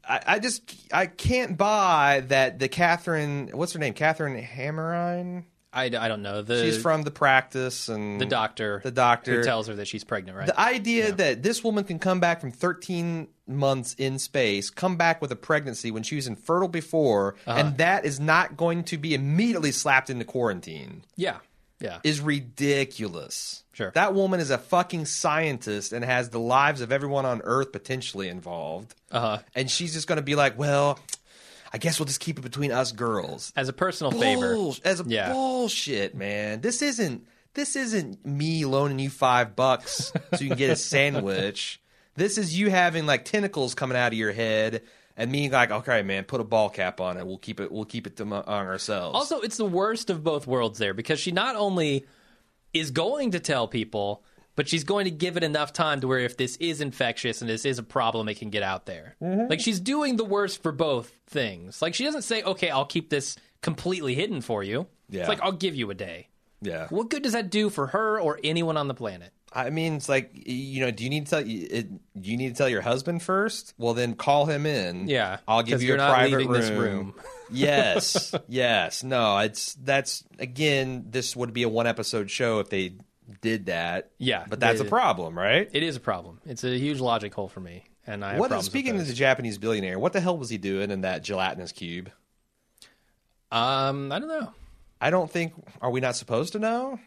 I, 0.08 0.20
I 0.26 0.38
just 0.38 0.62
I 0.92 1.06
can't 1.06 1.56
buy 1.56 2.24
that 2.28 2.58
the 2.58 2.68
Catherine 2.68 3.50
what's 3.52 3.72
her 3.72 3.78
name 3.78 3.94
Catherine 3.94 4.40
Hammerine 4.42 5.44
I, 5.74 5.84
I 5.84 5.88
don't 6.08 6.20
know. 6.20 6.42
The 6.42 6.62
She's 6.62 6.76
from 6.82 7.02
the 7.02 7.10
practice 7.10 7.88
and 7.88 8.20
the 8.20 8.26
doctor. 8.26 8.82
The 8.84 8.90
doctor 8.90 9.36
who 9.36 9.42
tells 9.42 9.68
her 9.68 9.74
that 9.76 9.88
she's 9.88 10.04
pregnant, 10.04 10.36
right? 10.36 10.46
The 10.46 10.60
idea 10.60 11.12
that 11.12 11.42
this 11.42 11.64
woman 11.64 11.84
can 11.84 11.98
come 11.98 12.20
back 12.20 12.42
from 12.42 12.50
13 12.52 13.26
months 13.46 13.94
in 13.94 14.18
space, 14.18 14.68
come 14.68 14.96
back 14.96 15.22
with 15.22 15.32
a 15.32 15.36
pregnancy 15.36 15.90
when 15.90 16.02
she 16.02 16.16
was 16.16 16.26
infertile 16.26 16.68
before, 16.68 17.36
Uh-huh. 17.46 17.58
and 17.58 17.78
that 17.78 18.04
is 18.04 18.20
not 18.20 18.56
going 18.56 18.84
to 18.84 18.98
be 18.98 19.14
immediately 19.14 19.72
slapped 19.72 20.10
into 20.10 20.26
quarantine 20.26 21.04
yeah, 21.16 21.38
yeah. 21.82 21.98
is 22.04 22.20
ridiculous. 22.20 23.64
Sure. 23.74 23.90
That 23.94 24.14
woman 24.14 24.40
is 24.40 24.50
a 24.50 24.58
fucking 24.58 25.06
scientist 25.06 25.92
and 25.92 26.04
has 26.04 26.28
the 26.30 26.40
lives 26.40 26.80
of 26.80 26.92
everyone 26.92 27.24
on 27.26 27.40
Earth 27.44 27.72
potentially 27.72 28.28
involved. 28.28 28.94
Uh 29.10 29.20
huh. 29.20 29.38
And 29.54 29.70
she's 29.70 29.92
just 29.94 30.06
going 30.06 30.16
to 30.16 30.22
be 30.22 30.34
like, 30.34 30.58
well, 30.58 30.98
I 31.72 31.78
guess 31.78 31.98
we'll 31.98 32.06
just 32.06 32.20
keep 32.20 32.38
it 32.38 32.42
between 32.42 32.70
us 32.70 32.92
girls. 32.92 33.52
As 33.56 33.68
a 33.68 33.72
personal 33.72 34.12
favor, 34.12 34.54
as 34.84 35.00
a 35.00 35.04
Yeah. 35.06 35.32
bullshit, 35.32 36.14
man. 36.14 36.60
This 36.60 36.82
isn't 36.82 37.26
this 37.54 37.76
isn't 37.76 38.24
me 38.24 38.64
loaning 38.64 38.98
you 38.98 39.10
five 39.10 39.54
bucks 39.56 40.12
so 40.34 40.40
you 40.42 40.48
can 40.48 40.58
get 40.58 40.70
a 40.70 40.76
sandwich. 40.92 41.80
This 42.14 42.36
is 42.36 42.58
you 42.58 42.70
having 42.70 43.06
like 43.06 43.24
tentacles 43.24 43.74
coming 43.74 43.96
out 43.96 44.12
of 44.12 44.18
your 44.18 44.32
head 44.32 44.82
and 45.16 45.30
me 45.30 45.48
like, 45.50 45.70
okay, 45.70 46.02
man, 46.02 46.24
put 46.24 46.40
a 46.40 46.44
ball 46.44 46.70
cap 46.70 47.00
on 47.00 47.16
it. 47.16 47.26
We'll 47.26 47.38
keep 47.38 47.60
it. 47.60 47.70
We'll 47.70 47.84
keep 47.84 48.06
it 48.06 48.16
to, 48.16 48.24
on 48.24 48.44
ourselves. 48.46 49.14
Also, 49.14 49.40
it's 49.40 49.56
the 49.56 49.64
worst 49.64 50.10
of 50.10 50.24
both 50.24 50.46
worlds 50.46 50.78
there 50.78 50.94
because 50.94 51.20
she 51.20 51.32
not 51.32 51.56
only 51.56 52.06
is 52.72 52.90
going 52.90 53.32
to 53.32 53.40
tell 53.40 53.68
people, 53.68 54.24
but 54.56 54.68
she's 54.68 54.84
going 54.84 55.04
to 55.04 55.10
give 55.10 55.36
it 55.36 55.42
enough 55.42 55.72
time 55.72 56.00
to 56.00 56.08
where 56.08 56.18
if 56.20 56.36
this 56.36 56.56
is 56.56 56.80
infectious 56.80 57.40
and 57.40 57.48
this 57.48 57.64
is 57.64 57.78
a 57.78 57.82
problem, 57.82 58.28
it 58.28 58.38
can 58.38 58.50
get 58.50 58.62
out 58.62 58.86
there. 58.86 59.16
Mm-hmm. 59.22 59.48
Like 59.48 59.60
she's 59.60 59.80
doing 59.80 60.16
the 60.16 60.24
worst 60.24 60.62
for 60.62 60.72
both 60.72 61.10
things. 61.26 61.80
Like 61.82 61.94
she 61.94 62.04
doesn't 62.04 62.22
say, 62.22 62.42
"Okay, 62.42 62.70
I'll 62.70 62.84
keep 62.84 63.10
this 63.10 63.36
completely 63.62 64.14
hidden 64.14 64.40
for 64.40 64.62
you." 64.62 64.86
Yeah. 65.08 65.20
It's 65.20 65.28
like 65.28 65.40
I'll 65.42 65.52
give 65.52 65.74
you 65.74 65.90
a 65.90 65.94
day. 65.94 66.28
yeah. 66.60 66.86
What 66.88 67.10
good 67.10 67.22
does 67.22 67.32
that 67.32 67.50
do 67.50 67.68
for 67.70 67.88
her 67.88 68.20
or 68.20 68.38
anyone 68.42 68.76
on 68.76 68.88
the 68.88 68.94
planet? 68.94 69.32
I 69.54 69.70
mean, 69.70 69.94
it's 69.94 70.08
like 70.08 70.30
you 70.34 70.80
know. 70.80 70.90
Do 70.90 71.04
you 71.04 71.10
need 71.10 71.26
to 71.26 71.30
tell 71.30 71.42
Do 71.42 71.50
you 71.50 72.36
need 72.36 72.48
to 72.48 72.54
tell 72.54 72.68
your 72.68 72.80
husband 72.80 73.22
first? 73.22 73.74
Well, 73.78 73.94
then 73.94 74.14
call 74.14 74.46
him 74.46 74.64
in. 74.66 75.08
Yeah, 75.08 75.38
I'll 75.46 75.62
give 75.62 75.82
you 75.82 75.94
a 75.94 75.96
private 75.96 76.38
room. 76.38 76.52
this 76.52 76.70
room. 76.70 77.14
yes, 77.52 78.34
yes. 78.48 79.02
No, 79.04 79.38
it's 79.38 79.74
that's 79.74 80.24
again. 80.38 81.06
This 81.10 81.36
would 81.36 81.52
be 81.52 81.64
a 81.64 81.68
one 81.68 81.86
episode 81.86 82.30
show 82.30 82.60
if 82.60 82.70
they 82.70 82.94
did 83.40 83.66
that. 83.66 84.10
Yeah, 84.18 84.44
but 84.48 84.58
that's 84.60 84.80
they- 84.80 84.86
a 84.86 84.88
problem, 84.88 85.36
right? 85.38 85.68
It 85.72 85.82
is 85.82 85.96
a 85.96 86.00
problem. 86.00 86.40
It's 86.46 86.64
a 86.64 86.78
huge 86.78 87.00
logic 87.00 87.34
hole 87.34 87.48
for 87.48 87.60
me, 87.60 87.84
and 88.06 88.24
I 88.24 88.38
What? 88.38 88.64
Speaking 88.64 88.98
of 88.98 89.06
the. 89.06 89.12
Japanese 89.12 89.58
billionaire, 89.58 89.98
what 89.98 90.12
the 90.14 90.20
hell 90.20 90.38
was 90.38 90.48
he 90.48 90.56
doing 90.58 90.90
in 90.90 91.02
that 91.02 91.22
gelatinous 91.22 91.72
cube? 91.72 92.10
um, 93.50 94.10
I 94.10 94.18
don't 94.18 94.28
know. 94.28 94.52
I 95.00 95.10
don't 95.10 95.30
think. 95.30 95.52
Are 95.80 95.90
we 95.90 96.00
not 96.00 96.16
supposed 96.16 96.52
to 96.54 96.58
know? 96.58 96.98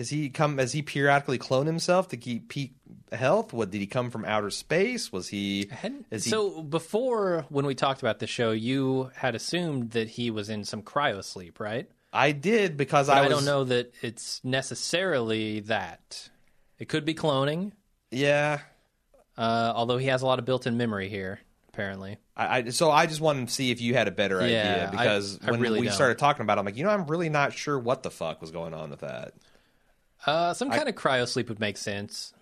Is 0.00 0.08
he 0.08 0.30
come? 0.30 0.56
Has 0.56 0.72
he 0.72 0.80
periodically 0.80 1.36
clone 1.36 1.66
himself 1.66 2.08
to 2.08 2.16
keep 2.16 2.48
peak 2.48 2.72
health? 3.12 3.52
What 3.52 3.70
did 3.70 3.82
he 3.82 3.86
come 3.86 4.08
from 4.08 4.24
outer 4.24 4.48
space? 4.48 5.12
Was 5.12 5.28
he? 5.28 5.70
Is 6.10 6.24
he 6.24 6.30
so 6.30 6.62
before 6.62 7.44
when 7.50 7.66
we 7.66 7.74
talked 7.74 8.00
about 8.00 8.18
the 8.18 8.26
show, 8.26 8.50
you 8.50 9.10
had 9.14 9.34
assumed 9.34 9.90
that 9.90 10.08
he 10.08 10.30
was 10.30 10.48
in 10.48 10.64
some 10.64 10.80
cryo 10.80 11.22
sleep, 11.22 11.60
right? 11.60 11.86
I 12.14 12.32
did 12.32 12.78
because 12.78 13.10
I 13.10 13.24
I, 13.24 13.28
don't 13.28 13.44
know 13.44 13.64
that 13.64 13.92
it's 14.00 14.42
necessarily 14.42 15.60
that. 15.60 16.30
It 16.78 16.88
could 16.88 17.04
be 17.04 17.12
cloning, 17.12 17.72
Yeah, 18.10 18.60
uh, 19.36 19.72
although 19.76 19.98
he 19.98 20.06
has 20.06 20.22
a 20.22 20.26
lot 20.26 20.38
of 20.38 20.46
built-in 20.46 20.78
memory 20.78 21.10
here, 21.10 21.40
apparently. 21.68 22.16
I, 22.34 22.58
I 22.58 22.68
so 22.70 22.90
I 22.90 23.04
just 23.04 23.20
wanted 23.20 23.48
to 23.48 23.52
see 23.52 23.70
if 23.70 23.82
you 23.82 23.92
had 23.92 24.08
a 24.08 24.12
better 24.12 24.36
Yeah, 24.40 24.88
idea 24.88 24.88
because 24.92 25.38
when 25.44 25.60
really 25.60 25.80
we 25.80 25.86
don't. 25.88 25.94
started 25.94 26.16
talking 26.16 26.42
about, 26.42 26.56
it, 26.56 26.60
I'm 26.60 26.64
like, 26.64 26.78
you 26.78 26.84
know, 26.84 26.90
I'm 26.90 27.06
really 27.06 27.28
not 27.28 27.52
sure 27.52 27.78
what 27.78 28.02
the 28.02 28.10
fuck 28.10 28.40
was 28.40 28.50
going 28.50 28.72
on 28.72 28.88
with 28.88 29.00
that. 29.00 29.34
Uh, 30.26 30.54
some 30.54 30.70
kind 30.70 30.88
of 30.88 30.94
cryo 30.94 31.26
sleep 31.26 31.48
would 31.48 31.60
make 31.60 31.76
sense. 31.76 32.32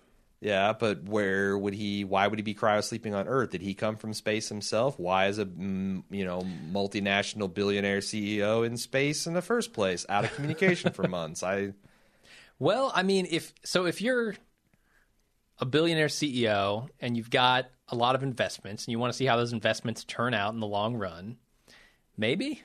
Yeah, 0.41 0.73
but 0.73 1.05
where 1.05 1.59
would 1.59 1.75
he? 1.75 2.05
Why 2.05 2.27
would 2.27 2.39
he 2.39 2.43
be 2.43 2.55
cryo 2.55 2.83
sleeping 2.83 3.15
on 3.15 3.27
Earth? 3.27 3.51
Did 3.51 3.63
he 3.63 3.75
come 3.75 3.97
from 3.97 4.15
space 4.15 4.49
himself? 4.49 4.99
Why 4.99 5.27
is 5.27 5.39
a 5.39 5.47
mm, 5.47 6.05
you 6.11 6.25
know 6.25 6.43
multinational 6.73 7.53
billionaire 7.53 7.99
CEO 7.99 8.65
in 8.65 8.77
space 8.77 9.27
in 9.27 9.35
the 9.35 9.43
first 9.43 9.73
place, 9.73 10.07
out 10.09 10.25
of 10.25 10.35
communication 10.35 10.93
for 10.93 11.09
months? 11.09 11.43
I 11.43 11.73
Well, 12.59 12.93
I 12.95 13.03
mean, 13.03 13.27
if 13.29 13.53
so, 13.65 13.87
if 13.87 14.01
you're 14.01 14.37
a 15.59 15.67
billionaire 15.67 16.07
CEO 16.07 16.89
and 17.01 17.17
you've 17.17 17.31
got 17.31 17.67
a 17.89 17.97
lot 17.97 18.15
of 18.15 18.23
investments 18.23 18.85
and 18.85 18.93
you 18.93 18.99
want 18.99 19.13
to 19.13 19.17
see 19.17 19.27
how 19.27 19.37
those 19.37 19.53
investments 19.53 20.05
turn 20.05 20.35
out 20.35 20.55
in 20.55 20.61
the 20.61 20.67
long 20.69 20.95
run, 20.95 21.37
maybe, 22.17 22.63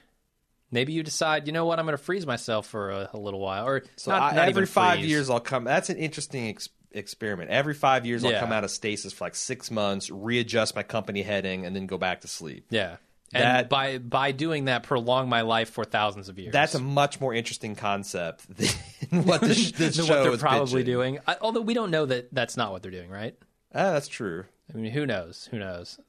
maybe 0.73 0.91
you 0.91 1.03
decide, 1.03 1.47
you 1.47 1.53
know 1.53 1.65
what, 1.65 1.79
I'm 1.79 1.86
going 1.86 1.97
to 1.97 2.03
freeze 2.03 2.25
myself 2.25 2.67
for 2.67 2.89
a, 2.89 3.09
a 3.13 3.17
little 3.17 3.39
while, 3.39 3.65
or 3.65 3.83
so 3.95 4.12
not, 4.12 4.21
I, 4.33 4.36
not 4.36 4.47
every 4.49 4.63
even 4.63 4.65
five 4.65 4.99
freeze. 4.99 5.09
years 5.09 5.29
I'll 5.29 5.39
come. 5.39 5.63
That's 5.63 5.89
an 5.89 5.97
interesting 5.97 6.49
ex- 6.49 6.69
experiment. 6.91 7.49
Every 7.51 7.73
five 7.73 8.05
years 8.05 8.25
I'll 8.25 8.39
come 8.39 8.51
out 8.51 8.63
of 8.63 8.71
stasis 8.71 9.13
for 9.13 9.23
like 9.25 9.36
six 9.36 9.71
months, 9.71 10.09
readjust 10.09 10.75
my 10.75 10.83
company 10.83 11.21
heading, 11.21 11.65
and 11.65 11.75
then 11.75 11.86
go 11.88 11.97
back 11.97 12.21
to 12.21 12.27
sleep. 12.27 12.65
Yeah, 12.69 12.97
and 13.33 13.43
That- 13.43 13.69
by 13.69 13.97
by 13.99 14.31
doing 14.31 14.65
that, 14.65 14.83
prolong 14.83 15.29
my 15.29 15.41
life 15.41 15.69
for 15.69 15.86
thousands 15.86 16.27
of 16.29 16.38
years. 16.38 16.51
That's 16.53 16.75
a 16.75 16.79
much 16.79 17.21
more 17.21 17.33
interesting 17.33 17.75
concept 17.75 18.45
than 18.57 19.23
what 19.23 19.41
this, 19.41 19.71
this 19.77 19.95
than 19.97 20.05
show 20.05 20.17
what 20.17 20.23
they're 20.23 20.33
is 20.33 20.39
probably 20.39 20.81
pitching. 20.81 20.86
doing. 20.93 21.19
I, 21.27 21.38
although 21.41 21.62
we 21.62 21.73
don't 21.73 21.91
know 21.91 22.05
that 22.05 22.33
that's 22.33 22.57
not 22.57 22.71
what 22.71 22.81
they're 22.83 22.91
doing, 22.91 23.09
right? 23.09 23.36
Ah, 23.73 23.93
that's 23.93 24.07
true. 24.07 24.45
I 24.73 24.77
mean, 24.77 24.91
who 24.91 25.05
knows? 25.05 25.47
Who 25.51 25.57
knows? 25.59 25.99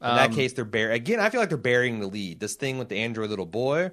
In 0.00 0.08
Um, 0.08 0.16
that 0.16 0.32
case, 0.32 0.54
they're 0.54 0.64
burying. 0.64 0.96
Again, 0.96 1.20
I 1.20 1.30
feel 1.30 1.40
like 1.40 1.50
they're 1.50 1.58
burying 1.58 2.00
the 2.00 2.06
lead. 2.08 2.40
This 2.40 2.54
thing 2.56 2.78
with 2.78 2.88
the 2.88 2.96
android 2.98 3.30
little 3.30 3.46
boy. 3.46 3.90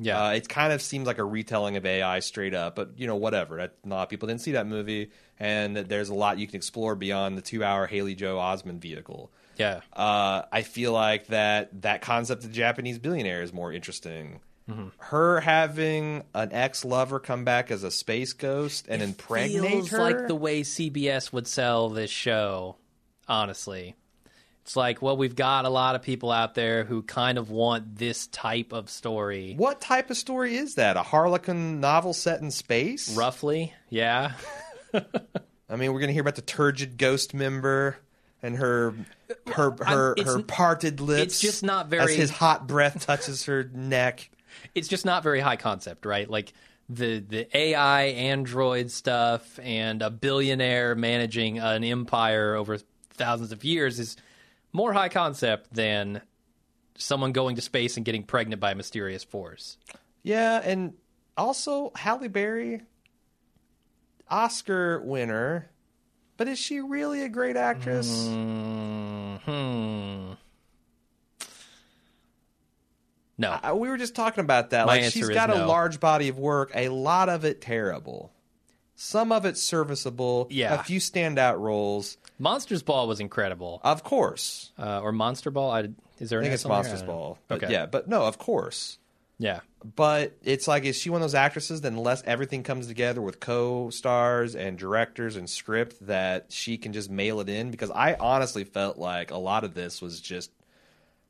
Yeah, 0.00 0.26
Uh, 0.26 0.30
it 0.32 0.48
kind 0.48 0.72
of 0.72 0.80
seems 0.80 1.06
like 1.06 1.18
a 1.18 1.24
retelling 1.24 1.76
of 1.76 1.84
AI 1.84 2.20
straight 2.20 2.54
up, 2.54 2.76
but 2.76 2.90
you 2.96 3.06
know, 3.06 3.16
whatever. 3.16 3.56
That, 3.56 3.74
a 3.84 3.88
lot 3.88 4.02
of 4.04 4.08
people 4.08 4.28
didn't 4.28 4.42
see 4.42 4.52
that 4.52 4.66
movie, 4.66 5.10
and 5.38 5.76
there's 5.76 6.08
a 6.08 6.14
lot 6.14 6.38
you 6.38 6.46
can 6.46 6.56
explore 6.56 6.94
beyond 6.94 7.36
the 7.36 7.42
two-hour 7.42 7.86
Haley 7.86 8.14
Joel 8.14 8.40
Osment 8.40 8.80
vehicle. 8.80 9.30
yeah. 9.56 9.80
Uh, 9.92 10.42
I 10.52 10.62
feel 10.62 10.92
like 10.92 11.26
that 11.28 11.82
that 11.82 12.02
concept 12.02 12.44
of 12.44 12.52
Japanese 12.52 12.98
billionaire 12.98 13.42
is 13.42 13.52
more 13.52 13.72
interesting. 13.72 14.40
Mm-hmm. 14.70 14.88
Her 14.98 15.40
having 15.40 16.24
an 16.34 16.52
ex-lover 16.52 17.20
come 17.20 17.44
back 17.44 17.70
as 17.70 17.84
a 17.84 17.90
space 17.90 18.34
ghost 18.34 18.86
and 18.88 19.00
impregnate 19.00 19.62
feels 19.70 19.88
her, 19.88 19.98
like 19.98 20.26
the 20.28 20.34
way 20.34 20.60
CBS 20.60 21.32
would 21.32 21.46
sell 21.46 21.88
this 21.88 22.10
show. 22.10 22.76
Honestly, 23.26 23.96
it's 24.68 24.76
like, 24.76 25.00
well, 25.00 25.16
we've 25.16 25.34
got 25.34 25.64
a 25.64 25.70
lot 25.70 25.94
of 25.94 26.02
people 26.02 26.30
out 26.30 26.54
there 26.54 26.84
who 26.84 27.00
kind 27.00 27.38
of 27.38 27.48
want 27.48 27.96
this 27.96 28.26
type 28.26 28.74
of 28.74 28.90
story. 28.90 29.54
what 29.56 29.80
type 29.80 30.10
of 30.10 30.16
story 30.18 30.56
is 30.56 30.74
that? 30.74 30.98
A 30.98 31.02
Harlequin 31.02 31.80
novel 31.80 32.12
set 32.12 32.42
in 32.42 32.50
space? 32.50 33.16
Roughly, 33.16 33.72
yeah. 33.88 34.32
I 34.92 35.76
mean, 35.76 35.94
we're 35.94 36.00
gonna 36.00 36.12
hear 36.12 36.20
about 36.20 36.34
the 36.34 36.42
turgid 36.42 36.98
ghost 36.98 37.32
member 37.32 37.96
and 38.42 38.56
her 38.56 38.92
her 39.46 39.72
uh, 39.72 39.84
her, 39.86 40.12
it's- 40.18 40.36
her 40.36 40.42
parted 40.42 41.00
lips. 41.00 41.22
it's 41.22 41.40
just 41.40 41.62
not 41.62 41.88
very 41.88 42.12
as 42.12 42.14
his 42.18 42.30
hot 42.30 42.66
breath 42.66 43.06
touches 43.06 43.46
her 43.46 43.70
neck. 43.72 44.28
it's 44.74 44.88
just 44.88 45.06
not 45.06 45.22
very 45.22 45.40
high 45.40 45.56
concept, 45.56 46.04
right? 46.04 46.28
Like 46.28 46.52
the 46.90 47.20
the 47.20 47.56
AI 47.56 48.02
android 48.02 48.90
stuff 48.90 49.58
and 49.62 50.02
a 50.02 50.10
billionaire 50.10 50.94
managing 50.94 51.58
an 51.58 51.84
empire 51.84 52.54
over 52.54 52.76
thousands 53.14 53.50
of 53.52 53.64
years 53.64 53.98
is 53.98 54.18
more 54.72 54.92
high 54.92 55.08
concept 55.08 55.72
than 55.74 56.20
someone 56.96 57.32
going 57.32 57.56
to 57.56 57.62
space 57.62 57.96
and 57.96 58.04
getting 58.04 58.24
pregnant 58.24 58.60
by 58.60 58.72
a 58.72 58.74
mysterious 58.74 59.24
force. 59.24 59.78
Yeah, 60.22 60.60
and 60.62 60.94
also 61.36 61.92
Halle 61.94 62.28
Berry, 62.28 62.82
Oscar 64.28 65.00
winner, 65.00 65.70
but 66.36 66.48
is 66.48 66.58
she 66.58 66.80
really 66.80 67.22
a 67.22 67.28
great 67.28 67.56
actress? 67.56 68.26
Hmm. 68.26 70.32
No. 73.40 73.56
I- 73.62 73.72
we 73.72 73.88
were 73.88 73.96
just 73.96 74.16
talking 74.16 74.42
about 74.42 74.70
that. 74.70 74.86
My 74.86 75.00
like 75.00 75.12
she's 75.12 75.28
got 75.28 75.50
a 75.50 75.64
large 75.66 76.00
body 76.00 76.28
of 76.28 76.38
work, 76.38 76.72
a 76.74 76.88
lot 76.88 77.28
of 77.28 77.44
it 77.44 77.60
terrible. 77.60 78.32
Some 79.00 79.30
of 79.30 79.46
it 79.46 79.56
serviceable, 79.56 80.48
Yeah. 80.50 80.74
a 80.74 80.82
few 80.82 80.98
standout 80.98 81.60
roles. 81.60 82.16
Monsters 82.40 82.82
Ball 82.82 83.06
was 83.06 83.20
incredible. 83.20 83.80
Of 83.84 84.02
course. 84.02 84.72
Uh, 84.76 85.00
or 85.00 85.12
Monster 85.12 85.52
Ball? 85.52 85.70
I, 85.70 85.88
is 86.18 86.30
there 86.30 86.40
anything. 86.40 86.40
I 86.40 86.42
think 86.42 86.54
it's? 86.54 86.64
Monsters 86.64 87.02
I 87.02 87.06
don't 87.06 87.06
know. 87.06 87.12
Ball. 87.12 87.38
But 87.46 87.62
Okay. 87.62 87.72
yeah, 87.72 87.86
but 87.86 88.08
no, 88.08 88.22
of 88.24 88.38
course. 88.38 88.98
Yeah. 89.38 89.60
But 89.94 90.32
it's 90.42 90.66
like, 90.66 90.84
is 90.84 90.96
she 90.96 91.10
one 91.10 91.18
of 91.20 91.22
those 91.22 91.36
actresses 91.36 91.82
that 91.82 91.92
unless 91.92 92.24
everything 92.24 92.64
comes 92.64 92.88
together 92.88 93.22
with 93.22 93.38
co-stars 93.38 94.56
and 94.56 94.76
directors 94.76 95.36
and 95.36 95.48
script 95.48 96.04
that 96.08 96.46
she 96.48 96.76
can 96.76 96.92
just 96.92 97.08
mail 97.08 97.38
it 97.38 97.48
in? 97.48 97.70
Because 97.70 97.92
I 97.92 98.14
honestly 98.14 98.64
felt 98.64 98.98
like 98.98 99.30
a 99.30 99.38
lot 99.38 99.62
of 99.62 99.74
this 99.74 100.02
was 100.02 100.20
just 100.20 100.50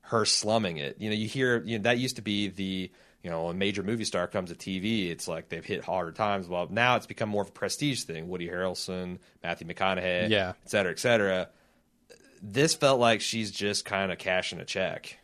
her 0.01 0.25
slumming 0.25 0.79
it. 0.79 0.97
You 0.99 1.11
know, 1.11 1.17
you 1.17 1.29
hear 1.29 1.63
you 1.67 1.77
know, 1.77 1.83
that 1.83 1.99
used 1.99 2.17
to 2.17 2.23
be 2.23 2.49
the 2.49 2.91
you 3.23 3.31
know 3.31 3.49
a 3.49 3.55
major 3.55 3.83
movie 3.83 4.05
star 4.05 4.27
comes 4.27 4.53
to 4.53 4.57
TV. 4.57 5.11
It's 5.11 5.27
like 5.29 5.49
they've 5.49 5.65
hit 5.65 5.85
harder 5.85 6.13
times. 6.13 6.49
Well, 6.49 6.69
now 6.71 6.97
it's 6.97 7.07
become 7.07 7.29
more 7.29 7.43
of 7.43 7.49
a 7.49 7.53
prestige 7.53 8.03
thing. 8.05 8.29
Woody 8.29 8.49
Harrelson, 8.49 9.19
Matthew 9.43 9.67
McConaughey, 9.67 10.29
Yeah. 10.31 10.53
et 10.65 10.71
cetera, 10.71 10.93
et 10.93 10.99
cetera. 10.99 11.49
This 12.41 12.75
felt 12.75 13.01
like 13.01 13.21
she's 13.21 13.51
just 13.51 13.85
kind 13.85 14.13
of 14.13 14.19
cashing 14.19 14.61
a 14.61 14.65
check. 14.65 15.19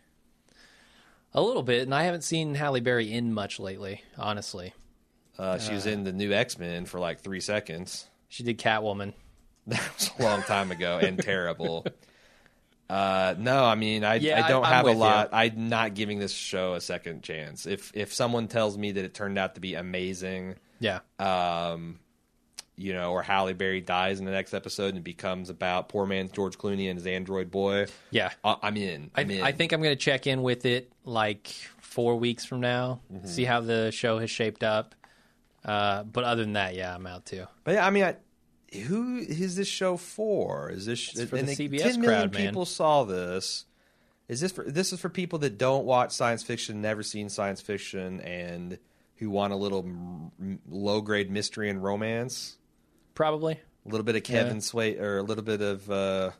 A 1.32 1.40
little 1.42 1.62
bit, 1.62 1.82
and 1.82 1.94
I 1.94 2.04
haven't 2.04 2.22
seen 2.22 2.54
Halle 2.54 2.80
Berry 2.80 3.12
in 3.12 3.32
much 3.32 3.58
lately. 3.58 4.02
Honestly, 4.16 4.72
Uh, 5.38 5.58
she 5.58 5.72
was 5.74 5.84
in 5.86 6.04
the 6.04 6.12
new 6.12 6.32
X 6.32 6.58
Men 6.58 6.86
for 6.86 7.00
like 7.00 7.20
three 7.20 7.40
seconds. 7.40 8.06
she 8.28 8.42
did 8.42 8.58
Catwoman. 8.58 9.12
That 9.66 9.80
was 9.94 10.10
a 10.18 10.22
long 10.22 10.42
time 10.42 10.70
ago 10.70 10.98
and 10.98 11.18
terrible. 11.18 11.86
Uh, 12.88 13.34
no, 13.38 13.64
I 13.64 13.74
mean, 13.76 14.04
I, 14.04 14.16
Yeah, 14.16 14.44
I 14.44 14.48
don't 14.48 14.64
I- 14.64 14.68
have 14.70 14.84
a 14.84 14.88
with 14.88 14.96
you. 14.96 15.00
lot. 15.00 15.30
I'm 15.32 15.68
not 15.68 15.94
giving 15.94 16.18
this 16.18 16.32
show 16.32 16.74
a 16.74 16.80
second 16.80 17.22
chance. 17.22 17.66
If 17.66 17.92
if 17.94 18.12
someone 18.12 18.46
tells 18.48 18.76
me 18.76 18.92
that 18.92 19.04
it 19.04 19.14
turned 19.14 19.38
out 19.38 19.54
to 19.54 19.60
be 19.60 19.74
amazing, 19.74 20.56
Yeah, 20.80 21.00
um, 21.18 21.98
you 22.76 22.92
know, 22.92 23.12
or 23.12 23.22
Halle 23.22 23.52
Berry 23.54 23.80
dies 23.80 24.18
in 24.18 24.24
the 24.26 24.32
next 24.32 24.52
episode 24.52 24.88
and 24.88 24.98
it 24.98 25.04
becomes 25.04 25.48
about 25.48 25.88
poor 25.88 26.06
man's 26.06 26.32
George 26.32 26.58
Clooney 26.58 26.88
and 26.90 26.98
his 26.98 27.06
android 27.06 27.50
boy, 27.50 27.86
yeah. 28.10 28.32
I, 28.44 28.56
I'm 28.62 28.76
in. 28.76 29.10
I, 29.14 29.20
I'm 29.22 29.30
in. 29.30 29.42
I 29.42 29.52
think 29.52 29.72
I'm 29.72 29.80
going 29.80 29.96
to 29.96 30.00
check 30.04 30.26
in 30.26 30.42
with 30.42 30.66
it 30.66 30.92
like 31.04 31.48
four 31.80 32.16
weeks 32.16 32.44
from 32.44 32.60
now, 32.60 33.00
Mm-hmm. 33.12 33.26
see 33.28 33.44
how 33.44 33.60
the 33.60 33.92
show 33.92 34.18
has 34.18 34.30
shaped 34.30 34.62
up. 34.64 34.94
Uh, 35.64 36.02
but 36.02 36.24
other 36.24 36.42
than 36.42 36.52
that, 36.54 36.74
yeah, 36.74 36.94
I'm 36.94 37.06
out 37.06 37.24
too. 37.24 37.46
But 37.62 37.74
yeah, 37.74 37.86
I 37.86 37.90
mean, 37.90 38.04
I, 38.04 38.16
who 38.74 39.18
is 39.18 39.56
this 39.56 39.68
show 39.68 39.96
for? 39.96 40.70
Is 40.70 40.86
this 40.86 41.14
It's 41.16 41.30
for 41.30 41.36
and 41.36 41.48
the 41.48 41.52
CBS 41.52 41.82
10 41.82 42.00
million 42.00 42.02
crowd, 42.02 42.32
man. 42.34 42.46
people 42.48 42.64
saw 42.66 43.04
this. 43.04 43.64
Is 44.28 44.40
this 44.40 44.52
for 44.52 44.64
this 44.64 44.92
is 44.92 45.00
for 45.00 45.08
people 45.08 45.38
that 45.40 45.58
don't 45.58 45.84
watch 45.84 46.12
science 46.12 46.42
fiction, 46.42 46.80
never 46.80 47.02
seen 47.02 47.28
science 47.28 47.60
fiction, 47.60 48.20
and 48.20 48.78
who 49.16 49.30
want 49.30 49.52
a 49.52 49.56
little 49.56 50.30
low 50.68 51.00
grade 51.00 51.30
mystery 51.30 51.68
and 51.70 51.82
romance? 51.82 52.56
Probably. 53.14 53.54
A 53.86 53.88
little 53.88 54.04
bit 54.04 54.16
of 54.16 54.22
Kevin 54.22 54.54
Yeah. 54.56 54.60
Sway 54.60 54.96
or 54.98 55.18
a 55.18 55.22
little 55.22 55.44
bit 55.44 55.60
of 55.60 55.90
uh, 55.90 56.30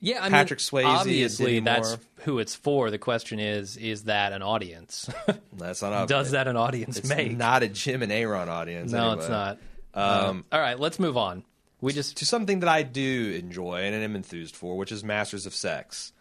Yeah, 0.00 0.24
I 0.24 0.30
Patrick 0.30 0.60
mean, 0.72 0.82
Swayze 0.84 0.86
Obviously, 0.98 1.60
that's 1.60 1.98
who 2.20 2.38
it's 2.38 2.54
for. 2.54 2.90
The 2.90 2.98
question 2.98 3.38
is, 3.38 3.76
is 3.76 4.04
that 4.04 4.32
an 4.32 4.40
audience? 4.42 5.08
that's 5.52 5.82
not 5.82 5.92
a, 6.04 6.06
Does 6.06 6.30
that 6.30 6.48
an 6.48 6.56
audience 6.56 6.96
it's 6.96 7.08
make? 7.08 7.36
not 7.36 7.62
a 7.62 7.68
Jim 7.68 8.02
and 8.02 8.10
Aaron 8.10 8.48
audience. 8.48 8.92
no, 8.92 9.08
anyway. 9.10 9.18
it's 9.20 9.28
not. 9.28 9.58
Um, 9.94 10.44
all 10.52 10.60
right, 10.60 10.78
let's 10.78 10.98
move 10.98 11.16
on. 11.16 11.44
We 11.80 11.92
just 11.92 12.16
to 12.18 12.26
something 12.26 12.60
that 12.60 12.68
I 12.68 12.82
do 12.82 13.34
enjoy 13.38 13.82
and 13.82 13.94
am 13.94 14.16
enthused 14.16 14.56
for, 14.56 14.76
which 14.76 14.90
is 14.90 15.04
Masters 15.04 15.46
of 15.46 15.54
Sex. 15.54 16.12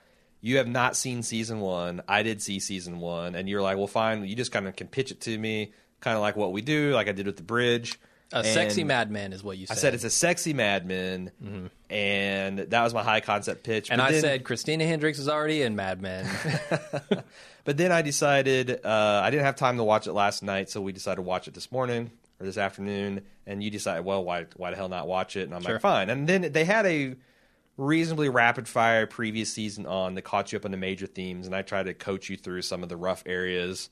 You 0.41 0.57
have 0.57 0.67
not 0.67 0.95
seen 0.97 1.23
season 1.23 1.61
one. 1.61 2.01
I 2.07 2.21
did 2.23 2.41
see 2.41 2.59
season 2.59 2.99
one, 2.99 3.33
and 3.35 3.47
you're 3.47 3.61
like, 3.61 3.77
well, 3.77 3.87
fine. 3.87 4.25
You 4.25 4.35
just 4.35 4.51
kind 4.51 4.67
of 4.67 4.75
can 4.75 4.87
pitch 4.87 5.09
it 5.11 5.21
to 5.21 5.37
me, 5.37 5.71
kind 6.01 6.15
of 6.17 6.21
like 6.21 6.35
what 6.35 6.51
we 6.51 6.61
do, 6.61 6.91
like 6.93 7.07
I 7.07 7.13
did 7.13 7.25
with 7.27 7.37
the 7.37 7.43
bridge. 7.43 7.97
a 8.33 8.43
sexy 8.43 8.81
And 8.81 8.89
Mad 8.89 9.09
Men 9.09 9.31
is 9.31 9.41
what 9.41 9.57
you 9.57 9.67
said. 9.67 9.77
I 9.77 9.79
said 9.79 9.93
it's 9.93 10.03
a 10.03 10.09
sexy 10.09 10.53
Mad 10.53 10.85
Men, 10.85 11.31
and 11.89 12.59
that 12.59 12.83
was 12.83 12.93
my 12.93 13.03
high 13.03 13.21
concept 13.21 13.63
pitch. 13.63 13.89
and 13.89 13.99
But 13.99 14.07
I 14.09 14.11
then- 14.11 14.21
said 14.21 14.43
Christina 14.43 14.85
Hendricks 14.85 15.17
is 15.19 15.29
already 15.29 15.61
in 15.61 15.75
Mad 15.75 16.01
Men. 16.01 16.29
But 17.65 17.77
then 17.77 17.93
I 17.93 18.01
decided 18.01 18.81
uh, 18.85 19.21
I 19.23 19.29
didn't 19.29 19.45
have 19.45 19.55
time 19.55 19.77
to 19.77 19.85
watch 19.85 20.05
it 20.05 20.11
last 20.11 20.43
night, 20.43 20.69
so 20.69 20.81
we 20.81 20.91
decided 20.91 21.15
to 21.15 21.21
watch 21.21 21.47
it 21.47 21.53
this 21.53 21.71
morning 21.71 22.11
or 22.39 22.45
this 22.45 22.57
afternoon. 22.57 23.21
And 23.45 23.63
you 23.63 23.69
decide, 23.69 24.01
well, 24.01 24.23
why 24.23 24.45
why 24.55 24.69
the 24.71 24.75
hell 24.77 24.89
not 24.89 25.07
watch 25.07 25.35
it? 25.35 25.43
And 25.43 25.53
I'm 25.55 25.61
Sure. 25.61 25.73
like, 25.73 25.81
fine. 25.81 26.09
And 26.09 26.27
then 26.27 26.51
they 26.51 26.65
had 26.65 26.85
a 26.85 27.15
reasonably 27.75 28.29
rapid 28.29 28.67
fire 28.67 29.07
previous 29.07 29.51
season 29.51 29.85
on 29.85 30.13
that 30.15 30.21
caught 30.21 30.51
you 30.51 30.57
up 30.59 30.65
on 30.65 30.71
the 30.71 30.77
major 30.77 31.07
themes, 31.07 31.45
and 31.47 31.55
I 31.55 31.61
tried 31.63 31.87
to 31.87 31.93
coach 31.93 32.29
you 32.29 32.37
through 32.37 32.61
some 32.61 32.83
of 32.83 32.89
the 32.89 32.95
rough 32.97 33.23
areas. 33.25 33.89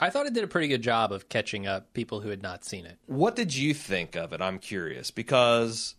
I 0.00 0.10
thought 0.10 0.26
it 0.26 0.34
did 0.34 0.44
a 0.44 0.48
pretty 0.48 0.68
good 0.68 0.82
job 0.82 1.12
of 1.12 1.28
catching 1.28 1.66
up 1.66 1.92
people 1.94 2.20
who 2.20 2.28
had 2.28 2.42
not 2.42 2.64
seen 2.64 2.84
it. 2.84 2.98
What 3.06 3.34
did 3.36 3.54
you 3.54 3.72
think 3.74 4.14
of 4.14 4.32
it? 4.32 4.40
I'm 4.42 4.58
curious 4.58 5.10
because 5.10 5.94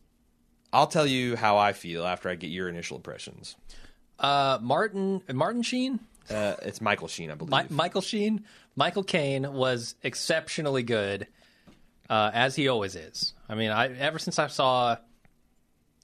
I'll 0.74 0.88
tell 0.88 1.08
you 1.08 1.36
how 1.36 1.58
I 1.58 1.74
feel 1.74 2.06
after 2.06 2.30
I 2.30 2.36
get 2.36 2.50
your 2.52 2.70
initial 2.70 2.98
impressions. 2.98 3.56
Uh, 4.20 4.58
Martin 4.62 5.22
Martin 5.34 5.62
Sheen, 5.64 6.00
Uh, 6.30 6.56
it's 6.64 6.82
Michael 6.82 7.08
Sheen, 7.08 7.32
I 7.32 7.36
believe. 7.36 7.52
Mi- 7.52 7.76
Michael 7.76 8.02
Sheen, 8.02 8.46
Michael 8.76 9.04
Caine 9.04 9.54
was 9.54 9.96
exceptionally 10.04 10.84
good, 10.84 11.28
uh, 12.10 12.32
as 12.34 12.56
he 12.56 12.68
always 12.68 12.96
is. 12.96 13.34
I 13.48 13.56
mean, 13.56 13.72
I 13.72 13.98
ever 13.98 14.20
since 14.20 14.38
I 14.40 14.48
saw 14.48 14.98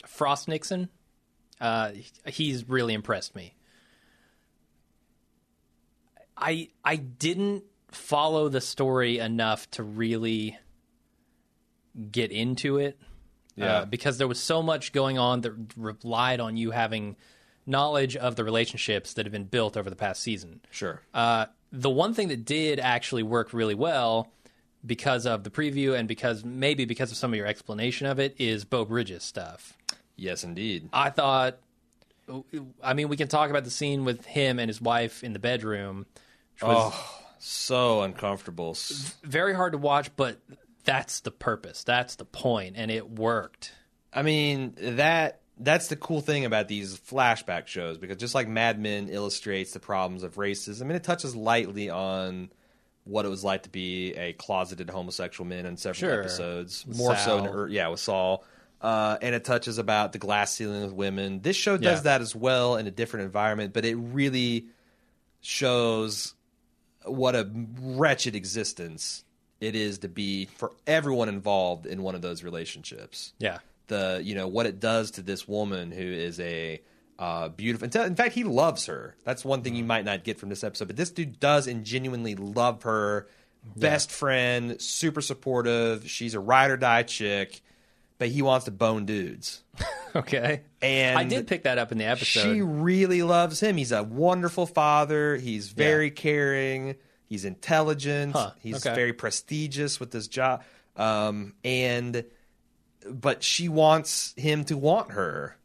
Frost 0.08 0.48
Nixon, 0.48 0.90
uh, 1.60 1.92
he's 2.26 2.68
really 2.70 2.94
impressed 2.94 3.36
me. 3.36 3.56
I 6.38 6.70
I 6.84 6.96
didn't 6.96 7.64
follow 7.92 8.50
the 8.50 8.62
story 8.62 9.20
enough 9.20 9.70
to 9.72 9.84
really 9.84 10.58
get 12.12 12.32
into 12.32 12.78
it. 12.78 13.00
Yeah. 13.56 13.66
Uh, 13.66 13.86
because 13.86 14.18
there 14.18 14.28
was 14.28 14.40
so 14.40 14.64
much 14.64 14.94
going 14.94 15.20
on 15.20 15.42
that 15.42 15.54
relied 15.78 16.40
on 16.40 16.58
you 16.58 16.72
having 16.72 17.18
knowledge 17.66 18.16
of 18.16 18.36
the 18.36 18.44
relationships 18.44 19.14
that 19.14 19.26
have 19.26 19.32
been 19.34 19.46
built 19.46 19.78
over 19.78 19.90
the 19.90 19.96
past 19.96 20.22
season. 20.22 20.62
sure. 20.72 21.02
Uh, 21.14 21.46
the 21.72 21.90
one 21.90 22.14
thing 22.14 22.28
that 22.28 22.46
did 22.46 22.80
actually 22.80 23.24
work 23.24 23.52
really 23.54 23.74
well 23.76 24.32
because 24.86 25.26
of 25.26 25.44
the 25.44 25.50
preview 25.50 25.98
and 25.98 26.08
because 26.08 26.44
maybe 26.44 26.86
because 26.86 27.10
of 27.12 27.18
some 27.18 27.32
of 27.34 27.38
your 27.38 27.48
explanation 27.48 28.06
of 28.06 28.20
it 28.20 28.36
is 28.38 28.66
Beau 28.66 28.86
Bridges 28.86 29.24
stuff. 29.24 29.78
yes, 30.18 30.44
indeed. 30.44 30.90
I 30.94 31.10
thought, 31.10 31.58
I 32.84 32.94
mean, 32.94 33.10
we 33.10 33.18
can 33.18 33.28
talk 33.28 33.50
about 33.50 33.64
the 33.64 33.70
scene 33.72 34.06
with 34.06 34.26
him 34.26 34.60
and 34.60 34.70
his 34.70 34.82
wife 34.82 35.24
in 35.24 35.34
the 35.34 35.40
bedroom, 35.40 36.06
which 36.56 36.64
was 36.64 36.94
Oh, 36.94 37.20
so 37.40 38.02
uncomfortable. 38.04 38.78
Very 39.24 39.54
hard 39.54 39.72
to 39.74 39.78
watch, 39.78 40.10
but 40.16 40.40
that's 40.84 41.22
the 41.22 41.32
purpose. 41.32 41.84
That's 41.84 42.16
the 42.16 42.26
point, 42.26 42.76
and 42.78 42.92
it 42.92 43.10
worked. 43.10 43.72
I 44.14 44.22
mean 44.22 44.76
that 44.80 45.40
that's 45.58 45.88
the 45.88 45.96
cool 45.96 46.22
thing 46.22 46.46
about 46.46 46.68
these 46.68 46.98
flashback 47.00 47.68
shows 47.68 47.98
because 47.98 48.18
just 48.18 48.34
like 48.36 48.48
Mad 48.48 48.80
Men 48.80 49.08
illustrates 49.10 49.72
the 49.72 49.80
problems 49.80 50.24
of 50.24 50.36
racism, 50.36 50.82
and 50.82 50.94
it 50.94 51.04
touches 51.04 51.36
lightly 51.36 51.90
on 51.90 52.50
what 53.06 53.26
it 53.26 53.30
was 53.30 53.44
like 53.44 53.64
to 53.64 53.70
be 53.70 54.14
a 54.16 54.34
closeted 54.34 54.90
homosexual 54.90 55.48
man 55.48 55.66
in 55.66 55.76
several 55.78 56.00
Sure. 56.12 56.20
episodes, 56.22 56.86
more 56.88 57.16
so, 57.18 57.66
in, 57.66 57.72
yeah, 57.72 57.88
with 57.90 58.00
Saul. 58.00 58.44
Uh, 58.82 59.18
and 59.22 59.34
it 59.36 59.44
touches 59.46 59.78
about 59.78 60.12
the 60.12 60.18
glass 60.18 60.52
ceiling 60.54 60.82
with 60.84 60.94
women. 60.94 61.42
This 61.42 61.56
show 61.56 61.78
does 61.78 62.00
Yeah. 62.00 62.04
that 62.04 62.22
as 62.22 62.36
well 62.36 62.76
in 62.78 62.88
a 62.88 62.92
different 62.92 63.26
environment, 63.26 63.74
but 63.74 63.86
it 63.86 63.96
really 63.96 64.68
shows 65.42 66.34
what 67.06 67.36
a 67.36 67.50
wretched 67.82 68.36
existence 68.36 69.24
it 69.60 69.76
is 69.76 70.00
to 70.00 70.08
be 70.10 70.46
for 70.58 70.72
everyone 70.88 71.30
involved 71.30 71.86
in 71.86 72.02
one 72.02 72.16
of 72.16 72.22
those 72.22 72.44
relationships 72.44 73.34
Yeah. 73.40 73.60
The 73.94 74.22
you 74.24 74.36
know 74.36 74.48
what 74.48 74.66
it 74.66 74.80
does 74.80 75.12
to 75.12 75.22
this 75.22 75.48
woman 75.48 75.92
who 75.92 76.04
is 76.04 76.40
a 76.40 76.82
uh, 77.20 77.50
beautiful. 77.50 77.86
In 78.02 78.16
fact, 78.16 78.34
he 78.34 78.44
loves 78.44 78.88
her. 78.88 79.16
That's 79.24 79.46
one 79.46 79.62
thing 79.62 79.76
you 79.76 79.84
might 79.84 80.06
not 80.06 80.24
get 80.24 80.40
from 80.40 80.50
this 80.50 80.64
episode. 80.64 80.88
But 80.88 80.98
this 80.98 81.12
dude 81.12 81.40
does 81.40 81.68
and 81.68 81.86
genuinely 81.86 82.36
love 82.36 82.84
her. 82.84 83.28
Best 83.78 84.12
friend, 84.12 84.82
super 84.82 85.22
supportive. 85.22 86.10
She's 86.10 86.34
a 86.34 86.40
ride 86.40 86.72
or 86.72 86.76
die 86.76 87.04
chick, 87.04 87.62
but 88.18 88.28
he 88.28 88.42
wants 88.42 88.66
to 88.66 88.72
bone 88.72 89.06
dudes. 89.06 89.64
Okay. 90.16 90.62
And 90.80 91.18
I 91.18 91.24
did 91.24 91.48
pick 91.48 91.64
that 91.64 91.80
up 91.80 91.92
in 91.92 91.98
the 91.98 92.06
episode. 92.06 92.42
She 92.44 92.62
really 92.62 93.24
loves 93.24 93.60
him. 93.60 93.78
He's 93.78 93.92
a 93.92 94.04
wonderful 94.04 94.68
father. 94.68 95.38
He's 95.38 95.70
very 95.70 96.12
caring. 96.12 96.98
He's 97.26 97.46
intelligent. 97.46 98.34
Huh, 98.34 98.52
He's 98.60 98.86
okay. 98.86 98.94
very 98.94 99.14
prestigious 99.14 100.00
with 100.00 100.14
his 100.14 100.28
job. 100.28 100.62
Um, 100.96 101.54
and 101.64 102.26
but 103.10 103.44
she 103.44 103.70
wants 103.70 104.34
him 104.38 104.64
to 104.66 104.78
want 104.78 105.12
her. 105.12 105.56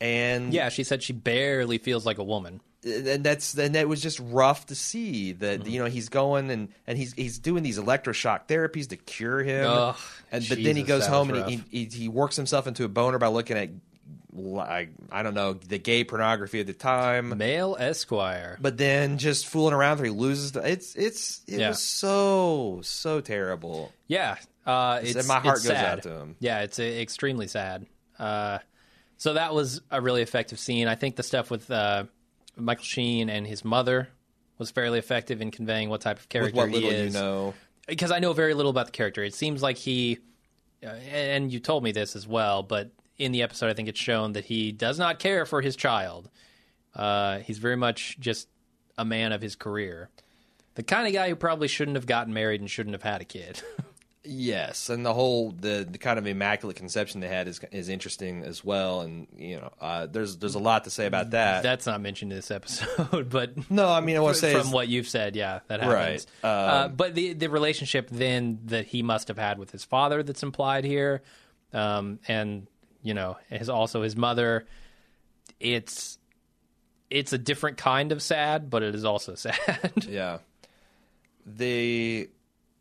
And 0.00 0.52
yeah, 0.52 0.68
she 0.68 0.82
said 0.84 1.02
she 1.02 1.12
barely 1.12 1.78
feels 1.78 2.04
like 2.04 2.18
a 2.18 2.24
woman. 2.24 2.60
and 2.84 3.22
that's 3.22 3.56
and 3.56 3.76
that 3.76 3.86
was 3.88 4.00
just 4.02 4.18
rough 4.20 4.66
to 4.66 4.74
see 4.74 5.30
that 5.34 5.60
Mm-hmm. 5.60 5.68
you 5.70 5.78
know 5.78 5.86
he's 5.86 6.08
going 6.08 6.50
and 6.50 6.68
and 6.88 6.98
he's 6.98 7.12
he's 7.12 7.38
doing 7.38 7.62
these 7.62 7.78
electroshock 7.78 8.48
therapies 8.48 8.88
to 8.88 8.96
cure 8.96 9.40
him 9.44 9.66
Ugh, 9.68 9.96
and 10.32 10.44
but 10.48 10.60
then 10.60 10.74
he 10.74 10.82
goes 10.82 11.06
home 11.06 11.30
and 11.30 11.48
he, 11.48 11.62
he 11.70 11.84
he 11.84 12.08
works 12.08 12.34
himself 12.34 12.66
into 12.66 12.84
a 12.84 12.88
boner 12.88 13.18
by 13.18 13.28
looking 13.28 13.56
at 13.56 13.70
like 14.34 14.90
I 15.12 15.22
don't 15.22 15.34
know 15.34 15.52
the 15.52 15.78
gay 15.78 16.02
pornography 16.02 16.58
at 16.58 16.66
the 16.66 16.72
time 16.72 17.36
Male 17.38 17.76
Esquire. 17.78 18.58
but 18.60 18.76
then 18.78 19.18
just 19.18 19.46
fooling 19.46 19.74
around 19.74 20.02
he 20.02 20.10
loses 20.10 20.50
the 20.50 20.68
it's 20.68 20.96
it's 20.96 21.42
it 21.46 21.60
Yeah. 21.60 21.68
was 21.68 21.80
so 21.80 22.80
so 22.82 23.20
terrible 23.20 23.92
Yeah, 24.08 24.36
uh, 24.66 25.00
it's, 25.02 25.26
my 25.26 25.40
heart 25.40 25.56
it's 25.56 25.66
goes 25.66 25.76
sad. 25.76 25.98
out 25.98 26.02
to 26.04 26.10
him. 26.10 26.36
Yeah, 26.38 26.60
it's 26.60 26.78
uh, 26.78 26.82
extremely 26.82 27.48
sad. 27.48 27.86
Uh, 28.18 28.58
so 29.16 29.34
that 29.34 29.54
was 29.54 29.80
a 29.90 30.00
really 30.00 30.22
effective 30.22 30.58
scene. 30.58 30.88
I 30.88 30.94
think 30.94 31.16
the 31.16 31.22
stuff 31.22 31.50
with 31.50 31.70
uh, 31.70 32.04
Michael 32.56 32.84
Sheen 32.84 33.28
and 33.28 33.46
his 33.46 33.64
mother 33.64 34.08
was 34.58 34.70
fairly 34.70 34.98
effective 34.98 35.40
in 35.40 35.50
conveying 35.50 35.88
what 35.88 36.00
type 36.00 36.18
of 36.18 36.24
with 36.24 36.28
character 36.28 36.56
what 36.56 36.68
he 36.68 36.74
little 36.74 36.90
is. 36.90 37.14
you 37.14 37.20
know 37.20 37.54
Because 37.86 38.10
I 38.10 38.18
know 38.18 38.32
very 38.32 38.54
little 38.54 38.70
about 38.70 38.86
the 38.86 38.92
character. 38.92 39.22
It 39.24 39.34
seems 39.34 39.62
like 39.62 39.76
he, 39.76 40.18
uh, 40.84 40.88
and 40.90 41.52
you 41.52 41.60
told 41.60 41.82
me 41.82 41.92
this 41.92 42.14
as 42.14 42.26
well, 42.26 42.62
but 42.62 42.90
in 43.18 43.32
the 43.32 43.42
episode, 43.42 43.70
I 43.70 43.74
think 43.74 43.88
it's 43.88 44.00
shown 44.00 44.32
that 44.32 44.44
he 44.44 44.72
does 44.72 44.98
not 44.98 45.18
care 45.18 45.46
for 45.46 45.60
his 45.60 45.76
child. 45.76 46.30
Uh, 46.94 47.38
he's 47.38 47.58
very 47.58 47.76
much 47.76 48.18
just 48.20 48.48
a 48.98 49.04
man 49.04 49.32
of 49.32 49.40
his 49.40 49.56
career. 49.56 50.10
The 50.74 50.82
kind 50.82 51.06
of 51.06 51.12
guy 51.12 51.28
who 51.28 51.36
probably 51.36 51.68
shouldn't 51.68 51.96
have 51.96 52.06
gotten 52.06 52.32
married 52.32 52.60
and 52.60 52.70
shouldn't 52.70 52.94
have 52.94 53.02
had 53.02 53.20
a 53.20 53.24
kid. 53.24 53.62
Yes, 54.24 54.88
and 54.88 55.04
the 55.04 55.12
whole 55.12 55.50
the, 55.50 55.86
the 55.90 55.98
kind 55.98 56.16
of 56.16 56.28
immaculate 56.28 56.76
conception 56.76 57.20
they 57.20 57.26
had 57.28 57.48
is 57.48 57.60
is 57.72 57.88
interesting 57.88 58.44
as 58.44 58.64
well, 58.64 59.00
and 59.00 59.26
you 59.36 59.56
know, 59.56 59.72
uh, 59.80 60.06
there's 60.06 60.36
there's 60.36 60.54
a 60.54 60.60
lot 60.60 60.84
to 60.84 60.90
say 60.90 61.06
about 61.06 61.30
that. 61.30 61.64
That's 61.64 61.86
not 61.86 62.00
mentioned 62.00 62.30
in 62.30 62.38
this 62.38 62.52
episode, 62.52 63.28
but 63.30 63.68
no, 63.68 63.88
I 63.88 64.00
mean, 64.00 64.16
I 64.16 64.20
want 64.20 64.36
to 64.36 64.40
say 64.40 64.54
from 64.54 64.70
what 64.70 64.86
you've 64.86 65.08
said, 65.08 65.34
yeah, 65.34 65.60
that 65.66 65.80
happens. 65.80 66.26
Right. 66.42 66.48
uh, 66.48 66.84
Um, 66.86 66.94
but 66.94 67.16
the 67.16 67.32
the 67.32 67.48
relationship 67.50 68.10
then 68.10 68.60
that 68.66 68.86
he 68.86 69.02
must 69.02 69.26
have 69.26 69.38
had 69.38 69.58
with 69.58 69.72
his 69.72 69.82
father 69.84 70.22
that's 70.22 70.44
implied 70.44 70.84
here, 70.84 71.22
um, 71.72 72.20
and 72.28 72.68
you 73.02 73.14
know, 73.14 73.38
his 73.48 73.68
also 73.68 74.02
his 74.02 74.14
mother. 74.14 74.66
It's 75.58 76.16
it's 77.10 77.32
a 77.32 77.38
different 77.38 77.76
kind 77.76 78.12
of 78.12 78.22
sad, 78.22 78.70
but 78.70 78.84
it 78.84 78.94
is 78.94 79.04
also 79.04 79.34
sad. 79.36 79.92
Yeah. 80.08 80.38
The 81.44 82.30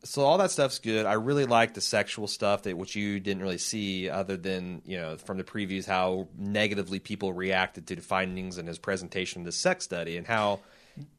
so 0.04 0.24
all 0.24 0.38
that 0.39 0.52
stuff's 0.52 0.80
good. 0.80 1.06
I 1.06 1.14
really 1.14 1.45
like 1.45 1.74
the 1.74 1.82
sexual 1.82 2.28
stuff 2.28 2.64
that 2.64 2.78
which 2.78 2.95
you 2.95 3.20
didn't 3.20 3.43
really 3.43 3.58
see 3.58 4.10
other 4.10 4.36
than, 4.38 4.82
you 4.86 4.97
know, 4.97 5.18
from 5.18 5.38
the 5.38 5.43
previews 5.43 5.86
how 5.86 6.28
negatively 6.38 6.99
people 6.99 7.34
reacted 7.34 7.88
to 7.88 7.95
the 7.95 8.02
findings 8.02 8.58
in 8.58 8.66
his 8.66 8.80
presentation 8.80 9.41
of 9.41 9.45
the 9.45 9.52
sex 9.52 9.86
study 9.86 10.18
and 10.18 10.26
how 10.26 10.60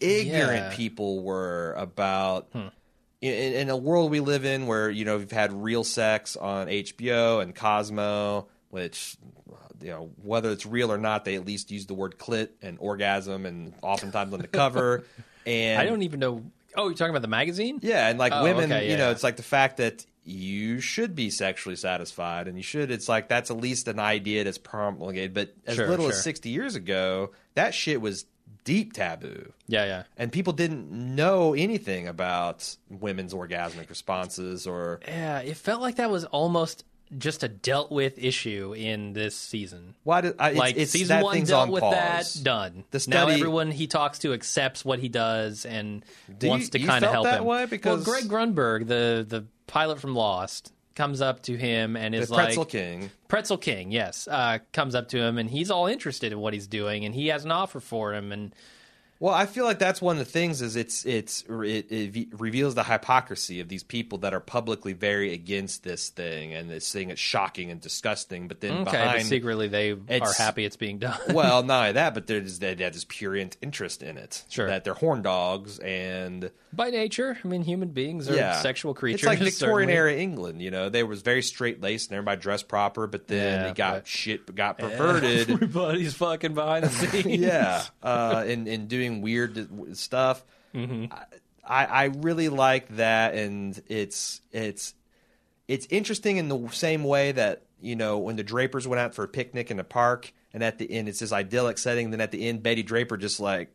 ignorant 0.01 0.73
Yeah. 0.73 0.75
people 0.75 1.23
were 1.23 1.75
about 1.77 2.49
hmm. 2.53 2.69
in, 3.21 3.55
in 3.55 3.71
a 3.71 3.77
world 3.77 4.11
we 4.11 4.21
live 4.21 4.45
in 4.45 4.67
where, 4.67 4.91
you 4.91 5.05
know, 5.05 5.19
we've 5.19 5.31
had 5.31 5.53
real 5.53 5.85
sex 5.85 6.37
on 6.37 6.67
HBO 6.67 7.41
and 7.41 7.55
Cosmo, 7.55 8.49
which 8.71 9.17
you 9.81 9.91
know, 9.91 10.11
whether 10.23 10.51
it's 10.51 10.65
real 10.65 10.93
or 10.93 10.99
not, 10.99 11.25
they 11.25 11.35
at 11.35 11.45
least 11.45 11.71
use 11.71 11.87
the 11.87 11.95
word 11.95 12.17
clit 12.19 12.51
and 12.63 12.79
orgasm 12.81 13.47
and 13.47 13.75
oftentimes 13.83 14.33
on 14.33 14.41
the 14.41 14.49
cover. 14.49 15.05
And 15.45 15.81
I 15.81 15.87
don't 15.87 16.03
even 16.03 16.21
know. 16.21 16.45
Oh, 16.77 16.89
you're 16.89 16.95
talking 16.97 17.11
about 17.11 17.23
the 17.23 17.29
magazine? 17.29 17.79
yeah, 17.83 18.09
and 18.09 18.19
like 18.19 18.33
Oh, 18.35 18.43
women, 18.43 18.73
okay, 18.73 18.91
you 18.91 18.97
know, 18.97 19.07
yeah. 19.07 19.11
it's 19.13 19.23
like 19.23 19.37
the 19.37 19.43
fact 19.43 19.77
that 19.79 20.05
you 20.25 20.81
should 20.81 21.15
be 21.17 21.31
sexually 21.31 21.75
satisfied 21.77 22.47
and 22.47 22.57
you 22.57 22.63
should 22.63 22.93
it's 22.93 23.09
like 23.09 23.29
that's 23.29 23.51
at 23.51 23.57
least 23.57 23.89
an 23.89 23.99
idea 23.99 24.45
that's 24.45 24.59
promulgated. 24.59 25.35
But 25.35 25.55
as 25.67 25.77
Sure, 25.77 25.89
little 25.89 26.07
sure. 26.07 26.13
as 26.13 26.23
sixty 26.23 26.51
years 26.51 26.77
ago, 26.77 27.33
that 27.55 27.75
shit 27.75 28.01
was 28.01 28.25
deep 28.65 28.93
taboo. 28.93 29.53
Yeah, 29.67 29.85
yeah. 29.87 30.03
And 30.17 30.31
people 30.31 30.53
didn't 30.53 30.91
know 30.93 31.53
anything 31.55 32.07
about 32.07 32.77
women's 32.89 33.35
orgasmic 33.35 33.89
responses 33.91 34.67
or 34.69 35.01
Yeah, 35.09 35.41
it 35.41 35.57
felt 35.57 35.81
like 35.81 35.97
that 35.97 36.11
was 36.11 36.25
almost 36.27 36.85
just 37.19 37.43
a 37.43 37.49
dealt 37.49 37.91
with 37.93 38.19
issue 38.19 38.75
in 38.77 39.13
this 39.13 39.37
season. 39.37 39.95
why 40.05 40.21
did 40.23 40.35
I, 40.39 40.53
like 40.53 40.77
it's, 40.77 40.93
season 40.93 41.17
that 41.19 41.25
one 41.25 41.43
dealt 41.45 41.63
on 41.69 41.71
with 41.71 41.83
pause. 41.83 42.35
that, 42.35 42.45
done. 42.45 42.85
The 42.91 43.05
now 43.09 43.29
everyone 43.29 43.71
he 43.71 43.87
talks 43.87 44.21
to 44.21 44.33
accepts 44.33 44.85
what 44.85 44.99
he 44.99 45.09
does 45.09 45.65
and 45.67 46.05
Do 46.39 46.49
wants 46.49 46.67
you- 46.73 46.81
to 46.81 46.87
kind 46.87 47.05
of 47.05 47.11
help 47.13 47.25
that 47.25 47.41
him. 47.41 47.45
way? 47.47 47.67
Because- 47.67 48.07
well, 48.07 48.21
Greg 48.21 48.31
Grunberg, 48.31 48.87
the 48.87 49.25
the 49.29 49.45
pilot 49.67 50.01
from 50.01 50.15
Lost, 50.15 50.73
comes 50.95 51.21
up 51.21 51.43
to 51.45 51.57
him 51.57 51.97
and 51.97 52.15
is 52.15 52.21
Pretzel 52.29 52.37
like 52.37 52.45
Pretzel 52.47 52.65
King. 52.67 53.11
Pretzel 53.29 53.57
King, 53.59 53.91
yes, 53.93 54.29
uh, 54.31 54.59
comes 54.73 54.95
up 54.95 55.09
to 55.09 55.19
him 55.19 55.39
and 55.39 55.49
he's 55.51 55.71
all 55.71 55.87
interested 55.87 56.33
in 56.33 56.39
what 56.39 56.53
he's 56.53 56.67
doing 56.67 57.05
and 57.05 57.15
he 57.15 57.29
has 57.29 57.45
an 57.47 57.51
offer 57.51 57.81
for 57.81 58.13
him 58.15 58.31
and 58.33 58.55
Well, 59.23 59.33
I 59.33 59.47
feel 59.47 59.65
like 59.65 59.79
that's 59.79 60.03
one 60.03 60.19
of 60.19 60.19
the 60.19 60.31
things 60.33 60.63
is 60.63 60.75
it's 60.75 61.07
it's 61.07 61.45
it, 61.49 61.93
it 61.93 62.29
reveals 62.41 62.75
the 62.75 62.83
hypocrisy 62.83 63.61
of 63.61 63.69
these 63.69 63.85
people 63.85 64.19
that 64.19 64.35
are 64.35 64.41
publicly 64.41 64.95
very 64.95 65.33
against 65.33 65.85
this 65.85 66.09
thing 66.09 66.53
and 66.55 66.69
this 66.69 66.91
thing 66.93 67.11
is 67.11 67.21
shocking 67.21 67.71
and 67.71 67.81
disgusting, 67.81 68.49
but 68.49 68.61
then 68.61 68.73
okay, 68.73 68.83
but 68.83 68.91
behind 68.91 69.27
secretly 69.27 69.69
they 69.69 69.93
are 69.93 70.33
happy 70.37 70.65
it's 70.65 70.75
being 70.77 70.99
done. 70.99 71.21
well, 71.29 71.63
not 71.63 71.83
only 71.83 71.93
that, 71.93 72.15
but 72.15 72.27
there's 72.27 72.59
they 72.59 72.71
have 72.75 72.93
this 72.95 73.07
purient 73.09 73.57
interest 73.63 74.03
in 74.03 74.19
it. 74.19 74.43
Sure. 74.49 74.67
that 74.67 74.83
they're 74.83 74.93
horn 74.93 75.23
dogs 75.23 75.79
and 75.79 76.51
By 76.73 76.91
nature, 76.91 77.39
I 77.45 77.47
mean 77.47 77.63
human 77.63 77.91
beings 77.91 78.29
are 78.29 78.35
yeah, 78.35 78.61
sexual 78.61 78.93
creatures. 78.93 79.21
It's 79.21 79.29
like 79.29 79.39
Victorian 79.39 79.89
certainly. 79.89 79.93
era 79.95 80.15
England. 80.15 80.61
You 80.61 80.73
know, 80.73 80.89
they 80.89 81.05
was 81.05 81.23
very 81.23 81.43
straight 81.43 81.81
laced 81.81 82.11
and 82.11 82.17
everybody 82.17 82.41
dressed 82.41 82.67
proper, 82.67 83.07
but 83.07 83.29
then 83.29 83.61
Yeah, 83.61 83.69
it 83.69 83.77
got 83.77 83.95
but- 83.99 84.07
shit 84.09 84.53
got 84.53 84.79
perverted. 84.81 85.49
Everybody's 85.49 86.15
fucking 86.15 86.55
behind 86.55 86.87
the 86.87 86.91
scenes. 86.91 87.27
yeah, 87.41 87.85
uh, 88.03 88.43
and 88.49 88.67
and 88.67 88.89
doing 88.89 89.12
weird 89.21 89.97
stuff. 89.97 90.43
Mm-hmm. 90.75 91.13
I, 91.65 91.85
I 91.85 92.05
really 92.05 92.49
like 92.49 92.89
that, 92.97 93.35
and 93.35 93.81
it's 93.89 94.41
it's 94.51 94.95
it's 95.69 95.87
interesting 95.91 96.39
in 96.39 96.49
the 96.49 96.69
same 96.73 97.05
way 97.05 97.33
that 97.33 97.63
you 97.81 97.95
know 97.97 98.19
when 98.19 98.37
the 98.37 98.43
Drapers 98.43 98.89
went 98.89 99.01
out 99.01 99.15
for 99.15 99.25
a 99.25 99.29
picnic 99.29 99.71
in 99.71 99.77
the 99.77 99.85
park, 99.85 100.33
and 100.53 100.63
at 100.65 100.79
the 100.79 100.91
end 100.91 101.09
it's 101.09 101.21
this 101.21 101.33
idyllic 101.33 101.79
setting. 101.79 102.11
Then 102.11 102.21
at 102.21 102.31
the 102.33 102.49
end, 102.49 102.63
Betty 102.63 102.83
Draper 102.83 103.17
just 103.17 103.39
like 103.39 103.71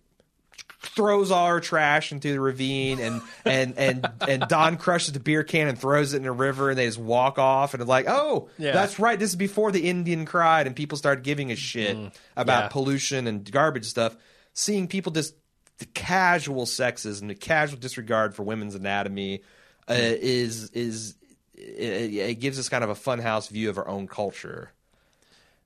throws 0.81 1.31
all 1.31 1.47
her 1.47 1.59
trash 1.59 2.11
into 2.11 2.31
the 2.31 2.39
ravine 2.39 2.99
and 2.99 3.21
and 3.45 3.77
and 3.77 4.07
and 4.27 4.43
Don 4.47 4.77
crushes 4.77 5.11
the 5.13 5.19
beer 5.19 5.43
can 5.43 5.67
and 5.67 5.77
throws 5.77 6.13
it 6.13 6.17
in 6.17 6.23
the 6.23 6.31
river 6.31 6.69
and 6.69 6.77
they 6.77 6.85
just 6.85 6.99
walk 6.99 7.39
off 7.39 7.73
and 7.73 7.87
like 7.87 8.05
oh 8.07 8.49
Yeah. 8.57 8.73
that's 8.73 8.99
right 8.99 9.17
this 9.17 9.31
is 9.31 9.35
before 9.35 9.71
the 9.71 9.89
Indian 9.89 10.25
cried 10.25 10.67
and 10.67 10.75
people 10.75 10.97
started 10.97 11.23
giving 11.23 11.51
a 11.51 11.55
shit 11.55 11.97
about 12.35 12.63
Yeah. 12.65 12.67
pollution 12.69 13.27
and 13.27 13.49
garbage 13.51 13.85
stuff 13.85 14.15
seeing 14.59 14.87
people 14.87 15.11
just 15.11 15.35
the 15.77 15.85
casual 15.85 16.65
sexism 16.65 17.21
and 17.21 17.29
the 17.29 17.35
casual 17.35 17.77
disregard 17.79 18.33
for 18.33 18.41
women's 18.41 18.73
anatomy 18.73 19.41
uh, 19.87 19.93
is 19.95 20.71
is 20.71 21.15
it, 21.53 22.13
it 22.15 22.39
gives 22.39 22.57
us 22.57 22.67
kind 22.67 22.83
of 22.83 22.89
a 22.89 22.95
funhouse 22.95 23.49
view 23.49 23.69
of 23.69 23.77
our 23.77 23.87
own 23.87 24.07
culture 24.07 24.71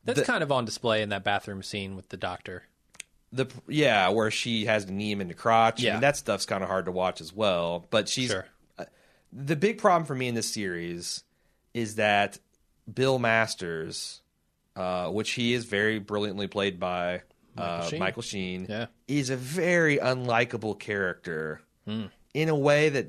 That's 0.04 0.20
The- 0.20 0.26
kind 0.26 0.44
of 0.44 0.52
on 0.52 0.66
display 0.66 1.02
in 1.02 1.10
that 1.10 1.24
bathroom 1.24 1.64
scene 1.64 1.96
with 1.96 2.10
the 2.10 2.18
doctor. 2.18 2.64
the 3.32 3.48
yeah 3.68 4.10
where 4.10 4.30
she 4.30 4.66
has 4.66 4.84
to 4.86 4.92
knee 4.92 5.12
him 5.14 5.22
in 5.22 5.30
the 5.30 5.34
crotch 5.34 5.80
I 5.82 5.86
Yeah. 5.86 5.92
mean, 5.94 6.02
that 6.02 6.18
stuff's 6.18 6.46
kind 6.46 6.62
of 6.62 6.70
hard 6.70 6.86
to 6.86 6.92
watch 6.92 7.22
as 7.22 7.32
well 7.34 7.86
but 7.90 8.10
she's 8.10 8.30
Sure. 8.32 8.46
uh, 8.78 8.86
the 9.32 9.56
big 9.56 9.78
problem 9.78 10.06
for 10.06 10.14
me 10.16 10.28
in 10.28 10.36
this 10.36 10.52
series 10.54 11.24
is 11.74 11.96
that 11.96 12.38
bill 12.94 13.18
masters 13.20 14.22
uh, 14.76 15.08
which 15.10 15.32
he 15.32 15.54
is 15.54 15.64
very 15.66 16.00
brilliantly 16.00 16.48
played 16.48 16.78
by 16.80 17.22
uh, 17.58 17.88
Sheen. 17.88 18.00
michael 18.00 18.22
sheen 18.22 18.66
Yeah. 18.70 18.86
is 19.08 19.30
a 19.30 19.36
very 19.38 19.98
unlikable 19.98 20.78
character 20.80 21.62
in 22.34 22.48
a 22.50 22.56
way 22.56 22.90
that 22.90 23.08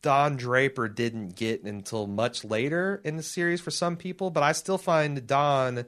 Don 0.00 0.36
Draper 0.36 0.88
didn't 0.88 1.36
get 1.36 1.62
until 1.64 2.06
much 2.06 2.44
later 2.44 3.00
in 3.04 3.16
the 3.16 3.22
series 3.22 3.60
for 3.60 3.70
some 3.70 3.96
people, 3.96 4.30
but 4.30 4.42
I 4.42 4.52
still 4.52 4.78
find 4.78 5.26
Don 5.26 5.84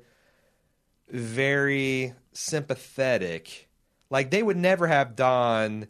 very 1.09 2.15
sympathetic. 2.33 3.69
Like 4.11 4.31
they 4.31 4.43
would 4.43 4.57
never 4.57 4.87
have 4.87 5.17
Don 5.17 5.87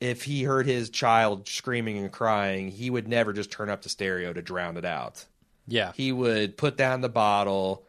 if 0.00 0.24
he 0.24 0.42
heard 0.44 0.66
his 0.66 0.88
child 0.90 1.46
screaming 1.46 1.98
and 1.98 2.10
crying, 2.10 2.68
he 2.70 2.88
would 2.88 3.06
never 3.06 3.32
just 3.32 3.50
turn 3.50 3.68
up 3.68 3.82
the 3.82 3.88
stereo 3.90 4.32
to 4.32 4.40
drown 4.42 4.76
it 4.78 4.84
out. 4.84 5.26
Yeah. 5.68 5.92
He 5.94 6.10
would 6.10 6.56
put 6.56 6.76
down 6.78 7.02
the 7.02 7.08
bottle, 7.10 7.84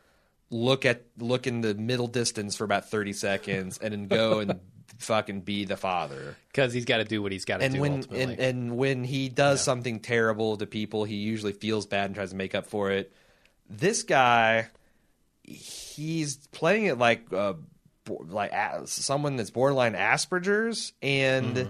look 0.52 0.86
at 0.86 1.04
look 1.18 1.48
in 1.48 1.62
the 1.62 1.74
middle 1.74 2.08
distance 2.08 2.56
for 2.56 2.66
about 2.66 2.90
30 2.90 3.14
seconds 3.14 3.78
and 3.80 3.94
then 3.94 4.08
go 4.08 4.40
and 4.40 4.60
fucking 5.00 5.42
be 5.42 5.66
the 5.66 5.78
father 5.78 6.36
Because 6.52 6.74
he's 6.74 6.86
got 6.86 6.98
to 6.98 7.06
do 7.06 7.24
what 7.24 7.32
he's 7.32 7.46
got 7.46 7.58
to 7.60 7.64
and 7.66 7.74
do 7.74 7.80
when 7.82 7.94
ultimately. 7.94 8.34
and, 8.34 8.40
and 8.40 8.78
when 8.78 9.04
he 9.04 9.30
does 9.30 9.62
something 9.64 10.00
terrible 10.02 10.58
to 10.58 10.66
people, 10.68 11.06
he 11.06 11.16
usually 11.16 11.54
feels 11.54 11.86
bad 11.88 12.06
and 12.08 12.16
tries 12.16 12.30
to 12.32 12.36
make 12.36 12.54
up 12.54 12.68
for 12.68 12.92
it. 12.92 13.12
This 13.70 14.04
guy, 14.04 14.68
he's 15.44 16.36
playing 16.48 16.86
it 16.86 16.98
like 16.98 17.32
uh, 17.34 17.54
like 18.10 18.52
someone 18.86 19.38
that's 19.38 19.50
borderline 19.52 19.94
Asperger's, 19.94 20.94
and 21.02 21.56
Mm-hmm. 21.56 21.70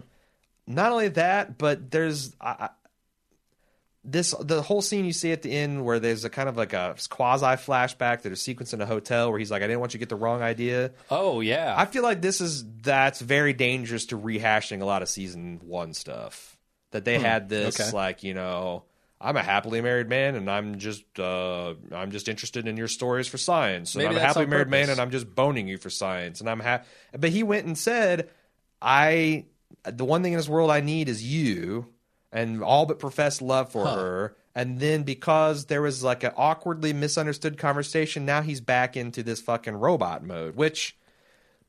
not 0.73 0.91
only 0.91 1.09
that, 1.09 1.57
but 1.57 1.91
there's. 1.91 2.36
I- 2.41 2.69
this 4.04 4.34
the 4.39 4.62
whole 4.62 4.82
scene 4.82 5.06
you 5.06 5.14
see 5.14 5.32
at 5.32 5.43
the 5.43 5.52
end 5.52 5.86
where 5.86 5.99
there's 5.99 6.26
a 6.26 6.30
kind 6.30 6.49
of 6.49 6.58
like 6.58 6.74
a 6.74 6.95
quasi 7.10 7.45
flashback 7.45 8.24
that 8.24 8.32
a 8.32 8.36
sequence 8.36 8.74
in 8.74 8.82
a 8.82 8.86
hotel 8.86 9.30
where 9.30 9.38
he's 9.38 9.52
like, 9.52 9.62
"I 9.62 9.68
didn't 9.68 9.80
want 9.80 9.93
you 9.93 9.99
to 9.99 10.02
get 10.02 10.10
the 10.10 10.16
wrong 10.16 10.41
idea." 10.41 10.91
oh, 11.12 11.41
yeah. 11.41 11.76
I 11.78 11.86
feel 11.86 12.04
like 12.04 12.22
this 12.22 12.41
is 12.41 12.66
that's 12.82 13.22
very 13.22 13.54
dangerous 13.54 14.08
to 14.08 14.18
rehashing 14.18 14.82
a 14.82 14.86
lot 14.86 15.02
of 15.02 15.10
season 15.10 15.60
one 15.64 15.93
stuff. 15.93 16.58
That 16.91 17.06
they 17.06 17.20
had 17.20 17.47
this 17.47 17.80
okay. 17.80 17.95
like 17.95 18.24
you 18.24 18.34
know 18.34 18.84
I'm 19.22 19.38
a 19.38 19.43
happily 19.43 19.82
married 19.82 20.10
man 20.10 20.36
and 20.36 20.49
I'm 20.49 20.80
just 20.80 21.04
uh, 21.20 21.76
I'm 21.91 22.12
just 22.12 22.28
interested 22.28 22.68
in 22.68 22.76
your 22.76 22.88
stories 22.88 23.28
for 23.28 23.38
science. 23.38 23.93
And 23.93 24.04
Maybe 24.04 24.16
I'm 24.16 24.22
a 24.22 24.26
happily 24.26 24.47
married 24.47 24.68
man 24.68 24.89
and 24.89 24.99
I'm 24.99 25.12
just 25.12 25.34
boning 25.34 25.68
you 25.68 25.78
for 25.78 25.89
science. 25.89 26.41
And 26.41 26.49
I'm 26.49 26.60
ha- 26.60 26.82
but 27.18 27.30
he 27.30 27.43
went 27.43 27.68
and 27.68 27.78
said 27.78 28.30
I 28.82 29.45
the 29.84 30.06
one 30.06 30.24
thing 30.24 30.34
in 30.34 30.38
this 30.38 30.49
world 30.49 30.72
I 30.72 30.82
need 30.82 31.08
is 31.08 31.24
you 31.24 31.88
and 32.32 32.63
all 32.63 32.86
but 32.86 32.99
professed 32.99 33.41
love 33.41 33.71
for 33.71 33.86
her. 33.86 34.36
And 34.53 34.79
then 34.79 35.03
because 35.03 35.65
there 35.65 35.82
was 35.82 36.03
like 36.03 36.23
an 36.23 36.34
awkwardly 36.36 36.93
misunderstood 36.93 37.57
conversation, 37.57 38.25
now 38.25 38.41
he's 38.41 38.61
back 38.61 38.97
into 38.97 39.23
this 39.23 39.41
fucking 39.41 39.75
robot 39.75 40.23
mode. 40.23 40.55
Which 40.55 40.97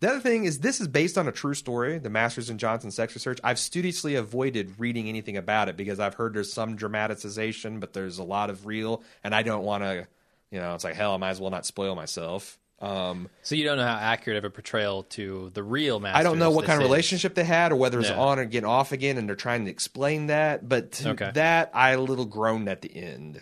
the 0.00 0.10
other 0.10 0.20
thing 0.20 0.44
is 0.44 0.58
this 0.58 0.80
is 0.80 0.88
based 0.88 1.16
on 1.16 1.28
a 1.28 1.32
true 1.32 1.54
story, 1.54 1.98
the 1.98 2.10
Masters 2.10 2.50
and 2.50 2.58
Johnson 2.58 2.90
sex 2.90 3.14
research. 3.14 3.38
I've 3.44 3.58
studiously 3.58 4.16
avoided 4.16 4.74
reading 4.78 5.08
anything 5.08 5.36
about 5.36 5.68
it 5.68 5.76
because 5.76 6.00
I've 6.00 6.14
heard 6.14 6.34
there's 6.34 6.52
some 6.52 6.74
dramatization, 6.74 7.78
but 7.78 7.92
there's 7.92 8.18
a 8.18 8.24
lot 8.24 8.50
of 8.50 8.66
real, 8.66 9.04
and 9.22 9.34
I 9.34 9.42
don't 9.42 9.64
want 9.64 9.84
to. 9.84 10.08
You 10.50 10.58
know, 10.58 10.74
it's 10.74 10.84
like 10.84 10.96
hell. 10.96 11.14
I 11.14 11.16
might 11.16 11.30
as 11.30 11.40
well 11.40 11.50
not 11.50 11.64
spoil 11.64 11.94
myself. 11.94 12.58
Um, 12.82 13.28
So 13.42 13.54
you 13.54 13.64
don't 13.64 13.76
know 13.76 13.86
how 13.86 13.96
accurate 13.96 14.36
of 14.38 14.44
a 14.44 14.50
portrayal 14.50 15.04
to 15.04 15.50
the 15.54 15.62
real 15.62 16.00
Masters. 16.00 16.20
I 16.20 16.22
don't 16.24 16.38
know 16.38 16.50
what 16.50 16.64
kind 16.66 16.78
of 16.80 16.82
relationship 16.84 17.34
they 17.34 17.44
had 17.44 17.72
or 17.72 17.76
whether 17.76 18.00
it's 18.00 18.10
Yeah. 18.10 18.18
on 18.18 18.38
or 18.38 18.44
getting 18.44 18.68
off 18.68 18.90
again, 18.92 19.16
and 19.18 19.28
they're 19.28 19.36
trying 19.36 19.64
to 19.66 19.70
explain 19.70 20.26
that. 20.26 20.68
But 20.68 20.92
to 20.92 21.10
Okay. 21.10 21.30
that, 21.34 21.70
I 21.72 21.92
a 21.92 22.00
little 22.00 22.24
groaned 22.26 22.68
at 22.68 22.82
the 22.82 22.94
end. 22.94 23.40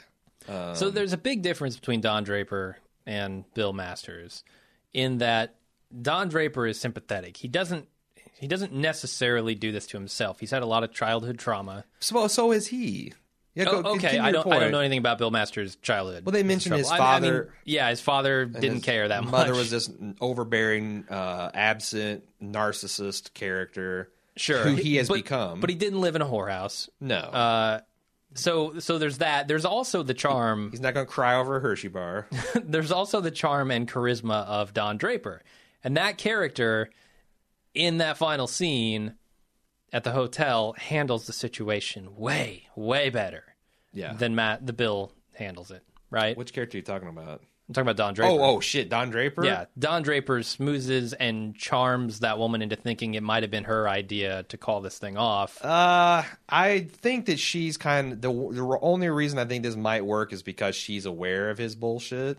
So 0.75 0.91
there's 0.91 1.13
a 1.13 1.19
big 1.19 1.43
difference 1.43 1.77
between 1.77 2.01
Don 2.01 2.25
Draper 2.25 2.79
and 3.07 3.45
Bill 3.55 3.73
Masters 3.73 4.45
in 4.93 5.19
that 5.19 5.55
Don 6.03 6.29
Draper 6.29 6.67
is 6.67 6.79
sympathetic. 6.81 7.37
He 7.39 7.49
doesn't 7.49 7.89
he 8.39 8.47
doesn't 8.49 8.73
necessarily 8.73 9.55
do 9.55 9.71
this 9.71 9.87
to 9.89 9.99
himself. 9.99 10.41
He's 10.41 10.51
had 10.51 10.63
a 10.63 10.67
lot 10.67 10.83
of 10.83 10.93
childhood 10.95 11.39
trauma. 11.39 11.85
So, 12.01 12.27
so 12.27 12.53
is 12.53 12.69
he. 12.69 13.13
Yeah, 13.61 13.71
go, 13.71 13.83
Oh, 13.85 13.95
okay, 13.97 14.19
I 14.19 14.33
don't 14.33 14.47
I 14.53 14.59
don't 14.59 14.73
know 14.73 14.81
anything 14.81 14.99
about 14.99 15.19
Bill 15.19 15.31
Masters' 15.31 15.77
childhood. 15.77 16.25
Well, 16.27 16.33
they 16.33 16.43
mentioned 16.43 16.77
his 16.77 16.89
trouble. 16.89 17.03
I- 17.05 17.17
I 17.17 17.21
mean, 17.21 17.31
father- 17.31 17.55
yeah, 17.65 17.89
his 17.91 18.01
father 18.01 18.45
didn't 18.47 18.77
his 18.77 18.85
care 18.85 19.09
that 19.09 19.23
much. 19.25 19.33
Mother 19.33 19.55
was 19.55 19.71
this 19.71 19.91
overbearing, 20.21 21.05
uh, 21.11 21.51
absent, 21.55 22.25
narcissist 22.43 23.35
character. 23.35 24.11
sure 24.37 24.63
who 24.63 24.75
he 24.77 24.97
has 24.97 25.09
but- 25.09 25.15
become. 25.15 25.61
but 25.61 25.69
he 25.71 25.77
didn't 25.77 26.01
live 26.01 26.17
in 26.17 26.23
a 26.23 26.27
whorehouse. 26.27 26.89
No, 27.01 27.17
Uh, 27.17 27.81
so 28.35 28.79
so 28.79 28.97
there's 28.99 29.19
that. 29.19 29.49
There's 29.49 29.65
also 29.65 30.03
the 30.03 30.15
charm. 30.15 30.71
he's 30.71 30.81
not 30.81 30.95
going 30.95 31.05
to 31.05 31.13
cry 31.13 31.35
over 31.37 31.57
a 31.57 31.61
Hershey 31.61 31.89
bar. 31.89 32.27
there's 32.65 32.93
also 32.93 33.21
the 33.21 33.31
charm 33.33 33.71
and 33.71 33.91
charisma 33.91 34.47
of 34.47 34.73
Don 34.73 34.97
Draper. 34.99 35.43
And 35.83 35.97
that 35.97 36.17
character 36.17 36.91
in 37.75 37.99
that 37.99 38.17
final 38.17 38.47
scene 38.47 39.15
at 39.93 40.05
the 40.05 40.13
hotel 40.13 40.75
handles 40.79 41.27
the 41.27 41.33
situation 41.33 42.15
way, 42.17 42.69
way 42.77 43.11
better 43.11 43.50
Yeah. 43.93 44.13
than 44.15 44.35
Matt 44.35 44.67
the 44.67 44.73
Bill 44.73 45.13
handles 45.35 45.71
it, 45.71 45.83
right? 46.11 46.37
Which 46.37 46.53
character 46.53 46.77
are 46.77 46.81
you 46.81 46.85
talking 46.85 47.09
about? 47.09 47.43
I'm 47.69 47.75
talking 47.75 47.89
about 47.89 47.97
Don 47.97 48.15
Draper. 48.15 48.33
Oh, 48.33 48.57
oh 48.57 48.61
shit, 48.61 48.89
Don 48.89 49.11
Draper. 49.11 49.45
Yeah, 49.45 49.67
Don 49.79 50.03
Draper 50.03 50.41
smoozes 50.41 51.15
and 51.19 51.55
charms 51.55 52.19
that 52.19 52.37
woman 52.37 52.63
into 52.63 52.75
thinking 52.75 53.15
it 53.15 53.23
might 53.23 53.45
have 53.45 53.51
been 53.53 53.63
her 53.63 53.89
idea 53.89 54.43
to 54.49 54.57
call 54.57 54.81
this 54.81 54.99
thing 54.99 55.17
off. 55.17 55.65
Uh, 55.65 56.25
I 56.49 56.89
think 56.91 57.27
that 57.27 57.39
she's 57.39 57.77
kind 57.77 58.15
of 58.15 58.21
the 58.23 58.33
the 58.33 58.79
only 58.83 59.09
reason 59.09 59.39
I 59.39 59.45
think 59.45 59.63
this 59.63 59.77
might 59.77 60.05
work 60.05 60.33
is 60.33 60.43
because 60.43 60.75
she's 60.75 61.07
aware 61.07 61.49
of 61.51 61.59
his 61.59 61.77
bullshit. 61.77 62.39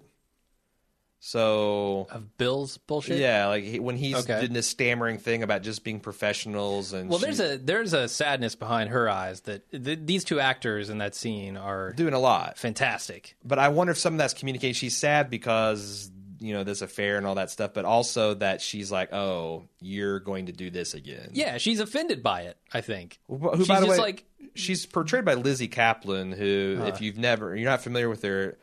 So 1.24 2.08
of 2.10 2.36
Bill's 2.38 2.78
bullshit. 2.78 3.20
yeah, 3.20 3.46
like 3.46 3.64
he, 3.64 3.80
when 3.80 3.96
he's 3.96 4.16
Okay. 4.16 4.40
doing 4.42 4.54
this 4.54 4.68
stammering 4.68 5.20
thing 5.20 5.44
about 5.44 5.62
just 5.62 5.84
being 5.84 6.00
professionals 6.00 6.94
and 6.94 7.10
Well, 7.12 7.20
she- 7.20 7.26
there's 7.26 7.40
a 7.40 7.58
there's 7.58 7.94
a 7.94 8.08
sadness 8.08 8.56
behind 8.56 8.90
her 8.90 9.08
eyes 9.08 9.42
that 9.42 9.70
th- 9.72 10.00
these 10.04 10.24
two 10.24 10.40
actors 10.40 10.90
in 10.90 10.98
that 10.98 11.14
scene 11.14 11.58
are 11.58 11.94
doing 11.94 12.16
a 12.16 12.20
lot. 12.20 12.58
fantastic. 12.58 13.36
But 13.46 13.60
I 13.60 13.70
wonder 13.70 13.92
if 13.92 14.00
some 14.00 14.16
of 14.16 14.18
that's 14.18 14.34
communicating. 14.34 14.74
She's 14.74 14.98
sad 14.98 15.30
because 15.30 16.10
you 16.40 16.54
know 16.56 16.64
this 16.64 16.82
affair 16.82 17.18
and 17.18 17.28
all 17.28 17.36
that 17.36 17.52
stuff, 17.52 17.72
but 17.76 17.86
also 17.86 18.34
that 18.34 18.60
she's 18.60 18.92
like, 18.92 19.14
"Oh, 19.14 19.66
you're 19.80 20.20
going 20.20 20.48
to 20.48 20.52
do 20.52 20.72
this 20.72 20.96
again." 20.96 21.30
Yeah, 21.34 21.60
she's 21.60 21.80
offended 21.80 22.24
by 22.24 22.42
it. 22.42 22.58
I 22.74 22.82
think. 22.82 23.20
Who, 23.28 23.52
she's 23.58 23.68
by 23.68 23.80
the 23.80 23.86
just 23.86 24.00
way, 24.00 24.04
like 24.04 24.26
she's 24.56 24.88
portrayed 24.88 25.24
by 25.24 25.36
Lizzy 25.36 25.68
Caplan, 25.68 26.34
who, 26.36 26.80
Uh. 26.82 26.86
if 26.88 27.00
you've 27.00 27.20
never, 27.20 27.56
you're 27.56 27.70
not 27.70 27.84
familiar 27.84 28.10
with 28.10 28.24
her. 28.24 28.58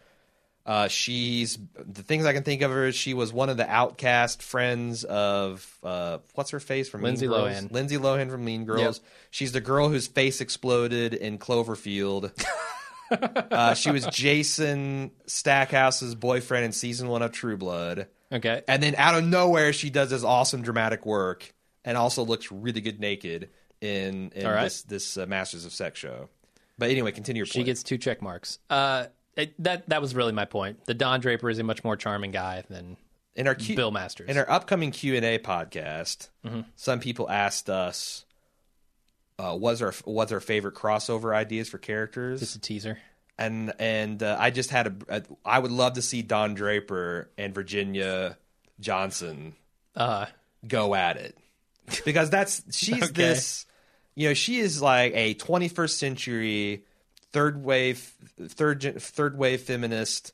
Uh, 0.68 0.86
she's 0.86 1.58
the 1.78 2.02
things 2.02 2.26
I 2.26 2.34
can 2.34 2.42
think 2.42 2.60
of 2.60 2.70
her. 2.70 2.88
is 2.88 2.94
She 2.94 3.14
was 3.14 3.32
one 3.32 3.48
of 3.48 3.56
the 3.56 3.66
outcast 3.66 4.42
friends 4.42 5.02
of 5.02 5.66
uh, 5.82 6.18
what's 6.34 6.50
her 6.50 6.60
face 6.60 6.90
from 6.90 7.02
Lindsay 7.02 7.26
Mean 7.26 7.38
Girls? 7.38 7.48
Lohan. 7.48 7.72
Lindsay 7.72 7.96
Lohan 7.96 8.30
from 8.30 8.44
Mean 8.44 8.66
Girls. 8.66 9.00
She's 9.30 9.52
the 9.52 9.62
girl 9.62 9.88
whose 9.88 10.06
face 10.06 10.42
exploded 10.42 11.14
in 11.14 11.38
Cloverfield. 11.38 12.32
uh, 13.10 13.72
she 13.72 13.90
was 13.90 14.04
Jason 14.08 15.10
Stackhouse's 15.24 16.14
boyfriend 16.14 16.66
in 16.66 16.72
season 16.72 17.08
one 17.08 17.22
of 17.22 17.32
True 17.32 17.56
Blood. 17.56 18.08
okay. 18.30 18.60
And 18.68 18.82
then 18.82 18.94
out 18.96 19.14
of 19.14 19.24
nowhere, 19.24 19.72
she 19.72 19.88
does 19.88 20.10
this 20.10 20.22
awesome 20.22 20.60
dramatic 20.60 21.06
work 21.06 21.50
and 21.82 21.96
also 21.96 22.26
looks 22.26 22.52
really 22.52 22.82
good 22.82 23.00
naked 23.00 23.48
in, 23.80 24.32
in 24.34 24.46
right. 24.46 24.64
this, 24.64 24.82
this 24.82 25.16
uh, 25.16 25.24
Masters 25.24 25.64
of 25.64 25.72
Sex 25.72 25.98
show. 25.98 26.28
But 26.76 26.90
anyway, 26.90 27.12
continue 27.12 27.40
your 27.40 27.46
She 27.46 27.60
point. 27.60 27.66
gets 27.66 27.82
two 27.82 27.96
check 27.96 28.20
marks. 28.20 28.58
Uh, 28.68 29.06
it, 29.38 29.54
that 29.62 29.88
that 29.88 30.02
was 30.02 30.14
really 30.14 30.32
my 30.32 30.44
point. 30.44 30.84
The 30.84 30.94
Don 30.94 31.20
Draper 31.20 31.48
is 31.48 31.58
a 31.58 31.62
much 31.62 31.82
more 31.84 31.96
charming 31.96 32.30
guy 32.32 32.64
than 32.68 32.96
in 33.34 33.46
our 33.46 33.54
Q- 33.54 33.76
Bill 33.76 33.90
Masters. 33.90 34.28
in 34.28 34.36
our 34.36 34.50
upcoming 34.50 34.90
Q 34.90 35.14
and 35.16 35.24
A 35.24 35.38
podcast, 35.38 36.28
Mm-hmm. 36.44 36.60
some 36.76 37.00
people 37.00 37.30
asked 37.30 37.70
us, 37.70 38.24
uh, 39.38 39.56
"Was 39.58 39.80
our 39.80 39.94
was 40.04 40.32
our 40.32 40.40
favorite 40.40 40.74
crossover 40.74 41.34
ideas 41.34 41.68
for 41.68 41.78
characters?" 41.78 42.40
Just 42.40 42.56
a 42.56 42.60
teaser. 42.60 42.98
and 43.38 43.72
and 43.78 44.22
uh, 44.22 44.36
I 44.38 44.50
just 44.50 44.70
had 44.70 44.86
a, 45.08 45.16
a. 45.18 45.22
I 45.44 45.58
would 45.58 45.70
love 45.72 45.94
to 45.94 46.02
see 46.02 46.22
Don 46.22 46.54
Draper 46.54 47.30
and 47.38 47.54
Virginia 47.54 48.36
Johnson 48.80 49.54
Uh, 49.96 50.26
go 50.66 50.94
at 50.94 51.16
it 51.16 51.36
because 52.04 52.30
that's 52.30 52.62
she's 52.76 53.02
Okay. 53.10 53.12
this 53.12 53.66
you 54.16 54.28
know 54.28 54.34
she 54.34 54.58
is 54.58 54.82
like 54.82 55.12
a 55.14 55.34
21st 55.36 55.90
century 55.90 56.84
third 57.32 57.62
wave 57.64 58.12
third 58.40 59.00
third 59.00 59.36
wave 59.38 59.60
feminist 59.62 60.32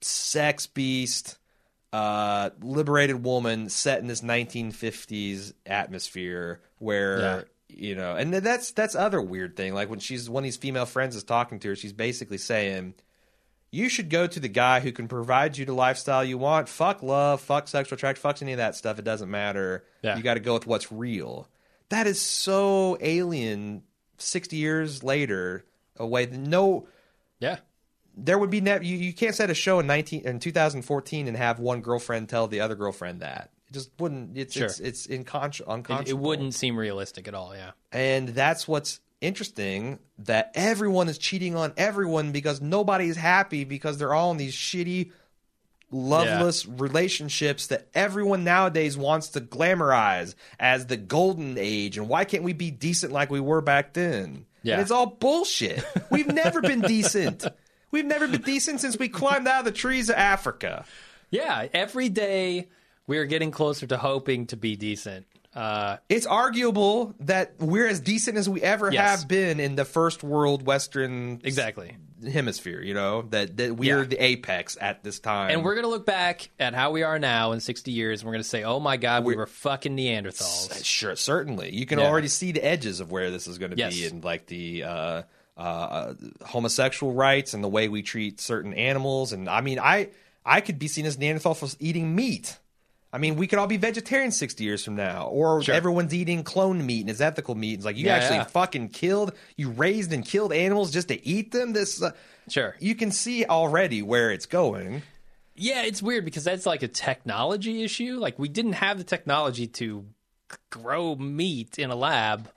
sex 0.00 0.66
beast 0.66 1.38
uh 1.92 2.50
liberated 2.60 3.22
woman 3.24 3.68
set 3.68 4.00
in 4.00 4.06
this 4.06 4.20
1950s 4.20 5.52
atmosphere 5.66 6.60
where 6.78 7.18
Yeah. 7.20 7.42
you 7.68 7.94
know 7.94 8.16
and 8.16 8.32
that's 8.34 8.72
that's 8.72 8.94
other 8.94 9.20
weird 9.20 9.56
thing 9.56 9.74
like 9.74 9.88
when 9.88 10.00
she's 10.00 10.28
one 10.28 10.42
of 10.42 10.44
these 10.44 10.56
female 10.56 10.86
friends 10.86 11.16
is 11.16 11.22
talking 11.24 11.58
to 11.60 11.68
her 11.68 11.76
she's 11.76 11.92
basically 11.92 12.38
saying 12.38 12.94
you 13.70 13.88
should 13.88 14.08
go 14.08 14.26
to 14.28 14.38
the 14.38 14.48
guy 14.48 14.78
who 14.80 14.92
can 14.92 15.08
provide 15.08 15.58
you 15.58 15.64
the 15.64 15.72
lifestyle 15.72 16.22
you 16.22 16.38
want. 16.38 16.68
Fuck 16.68 17.02
love, 17.02 17.40
fuck 17.40 17.66
sexual 17.66 17.96
attraction, 17.96 18.20
fuck 18.22 18.40
any 18.40 18.52
of 18.52 18.58
that 18.58 18.76
stuff. 18.76 19.00
It 19.00 19.04
doesn't 19.04 19.28
matter. 19.28 19.84
Yeah. 20.00 20.16
You 20.16 20.22
got 20.22 20.34
to 20.34 20.40
go 20.40 20.54
with 20.54 20.64
what's 20.64 20.92
real. 20.92 21.48
That 21.88 22.06
is 22.06 22.20
so 22.20 22.96
alien. 23.00 23.82
Sixty 24.16 24.58
years 24.58 25.02
later, 25.02 25.64
away. 25.96 26.26
No, 26.26 26.86
yeah. 27.40 27.58
there 28.16 28.38
would 28.38 28.50
be 28.50 28.60
ne- 28.60 28.84
you. 28.84 28.96
You 28.96 29.12
can't 29.12 29.34
set 29.34 29.50
a 29.50 29.54
show 29.54 29.78
in 29.80 29.86
nineteen 29.86 30.22
in 30.26 30.38
2014 30.40 31.28
and 31.28 31.36
have 31.36 31.58
one 31.58 31.80
girlfriend 31.80 32.28
tell 32.28 32.46
the 32.48 32.60
other 32.60 32.74
girlfriend 32.74 33.20
that. 33.20 33.50
It 33.68 33.72
just 33.74 33.90
wouldn't. 33.98 34.36
It's 34.36 34.54
Sure. 34.54 34.66
it's 34.66 34.80
it's 34.80 35.06
inconsci- 35.06 35.60
It, 35.60 35.66
unconscionable. 35.68 36.10
it 36.10 36.18
wouldn't 36.18 36.54
seem 36.54 36.76
realistic 36.78 37.26
at 37.28 37.34
all. 37.34 37.54
Yeah. 37.54 37.70
And 37.92 38.28
that's 38.30 38.66
what's 38.68 39.00
interesting 39.20 39.98
that 40.18 40.50
everyone 40.54 41.08
is 41.08 41.16
cheating 41.18 41.56
on 41.56 41.72
everyone 41.76 42.30
because 42.32 42.60
nobody 42.60 43.08
is 43.08 43.16
happy 43.16 43.64
because 43.64 43.96
they're 43.98 44.12
all 44.12 44.30
in 44.32 44.36
these 44.36 44.54
shitty, 44.54 45.12
loveless 45.90 46.66
relationships 46.66 47.68
that 47.68 47.86
everyone 47.94 48.44
nowadays 48.44 48.96
wants 48.98 49.28
to 49.28 49.40
glamorize 49.40 50.34
as 50.58 50.86
the 50.86 50.96
golden 50.96 51.56
age. 51.58 51.96
And 51.96 52.08
why 52.08 52.24
can't 52.24 52.42
we 52.42 52.52
be 52.52 52.70
decent 52.70 53.12
like 53.12 53.30
we 53.30 53.40
were 53.40 53.60
back 53.60 53.92
then? 53.94 54.46
Yeah. 54.64 54.74
And 54.74 54.82
it's 54.82 54.90
all 54.90 55.06
bullshit. 55.06 55.84
We've 56.10 56.26
never 56.26 56.60
been 56.60 56.80
decent. 56.88 57.46
We've 57.92 58.04
never 58.04 58.26
been 58.26 58.42
decent 58.42 58.80
since 58.80 58.98
we 58.98 59.08
climbed 59.08 59.46
out 59.46 59.60
of 59.60 59.64
the 59.66 59.72
trees 59.72 60.10
of 60.10 60.16
Africa. 60.16 60.84
Yeah. 61.30 61.68
Every 61.72 62.08
day 62.08 62.68
we 63.06 63.18
are 63.18 63.26
getting 63.26 63.52
closer 63.52 63.86
to 63.86 63.96
hoping 63.96 64.46
to 64.48 64.56
be 64.56 64.74
decent. 64.74 65.26
Uh, 65.54 65.98
It's 66.08 66.26
arguable 66.26 67.14
that 67.20 67.54
we're 67.60 67.86
as 67.86 68.00
decent 68.00 68.36
as 68.36 68.48
we 68.48 68.60
ever 68.60 68.90
Yes. 68.92 69.20
have 69.20 69.28
been 69.28 69.60
in 69.60 69.76
the 69.76 69.84
first 69.84 70.22
world 70.24 70.66
Western 70.66 71.40
exactly. 71.44 71.96
hemisphere, 72.32 72.80
you 72.82 72.94
know, 72.94 73.22
that, 73.30 73.56
that 73.58 73.76
we're 73.76 74.00
Yeah. 74.00 74.08
the 74.08 74.16
apex 74.22 74.76
at 74.80 75.04
this 75.04 75.20
time. 75.20 75.50
And 75.50 75.62
we're 75.62 75.74
gonna 75.76 75.88
look 75.88 76.06
back 76.06 76.50
at 76.58 76.74
how 76.74 76.90
we 76.90 77.02
are 77.02 77.18
now 77.18 77.52
in 77.52 77.60
60 77.60 77.92
years, 77.92 78.20
and 78.20 78.26
we're 78.26 78.34
gonna 78.34 78.44
say, 78.44 78.64
"Oh 78.64 78.80
my 78.80 78.96
God, 78.96 79.22
we 79.24 79.28
We're- 79.28 79.38
were 79.38 79.46
fucking 79.46 79.96
Neanderthals." 79.96 80.84
sure, 80.84 81.14
certainly. 81.16 81.72
You 81.74 81.86
can 81.86 81.98
Yeah. 81.98 82.06
already 82.08 82.28
see 82.28 82.50
the 82.52 82.64
edges 82.64 82.98
of 83.00 83.10
where 83.12 83.30
this 83.30 83.46
is 83.46 83.58
going 83.58 83.70
to 83.72 83.76
Yes. 83.76 83.94
be 83.94 84.06
in 84.06 84.22
like 84.22 84.46
the 84.46 84.84
uh, 84.84 85.22
uh, 85.56 86.14
homosexual 86.46 87.12
rights 87.12 87.54
and 87.54 87.62
the 87.62 87.68
way 87.68 87.88
we 87.88 88.02
treat 88.02 88.40
certain 88.40 88.74
animals. 88.74 89.32
And 89.32 89.48
I 89.48 89.60
mean, 89.60 89.78
I 89.78 90.08
I 90.44 90.60
could 90.60 90.78
be 90.78 90.88
seen 90.88 91.06
as 91.06 91.16
Neanderthal 91.18 91.54
for 91.54 91.68
eating 91.78 92.14
meat. 92.14 92.58
I 93.14 93.18
mean, 93.18 93.36
we 93.36 93.46
could 93.46 93.60
all 93.60 93.68
be 93.68 93.76
vegetarians 93.76 94.36
60 94.36 94.64
years 94.64 94.84
from 94.84 94.96
now, 94.96 95.28
or 95.28 95.62
Sure. 95.62 95.72
everyone's 95.74 96.12
eating 96.12 96.42
cloned 96.42 96.82
meat 96.84 97.02
and 97.02 97.10
it's 97.10 97.20
ethical 97.20 97.54
meat. 97.54 97.74
It's 97.74 97.84
like 97.84 97.96
you 97.96 98.06
Yeah, 98.06 98.16
actually 98.16 98.38
yeah. 98.38 98.44
fucking 98.44 98.88
killed, 98.88 99.32
you 99.56 99.70
raised 99.70 100.12
and 100.12 100.26
killed 100.26 100.52
animals 100.52 100.90
just 100.90 101.08
to 101.08 101.24
eat 101.26 101.52
them. 101.52 101.72
This, 101.74 102.02
uh, 102.02 102.10
Sure. 102.48 102.74
you 102.80 102.96
can 102.96 103.12
see 103.12 103.44
already 103.44 104.02
where 104.02 104.32
it's 104.32 104.46
going. 104.46 105.02
Yeah, 105.54 105.82
it's 105.84 106.02
weird 106.02 106.24
because 106.24 106.42
that's 106.42 106.66
like 106.66 106.82
a 106.82 106.88
technology 106.88 107.84
issue. 107.84 108.16
Like 108.18 108.36
we 108.36 108.48
didn't 108.48 108.72
have 108.72 108.98
the 108.98 109.04
technology 109.04 109.68
to 109.68 110.06
grow 110.70 111.14
meat 111.14 111.78
in 111.78 111.90
a 111.90 111.96
lab, 111.96 112.50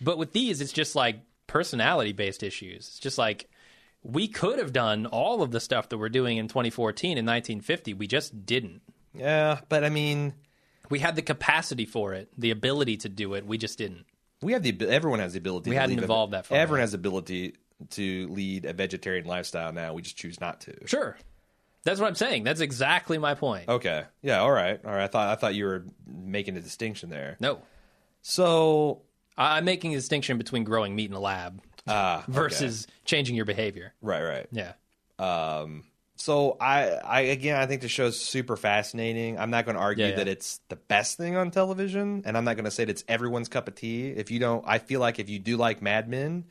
but 0.00 0.18
with 0.18 0.32
these, 0.32 0.60
it's 0.60 0.72
just 0.72 0.96
like 0.96 1.20
personality 1.46 2.12
based 2.12 2.42
issues. 2.42 2.88
It's 2.88 2.98
just 2.98 3.16
like 3.18 3.48
we 4.02 4.26
could 4.26 4.58
have 4.58 4.72
done 4.72 5.06
all 5.06 5.42
of 5.42 5.52
the 5.52 5.60
stuff 5.60 5.88
that 5.90 5.98
we're 5.98 6.08
doing 6.08 6.36
in 6.38 6.48
2014 6.48 7.16
and 7.16 7.26
1950. 7.26 7.94
We 7.94 8.08
just 8.08 8.44
didn't. 8.44 8.82
Yeah, 9.14 9.60
but 9.68 9.84
I 9.84 9.88
mean, 9.90 10.34
We 10.88 10.98
had 10.98 11.14
the 11.16 11.22
capacity 11.22 11.84
for 11.86 12.14
it, 12.14 12.28
the 12.36 12.50
ability 12.50 12.96
to 12.98 13.08
do 13.08 13.34
it. 13.34 13.46
We 13.46 13.58
just 13.58 13.78
didn't. 13.78 14.06
We 14.42 14.52
have 14.54 14.62
the 14.62 14.70
abi- 14.70 14.86
everyone 14.88 15.20
has 15.20 15.34
the 15.34 15.38
ability. 15.38 15.70
We 15.70 15.76
to 15.76 15.80
hadn't 15.80 15.96
lead 15.96 16.02
a- 16.02 16.04
evolved 16.04 16.32
that 16.32 16.46
far 16.46 16.58
Everyone 16.58 16.78
yet. 16.78 16.82
has 16.84 16.92
the 16.92 16.96
ability 16.98 17.54
to 17.90 18.26
lead 18.28 18.64
a 18.64 18.72
vegetarian 18.72 19.24
lifestyle 19.26 19.72
now. 19.72 19.92
We 19.94 20.02
just 20.02 20.16
choose 20.16 20.40
not 20.40 20.60
to. 20.62 20.74
Sure. 20.86 21.16
That's 21.84 21.98
what 22.00 22.08
I'm 22.08 22.14
saying. 22.14 22.44
That's 22.44 22.60
exactly 22.60 23.18
my 23.18 23.34
point. 23.34 23.68
Okay. 23.68 24.04
Yeah. 24.22 24.40
All 24.40 24.50
right. 24.50 24.80
All 24.84 24.90
right. 24.92 25.04
I 25.04 25.06
thought 25.06 25.28
I 25.28 25.34
thought 25.36 25.54
you 25.54 25.64
were 25.66 25.84
making 26.06 26.56
a 26.56 26.60
distinction 26.60 27.08
there. 27.10 27.36
No, 27.40 27.60
So. 28.22 29.02
I- 29.38 29.56
I'm 29.56 29.64
making 29.64 29.92
a 29.94 29.96
distinction 29.96 30.36
between 30.38 30.64
growing 30.64 30.94
meat 30.94 31.08
in 31.08 31.16
a 31.16 31.20
lab 31.20 31.62
Ah. 31.86 32.22
okay. 32.24 32.32
versus 32.32 32.86
changing 33.06 33.36
your 33.36 33.46
behavior. 33.46 33.94
Right. 34.02 34.22
Right. 34.22 34.46
Yeah. 34.52 34.72
Um. 35.18 35.84
So 36.20 36.58
I, 36.60 36.90
I 37.02 37.20
again, 37.22 37.56
I 37.56 37.64
think 37.64 37.80
the 37.80 37.88
show's 37.88 38.20
super 38.20 38.54
fascinating. 38.54 39.38
I'm 39.38 39.48
not 39.50 39.64
going 39.64 39.74
to 39.76 39.80
argue 39.80 40.04
Yeah, 40.04 40.10
yeah. 40.10 40.16
that 40.16 40.28
it's 40.28 40.60
the 40.68 40.76
best 40.76 41.16
thing 41.16 41.34
on 41.34 41.50
television, 41.50 42.24
and 42.26 42.36
I'm 42.36 42.44
not 42.44 42.56
going 42.56 42.66
to 42.66 42.70
say 42.70 42.84
that 42.84 42.90
it's 42.90 43.04
everyone's 43.08 43.48
cup 43.48 43.68
of 43.68 43.74
tea. 43.74 44.08
If 44.10 44.30
you 44.30 44.38
don't, 44.38 44.62
I 44.68 44.80
feel 44.80 45.00
like 45.00 45.18
if 45.18 45.30
you 45.30 45.38
do 45.38 45.56
like 45.56 45.80
Mad 45.80 46.10
Men, 46.10 46.44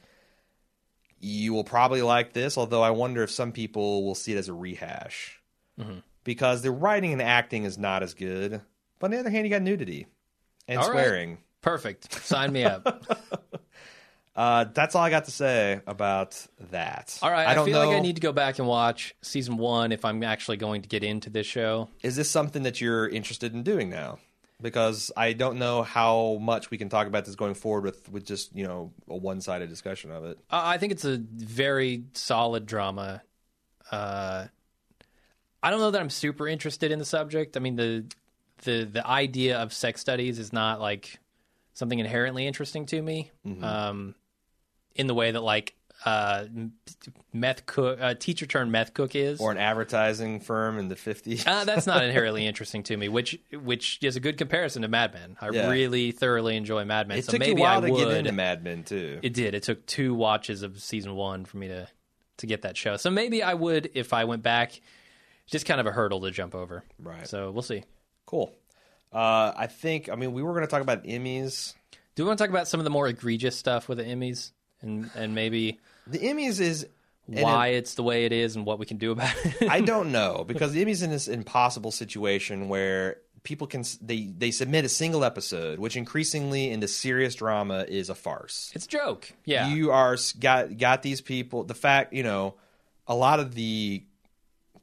you 1.19 1.53
will 1.53 1.63
probably 1.63 2.01
like 2.01 2.33
this. 2.33 2.57
Although 2.57 2.81
I 2.81 2.89
wonder 2.91 3.21
if 3.21 3.29
some 3.29 3.51
people 3.51 4.03
will 4.05 4.15
see 4.15 4.33
it 4.33 4.37
as 4.37 4.49
a 4.49 4.53
rehash 4.53 5.39
Mm-hmm. 5.79 5.99
because 6.23 6.61
the 6.61 6.71
writing 6.71 7.13
and 7.13 7.21
acting 7.21 7.63
is 7.63 7.77
not 7.77 8.01
as 8.03 8.13
good. 8.15 8.59
But 8.99 9.05
on 9.05 9.11
the 9.11 9.19
other 9.19 9.29
hand, 9.29 9.45
you 9.45 9.49
got 9.51 9.61
nudity 9.61 10.07
and 10.67 10.79
All 10.79 10.87
right. 10.87 10.91
swearing. 10.93 11.37
Perfect. 11.61 12.11
Sign 12.25 12.51
me 12.51 12.63
up. 12.65 13.05
Uh, 14.35 14.65
that's 14.73 14.95
all 14.95 15.03
I 15.03 15.09
got 15.09 15.25
to 15.25 15.31
say 15.31 15.81
about 15.85 16.45
that. 16.71 17.17
All 17.21 17.31
right. 17.31 17.47
I 17.47 17.51
I, 17.51 17.55
don't 17.55 17.65
feel 17.65 17.81
know. 17.81 17.87
like 17.89 17.97
I 17.97 17.99
need 17.99 18.15
to 18.15 18.21
go 18.21 18.31
back 18.31 18.57
and 18.59 18.67
watch 18.67 19.13
season 19.21 19.57
one 19.57 19.91
if 19.91 20.05
I'm 20.05 20.23
actually 20.23 20.57
going 20.57 20.81
to 20.83 20.87
get 20.87 21.03
into 21.03 21.29
this 21.29 21.45
show. 21.47 21.89
is 22.03 22.15
this 22.15 22.29
something 22.29 22.63
that 22.63 22.79
you're 22.79 23.07
interested 23.09 23.53
in 23.53 23.63
doing 23.63 23.89
now? 23.89 24.19
Because 24.61 25.11
I 25.15 25.33
don't 25.33 25.57
know 25.57 25.83
how 25.83 26.37
much 26.41 26.69
we 26.69 26.77
can 26.77 26.89
talk 26.89 27.07
about 27.07 27.25
this 27.25 27.35
going 27.35 27.53
forward 27.53 27.83
with 27.85 28.09
with 28.11 28.25
just 28.25 28.53
you 28.55 28.65
know 28.65 28.91
a 29.09 29.15
one 29.15 29.39
sided 29.41 29.69
discussion 29.69 30.11
of 30.11 30.25
it. 30.25 30.37
Uh, 30.51 30.61
I 30.63 30.77
think 30.77 30.91
it's 30.91 31.05
a 31.05 31.17
very 31.17 32.03
solid 32.13 32.65
drama. 32.65 33.21
Uh, 33.89 34.47
I 35.63 35.69
don't 35.69 35.79
know 35.79 35.91
that 35.91 36.01
I'm 36.01 36.09
super 36.09 36.47
interested 36.47 36.91
in 36.91 36.99
the 36.99 37.05
subject. 37.05 37.55
I 37.55 37.61
mean 37.61 37.77
the 37.77 38.05
the 38.63 38.83
the 38.83 39.07
idea 39.07 39.57
of 39.59 39.73
sex 39.73 40.01
studies 40.01 40.39
is 40.39 40.51
not 40.51 40.81
like 40.81 41.19
something 41.79 41.97
inherently 41.99 42.45
interesting 42.45 42.85
to 42.87 43.01
me. 43.01 43.31
Mm-hmm. 43.47 43.63
Um, 43.63 44.15
in 44.95 45.07
the 45.07 45.13
way 45.15 45.31
that 45.31 45.41
like 45.41 45.75
uh, 46.05 46.45
meth 47.33 47.65
cook, 47.65 47.99
uh, 48.01 48.13
teacher 48.13 48.45
turned 48.45 48.71
meth 48.71 48.93
cook 48.93 49.15
is. 49.15 49.39
Or 49.39 49.51
an 49.51 49.57
advertising 49.57 50.39
firm 50.39 50.77
in 50.77 50.87
the 50.89 50.95
fifties. 50.95 51.45
Uh, 51.47 51.63
that's 51.65 51.87
not 51.87 52.03
inherently 52.07 52.45
interesting 52.45 52.83
to 52.83 52.97
me, 52.97 53.09
which 53.09 53.39
which 53.51 53.99
is 54.01 54.15
a 54.15 54.19
good 54.19 54.37
comparison 54.37 54.81
to 54.83 54.87
Mad 54.87 55.13
Men. 55.13 55.37
I 55.41 55.49
Yeah. 55.49 55.69
really 55.69 56.11
thoroughly 56.11 56.55
enjoy 56.57 56.85
Mad 56.85 57.07
Men, 57.07 57.17
it 57.19 57.25
so 57.25 57.31
took 57.33 57.41
you 57.41 57.45
a 57.45 57.49
maybe 57.49 57.61
while 57.61 57.83
I 57.83 57.87
to 57.87 57.91
would. 57.93 58.07
get 58.09 58.17
into 58.17 58.31
Mad 58.31 58.63
Men 58.63 58.83
too. 58.83 59.19
It 59.21 59.33
did. 59.33 59.53
It 59.55 59.63
took 59.63 59.85
two 59.85 60.13
watches 60.13 60.61
of 60.63 60.79
season 60.81 61.15
one 61.15 61.45
for 61.45 61.57
me 61.57 61.67
to 61.69 61.87
to 62.37 62.47
get 62.47 62.61
that 62.61 62.77
show. 62.77 62.95
So 62.97 63.09
maybe 63.09 63.41
I 63.43 63.53
would 63.53 63.89
if 63.93 64.13
I 64.13 64.25
went 64.25 64.43
back. 64.43 64.79
Just 65.47 65.65
kind 65.65 65.79
of 65.79 65.87
a 65.87 65.91
hurdle 65.91 66.21
to 66.21 66.29
jump 66.31 66.53
over. 66.53 66.83
Right. 66.99 67.27
So 67.27 67.49
we'll 67.49 67.63
see. 67.63 67.83
cool. 68.27 68.53
Uh, 69.11 69.53
I 69.55 69.67
think. 69.67 70.09
I 70.09 70.15
mean, 70.15 70.33
we 70.33 70.43
were 70.43 70.53
going 70.53 70.65
to 70.65 70.69
talk 70.69 70.81
about 70.81 71.03
Emmys. 71.03 71.73
Do 72.15 72.23
we 72.23 72.27
want 72.27 72.37
to 72.37 72.43
talk 72.43 72.49
about 72.49 72.67
some 72.67 72.79
of 72.79 72.83
the 72.83 72.89
more 72.89 73.07
egregious 73.07 73.55
stuff 73.55 73.87
with 73.87 73.97
the 73.97 74.03
Emmys 74.03 74.51
and 74.81 75.09
and 75.15 75.33
maybe 75.35 75.79
The 76.07 76.19
Emmys 76.19 76.59
is 76.59 76.87
why 77.25 77.67
it's 77.69 77.93
the 77.95 78.03
way 78.03 78.25
it 78.25 78.31
is 78.31 78.55
and 78.55 78.65
what 78.65 78.79
we 78.79 78.85
can 78.85 78.97
do 78.97 79.11
about 79.11 79.33
it? 79.45 79.69
I 79.69 79.81
don't 79.81 80.11
know 80.19 80.43
because 80.47 80.73
the 80.73 80.83
Emmys 80.83 81.03
in 81.03 81.09
this 81.09 81.27
impossible 81.27 81.91
situation 81.91 82.69
where 82.69 83.17
people 83.43 83.67
can 83.67 83.83
they 84.01 84.31
they 84.37 84.51
submit 84.51 84.85
a 84.85 84.89
single 84.89 85.23
episode, 85.23 85.79
which 85.79 85.95
increasingly 85.95 86.69
in 86.69 86.79
the 86.79 86.87
serious 86.87 87.35
drama 87.35 87.85
is 87.87 88.09
a 88.09 88.15
farce. 88.15 88.71
it's 88.75 88.85
a 88.85 88.89
joke. 88.89 89.31
Yeah. 89.45 89.69
You 89.69 89.91
are 89.91 90.17
got 90.39 90.77
got 90.77 91.01
these 91.01 91.21
people. 91.21 91.63
The 91.63 91.73
fact 91.75 92.13
you 92.13 92.23
know, 92.23 92.55
a 93.07 93.15
lot 93.15 93.39
of 93.39 93.55
the 93.55 94.03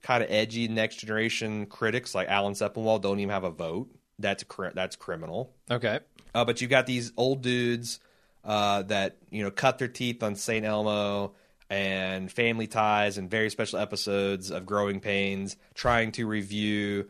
kind 0.03 0.23
of 0.23 0.31
edgy 0.31 0.69
next 0.69 0.97
generation 0.97 1.67
critics 1.67 2.15
like 2.15 2.29
Alan 2.29 2.55
Sepinwall 2.55 3.01
don't 3.03 3.19
even 3.19 3.31
have 3.31 3.45
a 3.45 3.51
vote. 3.51 3.89
That's 4.19 4.45
that's 4.75 4.97
criminal. 4.97 5.53
okay. 5.71 6.01
Uh, 6.35 6.45
but 6.45 6.61
you've 6.61 6.71
got 6.71 6.87
these 6.87 7.13
old 7.17 7.41
dudes 7.43 7.99
uh, 8.45 8.83
that 8.83 9.17
you 9.31 9.43
know 9.43 9.51
cut 9.51 9.79
their 9.79 9.89
teeth 9.89 10.23
on 10.23 10.37
Saint 10.37 10.67
Elmo 10.67 11.33
and 11.69 12.31
Family 12.31 12.67
Ties 12.67 13.19
and 13.19 13.31
very 13.31 13.51
special 13.51 13.79
episodes 13.79 14.51
of 14.51 14.67
Growing 14.67 15.01
Pains, 15.01 15.57
trying 15.75 16.13
to 16.13 16.27
review 16.27 17.09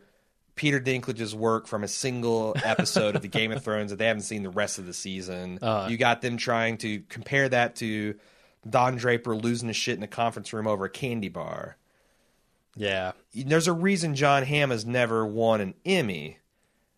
Peter 0.55 0.79
Dinklage's 0.79 1.35
work 1.35 1.67
from 1.67 1.83
a 1.83 1.87
single 1.87 2.55
episode 2.63 3.15
of 3.15 3.21
the 3.21 3.27
Game 3.27 3.51
of 3.51 3.63
Thrones 3.65 3.91
that 3.91 3.97
they 3.97 4.07
haven't 4.07 4.23
seen 4.23 4.43
the 4.43 4.49
rest 4.49 4.79
of 4.79 4.85
the 4.85 4.93
season. 4.93 5.59
Uh. 5.61 5.87
you 5.89 5.97
got 5.97 6.21
them 6.21 6.37
trying 6.37 6.77
to 6.77 7.01
compare 7.09 7.47
that 7.49 7.75
to 7.77 8.15
Don 8.67 8.95
Draper 8.95 9.35
losing 9.35 9.67
his 9.67 9.77
shit 9.77 9.97
in 9.97 10.03
a 10.03 10.07
conference 10.07 10.51
room 10.51 10.67
over 10.67 10.85
a 10.85 10.89
candy 10.89 11.29
bar. 11.29 11.77
Yeah. 12.75 13.13
There's 13.33 13.67
a 13.67 13.73
reason 13.73 14.15
Jon 14.15 14.43
Hamm 14.43 14.71
has 14.71 14.85
never 14.85 15.25
won 15.25 15.61
an 15.61 15.73
Emmy. 15.85 16.39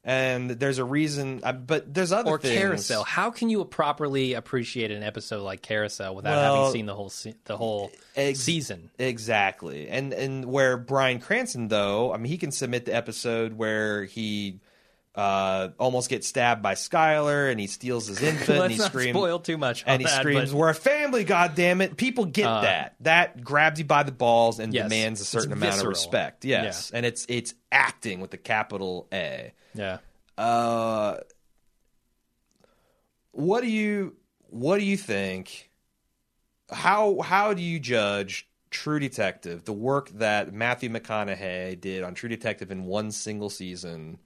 And 0.03 0.49
there's 0.51 0.77
a 0.77 0.85
reason, 0.85 1.41
uh, 1.43 1.51
but 1.51 1.93
there's 1.93 2.13
other 2.13 2.31
Or 2.31 2.39
things. 2.39 2.57
Carousel. 2.57 3.03
How 3.03 3.31
can 3.31 3.49
you 3.49 3.63
properly 3.65 4.33
appreciate 4.33 4.91
an 4.91 5.03
episode 5.03 5.41
like 5.43 5.61
Carousel 5.61 6.15
without 6.15 6.37
Well, 6.37 6.55
having 6.65 6.71
seen 6.73 6.85
the 6.85 6.95
whole 6.95 7.09
se- 7.09 7.35
the 7.43 7.57
whole 7.57 7.91
ex- 8.15 8.39
season? 8.39 8.91
Exactly. 8.97 9.89
And 9.89 10.13
and 10.13 10.45
where 10.45 10.77
Bryan 10.77 11.19
Cranston 11.19 11.67
though, 11.67 12.13
I 12.13 12.17
mean 12.17 12.31
he 12.31 12.37
can 12.37 12.51
submit 12.51 12.85
the 12.85 12.95
episode 12.95 13.53
where 13.53 14.05
he 14.05 14.59
uh, 15.15 15.69
almost 15.79 16.09
gets 16.09 16.27
stabbed 16.27 16.61
by 16.61 16.75
Skyler 16.75 17.51
and 17.51 17.59
he 17.59 17.67
steals 17.67 18.07
his 18.07 18.21
infant 18.23 18.59
and 18.63 18.71
he 18.71 18.77
screams 18.77 19.17
spoil 19.17 19.39
too 19.39 19.57
much. 19.57 19.83
And 19.87 20.01
he 20.01 20.05
that, 20.07 20.19
screams, 20.19 20.51
but- 20.51 20.57
"We're 20.57 20.69
a 20.69 20.73
family, 20.75 21.23
goddamn 21.23 21.81
it!" 21.81 21.97
People 21.97 22.25
get 22.25 22.45
Uh, 22.47 22.61
that. 22.61 22.95
That 23.01 23.43
grabs 23.43 23.79
you 23.79 23.85
by 23.85 24.03
the 24.03 24.11
balls 24.11 24.59
and 24.59 24.73
Yes. 24.73 24.83
demands 24.85 25.21
a 25.21 25.25
certain 25.25 25.51
amount 25.53 25.73
visceral. 25.73 25.87
of 25.91 25.97
respect. 25.97 26.45
Yes, 26.45 26.91
and 26.91 27.05
it's 27.05 27.25
it's 27.27 27.53
acting 27.71 28.19
with 28.21 28.31
the 28.31 28.37
capital 28.37 29.07
A. 29.11 29.51
yeah. 29.73 29.97
Uh, 30.37 31.17
what 33.31 33.61
do 33.61 33.67
you 33.67 34.15
what 34.49 34.77
do 34.79 34.85
you 34.85 34.97
think? 34.97 35.69
How 36.71 37.19
how 37.21 37.53
do 37.53 37.61
you 37.61 37.79
judge 37.79 38.47
True 38.69 38.99
Detective, 38.99 39.65
the 39.65 39.73
work 39.73 40.09
that 40.11 40.53
Matthew 40.53 40.89
McConaughey 40.89 41.79
did 41.81 42.03
on 42.03 42.13
True 42.13 42.29
Detective 42.29 42.69
in 42.71 42.85
one 42.85 43.11
single 43.11 43.49
season, 43.49 44.19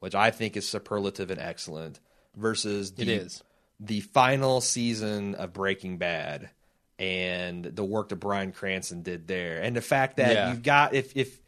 which 0.00 0.14
I 0.14 0.30
think 0.30 0.56
is 0.56 0.68
superlative 0.68 1.30
and 1.30 1.40
excellent, 1.40 2.00
versus 2.36 2.92
the, 2.92 3.02
It 3.02 3.08
is. 3.08 3.42
the 3.80 4.00
final 4.00 4.60
season 4.60 5.34
of 5.34 5.52
Breaking 5.52 5.98
Bad 5.98 6.50
and 6.98 7.64
the 7.64 7.84
work 7.84 8.08
that 8.10 8.16
Bryan 8.16 8.52
Cranston 8.52 9.02
did 9.02 9.26
there, 9.28 9.60
and 9.62 9.76
the 9.76 9.80
fact 9.82 10.16
that 10.16 10.34
Yeah. 10.34 10.48
you've 10.50 10.62
got 10.62 10.94
if 10.94 11.14
if 11.16 11.40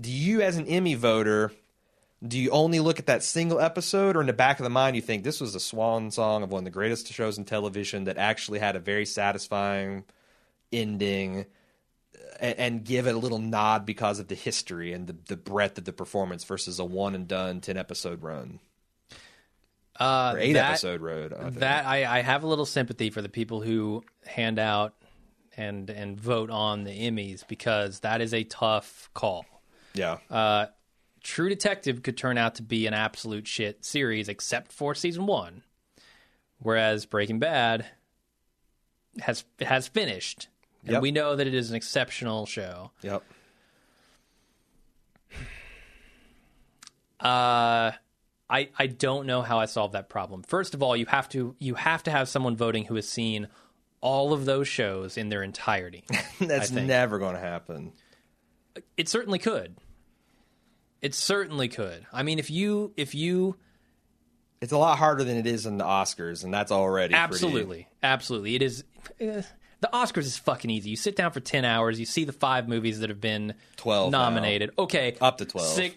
do 0.00 0.10
you 0.10 0.42
as 0.42 0.56
an 0.56 0.66
Emmy 0.66 0.94
voter 0.94 1.52
do 2.26 2.38
you 2.38 2.50
only 2.50 2.78
look 2.78 3.00
at 3.00 3.06
that 3.06 3.24
single 3.24 3.58
episode 3.58 4.14
or 4.16 4.20
in 4.20 4.28
the 4.28 4.32
back 4.32 4.60
of 4.60 4.64
the 4.64 4.70
mind 4.70 4.94
you 4.94 5.02
think 5.02 5.24
this 5.24 5.40
was 5.40 5.56
a 5.56 5.60
swan 5.60 6.08
song 6.12 6.44
of 6.44 6.50
one 6.52 6.60
of 6.60 6.64
the 6.64 6.70
greatest 6.70 7.12
shows 7.12 7.36
in 7.36 7.44
television 7.44 8.04
that 8.04 8.16
actually 8.16 8.60
had 8.60 8.76
a 8.76 8.78
very 8.78 9.04
satisfying 9.04 10.04
ending 10.72 11.46
and, 12.42 12.58
and 12.58 12.84
give 12.84 13.06
it 13.06 13.14
a 13.14 13.18
little 13.18 13.38
nod 13.38 13.86
because 13.86 14.18
of 14.18 14.28
the 14.28 14.34
history 14.34 14.92
and 14.92 15.06
the, 15.06 15.16
the 15.28 15.36
breadth 15.36 15.78
of 15.78 15.84
the 15.86 15.92
performance 15.94 16.44
versus 16.44 16.78
a 16.78 16.84
one 16.84 17.14
and 17.14 17.26
done 17.26 17.62
10 17.62 17.78
episode 17.78 18.22
run 18.22 18.60
Uh, 19.98 20.32
or 20.34 20.38
eight 20.40 20.54
that, 20.54 20.70
episode 20.72 21.00
road 21.00 21.32
I. 21.32 21.50
That 21.50 21.86
I, 21.86 22.18
I 22.18 22.22
have 22.22 22.42
a 22.42 22.46
little 22.46 22.66
sympathy 22.66 23.08
for 23.10 23.22
the 23.22 23.28
people 23.30 23.60
who 23.62 24.02
hand 24.26 24.58
out 24.58 24.94
and 25.56 25.90
and 25.90 26.18
vote 26.18 26.50
on 26.50 26.84
the 26.84 26.90
Emmys 26.90 27.46
because 27.46 28.00
that 28.00 28.20
is 28.20 28.32
a 28.34 28.42
tough 28.44 29.10
call. 29.14 29.44
yeah 29.94 30.18
Uh, 30.30 30.66
True 31.22 31.48
Detective 31.50 32.02
could 32.02 32.16
turn 32.16 32.36
out 32.36 32.56
to 32.56 32.62
be 32.64 32.86
an 32.88 32.94
absolute 32.94 33.46
shit 33.46 33.84
series, 33.84 34.28
except 34.28 34.72
for 34.72 34.92
season 34.94 35.24
one, 35.26 35.62
whereas 36.58 37.06
Breaking 37.06 37.38
Bad 37.38 37.86
has 39.20 39.44
has 39.60 39.86
finished, 39.86 40.48
and 40.84 40.92
Yep. 40.92 41.02
we 41.02 41.10
know 41.12 41.36
that 41.36 41.46
it 41.46 41.54
is 41.54 41.70
an 41.70 41.76
exceptional 41.76 42.46
show. 42.46 42.90
yep 43.02 43.22
Uh, 47.20 47.92
I 48.50 48.68
I 48.76 48.86
don't 48.88 49.26
know 49.26 49.42
how 49.42 49.58
I 49.60 49.66
solve 49.66 49.92
that 49.92 50.08
problem. 50.08 50.42
First 50.42 50.74
of 50.74 50.82
all, 50.82 50.96
you 50.96 51.06
have 51.06 51.28
to 51.30 51.54
you 51.58 51.74
have 51.74 52.02
to 52.04 52.10
have 52.10 52.28
someone 52.28 52.56
voting 52.56 52.84
who 52.84 52.96
has 52.96 53.08
seen 53.08 53.48
all 54.00 54.32
of 54.32 54.44
those 54.44 54.66
shows 54.66 55.16
in 55.16 55.28
their 55.28 55.42
entirety. 55.44 56.04
that's 56.40 56.70
never 56.72 57.18
going 57.18 57.34
to 57.34 57.40
happen 57.40 57.92
it 58.96 59.06
certainly 59.08 59.38
could. 59.38 59.76
It 61.02 61.14
certainly 61.14 61.68
could. 61.68 62.06
I 62.12 62.22
mean, 62.22 62.38
if 62.38 62.50
you 62.50 62.92
if 62.96 63.14
you 63.14 63.56
it's 64.60 64.72
a 64.72 64.78
lot 64.78 64.98
harder 64.98 65.22
than 65.24 65.36
it 65.36 65.46
is 65.46 65.66
in 65.66 65.76
the 65.78 65.84
oscars 65.84 66.42
and 66.42 66.52
that's 66.52 66.72
already 66.72 67.12
pretty- 67.14 67.22
absolutely 67.22 67.88
absolutely 68.02 68.56
it 68.56 68.62
is. 68.62 68.84
The 69.82 69.90
Oscars 69.92 70.24
is 70.24 70.38
fucking 70.38 70.70
easy. 70.70 70.88
You 70.90 70.96
sit 70.96 71.14
down 71.16 71.30
for 71.32 71.40
ten 71.40 71.66
hours. 71.66 72.00
You 72.00 72.06
see 72.06 72.24
the 72.24 72.32
five 72.32 72.66
movies 72.68 73.00
that 73.00 73.10
have 73.10 73.20
been 73.20 73.52
12 73.76 74.10
now. 74.12 74.20
nominated. 74.30 74.70
Okay, 74.78 75.16
Up 75.20 75.36
to 75.38 75.44
12. 75.44 75.68
Six, 75.68 75.96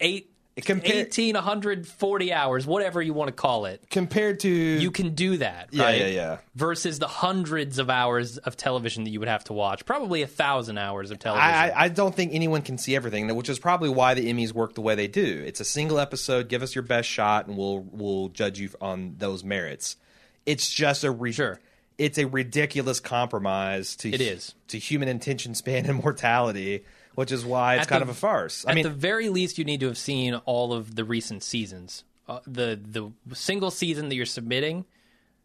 eight 0.00 0.28
Compare, 0.66 1.06
18, 1.06 1.34
140 1.34 2.32
hours, 2.34 2.66
whatever 2.66 3.00
you 3.00 3.14
want 3.14 3.28
to 3.28 3.32
call 3.32 3.64
it. 3.64 3.82
compared 3.90 4.40
to 4.40 4.50
You 4.50 4.90
can 4.90 5.14
do 5.14 5.38
that, 5.38 5.68
Yeah, 5.72 5.84
right? 5.84 5.98
yeah, 5.98 6.06
yeah. 6.08 6.36
Versus 6.54 6.98
the 6.98 7.08
hundreds 7.08 7.78
of 7.78 7.88
hours 7.88 8.36
of 8.36 8.54
television 8.58 9.04
that 9.04 9.10
you 9.10 9.18
would 9.20 9.30
have 9.30 9.44
to 9.44 9.54
watch. 9.54 9.86
Probably 9.86 10.20
a 10.20 10.26
thousand 10.26 10.76
hours 10.76 11.10
of 11.10 11.18
television. 11.18 11.48
I, 11.48 11.70
I- 11.70 11.84
I 11.84 11.88
don't 11.88 12.14
think 12.14 12.34
anyone 12.34 12.60
can 12.60 12.76
see 12.76 12.94
everything, 12.94 13.34
which 13.34 13.48
is 13.48 13.58
probably 13.58 13.88
why 13.88 14.12
the 14.12 14.30
Emmys 14.30 14.52
work 14.52 14.74
the 14.74 14.82
way 14.82 14.94
they 14.94 15.08
do. 15.08 15.42
It's 15.46 15.60
a 15.60 15.64
single 15.64 15.98
episode. 15.98 16.48
Give 16.50 16.62
us 16.62 16.74
your 16.74 16.82
best 16.82 17.08
shot, 17.08 17.46
and 17.46 17.56
we'll 17.56 17.80
we'll 17.90 18.28
judge 18.28 18.60
you 18.60 18.68
on 18.78 19.14
those 19.16 19.42
merits. 19.42 19.96
It's 20.44 20.68
just 20.68 21.02
a 21.02 21.10
re- 21.10 21.32
Sure. 21.32 21.60
It's 22.04 22.18
a 22.18 22.26
ridiculous 22.26 23.00
compromise 23.00 23.96
to 23.96 24.10
It 24.10 24.20
is. 24.20 24.54
to 24.68 24.78
human 24.78 25.08
attention 25.08 25.54
span 25.54 25.86
and 25.90 26.02
mortality, 26.02 26.84
which 27.14 27.30
is 27.32 27.44
why 27.44 27.74
it's 27.76 27.82
At 27.82 27.88
kind 27.88 28.00
the- 28.00 28.10
of 28.10 28.16
a 28.16 28.18
farce. 28.18 28.64
I 28.66 28.70
At 28.70 28.74
mean, 28.74 28.84
the 28.84 28.90
very 28.90 29.28
least, 29.28 29.58
you 29.58 29.64
need 29.64 29.80
to 29.80 29.86
have 29.86 29.98
seen 29.98 30.34
all 30.44 30.72
of 30.72 30.94
the 30.96 31.04
recent 31.04 31.42
seasons. 31.42 32.04
Uh, 32.28 32.38
the 32.46 32.78
the 32.82 33.10
single 33.34 33.70
season 33.70 34.08
that 34.08 34.14
you're 34.14 34.24
submitting 34.26 34.84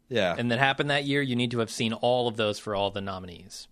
yeah, 0.10 0.36
and 0.38 0.50
that 0.52 0.60
happened 0.60 0.90
that 0.90 1.04
year, 1.06 1.22
you 1.22 1.36
need 1.36 1.52
to 1.52 1.60
have 1.60 1.70
seen 1.72 1.92
all 1.94 2.28
of 2.28 2.38
those 2.38 2.60
for 2.60 2.74
all 2.76 2.92
the 2.92 3.02
nominees. 3.02 3.68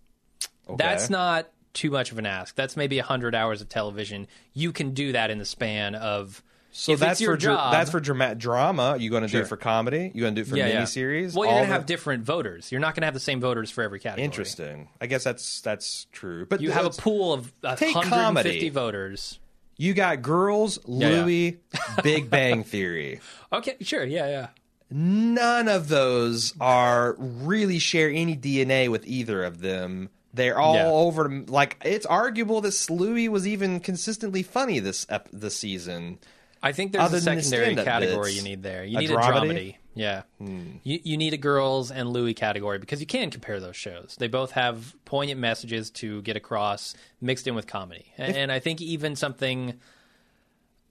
okay. 0.68 0.76
That's 0.76 1.08
not 1.08 1.48
too 1.72 1.90
much 1.90 2.12
of 2.12 2.18
an 2.18 2.26
ask. 2.26 2.54
That's 2.54 2.76
maybe 2.76 2.96
100 2.98 3.34
hours 3.34 3.60
of 3.62 3.68
television. 3.68 4.26
You 4.52 4.72
can 4.72 4.90
do 4.92 5.12
that 5.12 5.30
in 5.30 5.38
the 5.38 5.44
span 5.46 5.94
of. 5.94 6.42
So 6.78 6.92
if 6.92 7.00
that's 7.00 7.22
for 7.24 7.38
job, 7.38 7.72
that's 7.72 7.90
for 7.90 8.00
drama. 8.00 8.34
Drama, 8.34 8.96
you 8.98 9.08
going 9.08 9.22
to 9.22 9.28
do 9.28 9.38
it 9.40 9.48
for 9.48 9.56
comedy? 9.56 10.10
You 10.14 10.20
going 10.20 10.34
to 10.34 10.42
do 10.42 10.46
it 10.46 10.50
for 10.50 10.58
yeah, 10.58 10.66
yeah. 10.68 10.82
miniseries? 10.82 11.34
Well, 11.34 11.46
you're 11.46 11.54
going 11.54 11.62
to 11.64 11.68
the- 11.68 11.72
have 11.72 11.86
different 11.86 12.24
voters. 12.24 12.70
You're 12.70 12.82
not 12.82 12.94
going 12.94 13.00
to 13.00 13.06
have 13.06 13.14
the 13.14 13.20
same 13.20 13.40
voters 13.40 13.70
for 13.70 13.82
every 13.82 13.98
category. 13.98 14.24
Interesting. 14.26 14.88
I 15.00 15.06
guess 15.06 15.24
that's 15.24 15.62
that's 15.62 16.06
true. 16.12 16.44
But 16.44 16.60
You 16.60 16.72
have 16.72 16.84
a 16.84 16.90
pool 16.90 17.32
of 17.32 17.50
uh, 17.64 17.76
Take 17.76 17.94
150 17.94 18.50
comedy. 18.58 18.68
voters. 18.68 19.38
You 19.78 19.94
got 19.94 20.20
girls, 20.20 20.78
yeah. 20.86 21.08
Louis, 21.08 21.60
Big 22.02 22.28
Bang 22.28 22.62
Theory. 22.62 23.20
Okay, 23.52 23.76
sure, 23.80 24.04
yeah, 24.04 24.26
yeah. 24.28 24.46
None 24.90 25.68
of 25.68 25.88
those 25.88 26.52
are 26.60 27.14
really 27.18 27.78
share 27.78 28.10
any 28.10 28.36
DNA 28.36 28.88
with 28.90 29.06
either 29.06 29.44
of 29.44 29.60
them. 29.60 30.10
They're 30.34 30.58
all 30.58 30.74
Yeah. 30.74 30.88
over. 30.88 31.42
Like 31.48 31.78
it's 31.84 32.04
arguable 32.04 32.60
that 32.60 32.86
Louis 32.90 33.30
was 33.30 33.46
even 33.46 33.80
consistently 33.80 34.42
funny 34.42 34.78
this 34.78 35.06
ep- 35.08 35.28
this 35.32 35.56
season. 35.56 36.18
I 36.66 36.72
think 36.72 36.92
there's 36.92 37.04
Other 37.04 37.18
a 37.18 37.20
the 37.20 37.24
secondary 37.42 37.64
stand-up 37.74 37.84
category 37.86 38.32
you 38.32 38.42
need 38.42 38.62
there. 38.62 38.84
You 38.84 38.98
A 38.98 39.00
need 39.02 39.10
dramedy? 39.10 39.16
a 39.16 39.32
dramedy. 39.54 39.76
Yeah. 39.94 40.22
You, 40.40 41.00
you 41.04 41.16
need 41.16 41.32
a 41.32 41.38
girls 41.38 41.90
and 41.90 42.10
Louis 42.10 42.34
category 42.34 42.78
because 42.78 43.00
you 43.00 43.06
can 43.06 43.30
compare 43.30 43.60
those 43.60 43.76
shows. 43.76 44.16
They 44.18 44.28
both 44.28 44.50
have 44.50 44.94
poignant 45.04 45.40
messages 45.40 45.90
to 45.92 46.20
get 46.22 46.36
across 46.36 46.94
mixed 47.20 47.46
in 47.46 47.54
with 47.54 47.66
comedy. 47.66 48.12
And, 48.18 48.36
and 48.36 48.52
I 48.52 48.58
think 48.58 48.80
even 48.82 49.16
something 49.16 49.74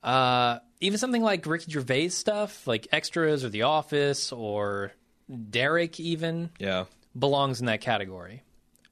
uh 0.04 0.60
even 0.82 0.98
something 1.00 1.22
like 1.24 1.46
Ricky 1.46 1.72
Gervais 1.72 2.10
stuff, 2.10 2.68
like 2.68 2.88
Extras 2.92 3.44
or 3.44 3.50
The 3.50 3.64
Office 3.64 4.32
or 4.32 4.92
Derek 5.50 6.00
even 6.00 6.50
Yeah. 6.60 6.86
belongs 7.18 7.60
in 7.60 7.66
that 7.68 7.82
category. 7.82 8.44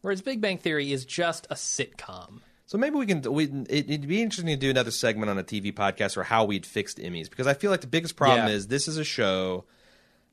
Whereas 0.01 0.21
Big 0.21 0.41
Bang 0.41 0.57
Theory 0.57 0.91
is 0.91 1.05
just 1.05 1.47
a 1.49 1.55
sitcom. 1.55 2.39
So 2.65 2.77
maybe 2.77 2.95
we 2.95 3.05
can. 3.05 3.21
We, 3.21 3.45
it, 3.69 3.89
it'd 3.89 4.07
be 4.07 4.21
interesting 4.21 4.47
to 4.47 4.55
do 4.55 4.69
another 4.69 4.91
segment 4.91 5.29
on 5.29 5.37
a 5.37 5.43
TV 5.43 5.73
podcast 5.73 6.17
or 6.17 6.23
how 6.23 6.45
we'd 6.45 6.65
fixed 6.65 6.97
Emmys 6.97 7.29
because 7.29 7.45
I 7.47 7.53
feel 7.53 7.71
like 7.71 7.81
the 7.81 7.87
biggest 7.87 8.15
problem 8.15 8.47
Yeah. 8.47 8.53
is 8.53 8.67
this 8.67 8.87
is 8.87 8.97
a 8.97 9.03
show 9.03 9.65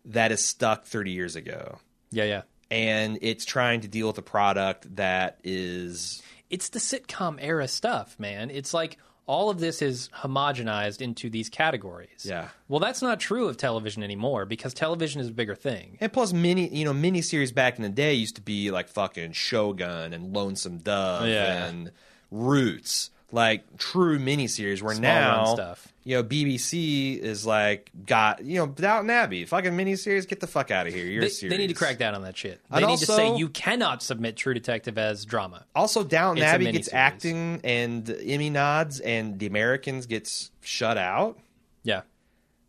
that 0.07 0.33
is 0.33 0.43
stuck 0.45 0.85
30 0.87 1.11
years 1.11 1.37
ago 1.37 1.79
Yeah, 2.11 2.25
yeah. 2.25 2.43
and 2.71 3.19
it's 3.21 3.45
trying 3.45 3.81
to 3.83 3.89
deal 3.89 4.07
with 4.07 4.17
a 4.17 4.23
product 4.23 4.97
that 4.97 5.39
is 5.45 6.23
it's 6.49 6.71
the 6.71 6.79
sitcom 6.79 7.39
era 7.41 7.69
stuff, 7.69 8.19
man. 8.19 8.51
It's 8.51 8.73
like 8.73 8.97
all 9.27 9.51
of 9.51 9.61
this 9.61 9.83
is 9.83 10.09
homogenized 10.23 11.01
into 11.01 11.31
these 11.31 11.49
categories. 11.49 12.25
Yeah. 12.29 12.49
Well, 12.67 12.81
that's 12.81 13.03
not 13.03 13.21
true 13.21 13.47
of 13.47 13.57
television 13.57 14.03
anymore 14.03 14.45
because 14.47 14.73
television 14.75 15.21
is 15.21 15.29
a 15.29 15.33
bigger 15.33 15.55
thing. 15.55 15.99
And 16.01 16.13
plus, 16.13 16.33
mini 16.33 16.69
you 16.75 16.85
know 16.85 16.93
miniseries 16.93 17.55
back 17.55 17.77
in 17.77 17.83
the 17.83 17.89
day 17.91 18.15
used 18.15 18.37
to 18.37 18.43
be 18.43 18.71
like 18.71 18.89
fucking 18.89 19.33
Shogun 19.33 20.13
and 20.13 20.33
Lonesome 20.35 20.79
Dove 20.79 21.27
Yeah. 21.29 21.67
and 21.67 21.93
Roots, 22.31 23.11
like 23.33 23.77
true 23.79 24.19
miniseries. 24.19 24.83
Where 24.83 24.95
Small 24.95 25.03
now, 25.03 25.55
stuff. 25.55 25.93
you 26.05 26.17
know, 26.17 26.25
BBC 26.25 27.19
is 27.19 27.47
like 27.47 27.91
got 28.07 28.45
you 28.45 28.59
know 28.59 28.67
Downton 28.67 29.11
Abbey, 29.11 29.45
fucking 29.45 29.73
miniseries. 29.73 30.27
Get 30.27 30.41
the 30.41 30.47
fuck 30.47 30.71
out 30.71 30.87
of 30.87 30.95
here. 30.95 31.07
You're 31.07 31.23
They, 31.23 31.49
they 31.49 31.57
need 31.57 31.69
to 31.69 31.75
crack 31.75 31.99
down 31.99 32.15
on 32.15 32.23
that 32.23 32.37
shit. 32.37 32.61
They 32.71 32.79
And 32.79 32.87
need 32.87 32.99
to 32.99 33.07
say 33.07 33.37
you 33.37 33.49
cannot 33.49 34.03
submit 34.03 34.37
True 34.37 34.55
Detective 34.55 34.99
as 34.99 35.25
drama. 35.25 35.65
Also, 35.75 36.03
Downton 36.05 36.43
It's 36.43 36.53
Abbey 36.53 36.73
gets 36.73 36.93
acting 36.93 37.61
and 37.65 38.09
Emmy 38.25 38.51
nods, 38.51 39.01
and 39.01 39.39
The 39.39 39.47
Americans 39.47 40.07
gets 40.07 40.51
shut 40.61 40.97
out. 40.99 41.39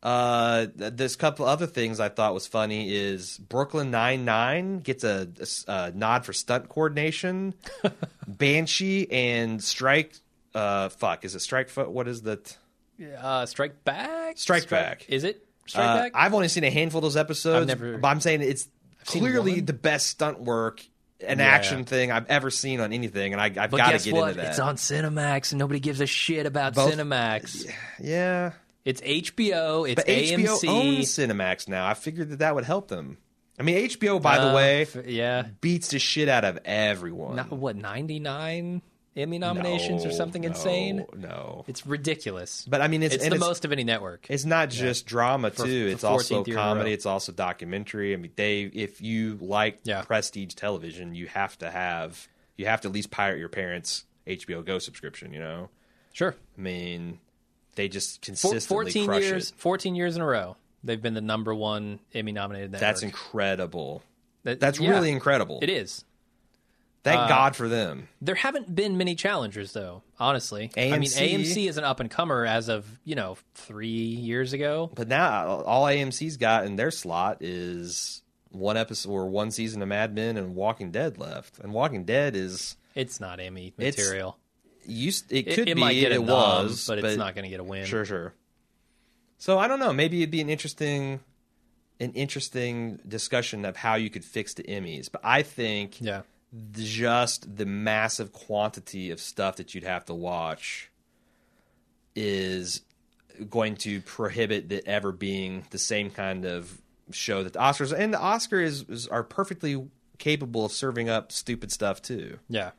Uh, 0.03 0.65
th- 0.77 0.93
there's 0.95 1.13
a 1.15 1.17
couple 1.17 1.45
other 1.45 1.67
things 1.67 1.99
I 1.99 2.09
thought 2.09 2.33
was 2.33 2.47
funny 2.47 2.91
is 2.93 3.37
Brooklyn 3.37 3.91
Nine 3.91 4.25
Nine 4.25 4.79
gets 4.79 5.03
a 5.03 5.27
nod 5.93 6.25
for 6.25 6.33
stunt 6.33 6.69
coordination. 6.69 7.53
Banshee 8.27 9.11
and 9.11 9.63
Strike, 9.63 10.15
uh, 10.55 10.89
fuck, 10.89 11.23
is 11.25 11.35
it 11.35 11.39
Strike? 11.41 11.69
Fo- 11.69 11.89
What 11.89 12.07
is 12.07 12.23
that? 12.23 12.57
Uh, 13.19 13.45
Strike 13.45 13.83
Back? 13.83 14.37
Strike 14.37 14.69
Back. 14.69 15.05
Is 15.09 15.23
it? 15.23 15.45
Strike 15.67 15.85
Uh, 15.87 15.95
Back? 15.97 16.11
I've 16.15 16.33
only 16.33 16.47
seen 16.47 16.63
a 16.63 16.69
handful 16.71 16.99
of 16.99 17.03
those 17.03 17.17
episodes, 17.17 17.61
I've 17.69 17.79
never- 17.79 17.97
but 17.97 18.07
I'm 18.07 18.21
saying 18.21 18.41
it's 18.41 18.67
seen 19.03 19.21
clearly 19.21 19.59
the 19.59 19.73
best 19.73 20.07
stunt 20.07 20.39
work, 20.41 20.81
an 21.25 21.37
Yeah. 21.39 21.45
action 21.45 21.83
thing 21.85 22.11
I've 22.11 22.27
ever 22.29 22.49
seen 22.49 22.79
on 22.79 22.93
anything, 22.93 23.33
and 23.33 23.41
I, 23.41 23.45
I've 23.45 23.71
got 23.71 23.91
to 23.91 23.99
get 24.03 24.13
what? 24.15 24.29
into 24.31 24.41
that. 24.41 24.49
It's 24.51 24.59
on 24.59 24.75
Cinemax 24.77 25.51
and 25.51 25.59
nobody 25.59 25.79
gives 25.79 26.01
a 26.01 26.07
shit 26.07 26.45
about 26.47 26.73
Both- 26.73 26.93
Cinemax. 26.95 27.71
yeah, 27.99 28.51
It's 28.85 29.01
HBO, 29.01 29.87
it's 29.87 29.95
but 29.95 30.07
HBO 30.07 30.57
AMC. 30.63 30.67
owns 30.67 31.09
Cinemax 31.09 31.67
now. 31.67 31.85
I 31.87 31.93
figured 31.93 32.29
that 32.29 32.39
that 32.39 32.55
would 32.55 32.63
help 32.65 32.87
them. 32.87 33.17
I 33.59 33.63
mean, 33.63 33.77
HBO, 33.89 34.19
by 34.21 34.39
the 34.39 34.49
Uh, 34.49 34.55
way, 34.55 34.81
f- 34.83 35.05
yeah. 35.05 35.43
beats 35.61 35.89
the 35.89 35.99
shit 35.99 36.27
out 36.29 36.43
of 36.45 36.57
everyone. 36.65 37.35
Not, 37.35 37.51
what, 37.51 37.75
99 37.75 38.81
Emmy 39.15 39.37
nominations 39.39 40.05
or 40.05 40.11
something 40.11 40.41
no, 40.41 40.47
insane? 40.47 41.05
No, 41.15 41.65
It's 41.67 41.85
ridiculous. 41.85 42.65
but 42.67 42.81
I 42.81 42.87
mean, 42.87 43.03
it's, 43.03 43.13
it's 43.15 43.25
the 43.27 43.35
it's, 43.35 43.39
most 43.39 43.65
of 43.65 43.71
any 43.71 43.83
network. 43.83 44.25
It's 44.29 44.45
not 44.45 44.69
just 44.69 45.05
drama 45.05 45.51
For- 45.51 45.65
too. 45.65 45.87
for 45.87 45.91
it's 45.93 46.03
also 46.03 46.41
14th 46.43 46.47
year 46.47 46.55
in 46.57 46.59
a 46.59 46.63
comedy. 46.63 46.93
It's 46.93 47.05
also 47.05 47.31
documentary. 47.33 48.13
I 48.13 48.17
mean, 48.17 48.31
they 48.35 48.61
if 48.63 49.01
you 49.01 49.37
like 49.41 49.79
Yeah. 49.83 50.01
prestige 50.03 50.53
television, 50.55 51.13
you 51.13 51.27
have 51.27 51.57
to 51.59 51.69
have 51.69 52.27
you 52.57 52.65
have 52.67 52.81
to 52.81 52.87
at 52.87 52.93
least 52.93 53.11
pirate 53.11 53.37
your 53.39 53.49
parents' 53.49 54.05
HBO 54.25 54.63
Go 54.65 54.79
subscription. 54.79 55.33
You 55.33 55.39
know, 55.39 55.69
Sure. 56.13 56.35
I 56.57 56.61
mean, 56.61 57.19
they 57.75 57.87
just 57.87 58.21
consistently 58.21 58.91
14 58.91 59.05
crush 59.05 59.23
years, 59.23 59.49
it. 59.49 59.55
14 59.57 59.95
years 59.95 60.15
in 60.15 60.21
a 60.21 60.25
row. 60.25 60.55
They've 60.83 61.01
been 61.01 61.13
the 61.13 61.21
number 61.21 61.53
one 61.53 61.99
Emmy 62.13 62.31
nominated 62.31 62.71
network. 62.71 62.87
That's 62.87 63.03
incredible. 63.03 64.03
That- 64.43 64.59
That's 64.59 64.79
yeah, 64.79 64.89
really 64.91 65.11
incredible. 65.11 65.59
It 65.61 65.69
is. 65.69 66.03
Thank 67.03 67.19
Uh, 67.21 67.27
God 67.27 67.55
for 67.55 67.67
them. 67.67 68.09
There 68.21 68.35
haven't 68.35 68.73
been 68.75 68.95
many 68.97 69.15
challengers, 69.15 69.73
though. 69.73 70.03
Honestly, 70.19 70.69
I 70.77 70.91
mean, 70.97 71.01
AMC 71.09 71.33
AMC 71.33 71.67
is 71.67 71.77
an 71.77 71.83
up 71.83 71.99
and 71.99 72.11
comer 72.11 72.45
as 72.45 72.69
of 72.69 72.85
you 73.03 73.15
know 73.15 73.37
three 73.55 73.87
years 73.87 74.53
ago. 74.53 74.91
But 74.93 75.07
now 75.07 75.61
all 75.61 75.85
AMC's 75.85 76.37
got 76.37 76.65
in 76.65 76.75
their 76.75 76.91
slot 76.91 77.37
is 77.41 78.21
one 78.49 78.77
episode 78.77 79.09
or 79.09 79.27
one 79.29 79.49
season 79.49 79.81
of 79.81 79.87
Mad 79.87 80.13
Men 80.13 80.37
and 80.37 80.55
Walking 80.55 80.91
Dead 80.91 81.17
left. 81.17 81.57
And 81.59 81.73
Walking 81.73 82.03
Dead 82.03 82.35
is 82.35 82.75
It's 82.93 83.19
not 83.19 83.39
Emmy 83.39 83.73
material. 83.77 84.37
Used. 84.85 85.31
It 85.31 85.47
It, 85.47 85.55
could 85.55 85.69
it 85.69 85.75
be. 85.75 85.81
might 85.81 85.93
get 85.93 86.11
it 86.11 86.19
nom, 86.21 86.27
was, 86.65 86.85
but 86.87 86.99
it's 86.99 87.17
not 87.17 87.35
going 87.35 87.43
to 87.43 87.49
get 87.49 87.59
a 87.59 87.63
win. 87.63 87.85
Sure, 87.85 88.05
sure. 88.05 88.33
So 89.37 89.57
I 89.59 89.67
don't 89.67 89.79
know. 89.79 89.91
Maybe 89.93 90.21
it'd 90.21 90.31
be 90.31 90.41
an 90.41 90.49
interesting, 90.49 91.19
an 91.99 92.11
interesting 92.13 92.99
discussion 93.07 93.65
of 93.65 93.75
how 93.77 93.95
you 93.95 94.09
could 94.09 94.23
fix 94.25 94.53
the 94.53 94.63
Emmys. 94.63 95.09
But 95.11 95.21
I 95.23 95.41
think 95.43 95.99
Yeah. 96.01 96.21
just 96.73 97.57
the 97.57 97.65
massive 97.65 98.31
quantity 98.33 99.09
of 99.11 99.19
stuff 99.19 99.55
that 99.57 99.73
you'd 99.73 99.83
have 99.83 100.05
to 100.05 100.13
watch 100.13 100.89
is 102.15 102.81
going 103.49 103.75
to 103.77 104.01
prohibit 104.01 104.69
the 104.69 104.85
ever 104.87 105.11
being 105.11 105.65
the 105.71 105.77
same 105.79 106.09
kind 106.11 106.45
of 106.45 106.79
show 107.11 107.43
that 107.43 107.53
the 107.53 107.59
Oscars 107.59 107.97
and 107.97 108.13
the 108.13 108.17
Oscars 108.17 108.89
is, 108.89 109.07
are 109.07 109.23
perfectly 109.23 109.87
capable 110.17 110.65
of 110.65 110.71
serving 110.71 111.09
up 111.09 111.31
stupid 111.31 111.71
stuff 111.71 112.01
too. 112.01 112.37
Yeah. 112.47 112.71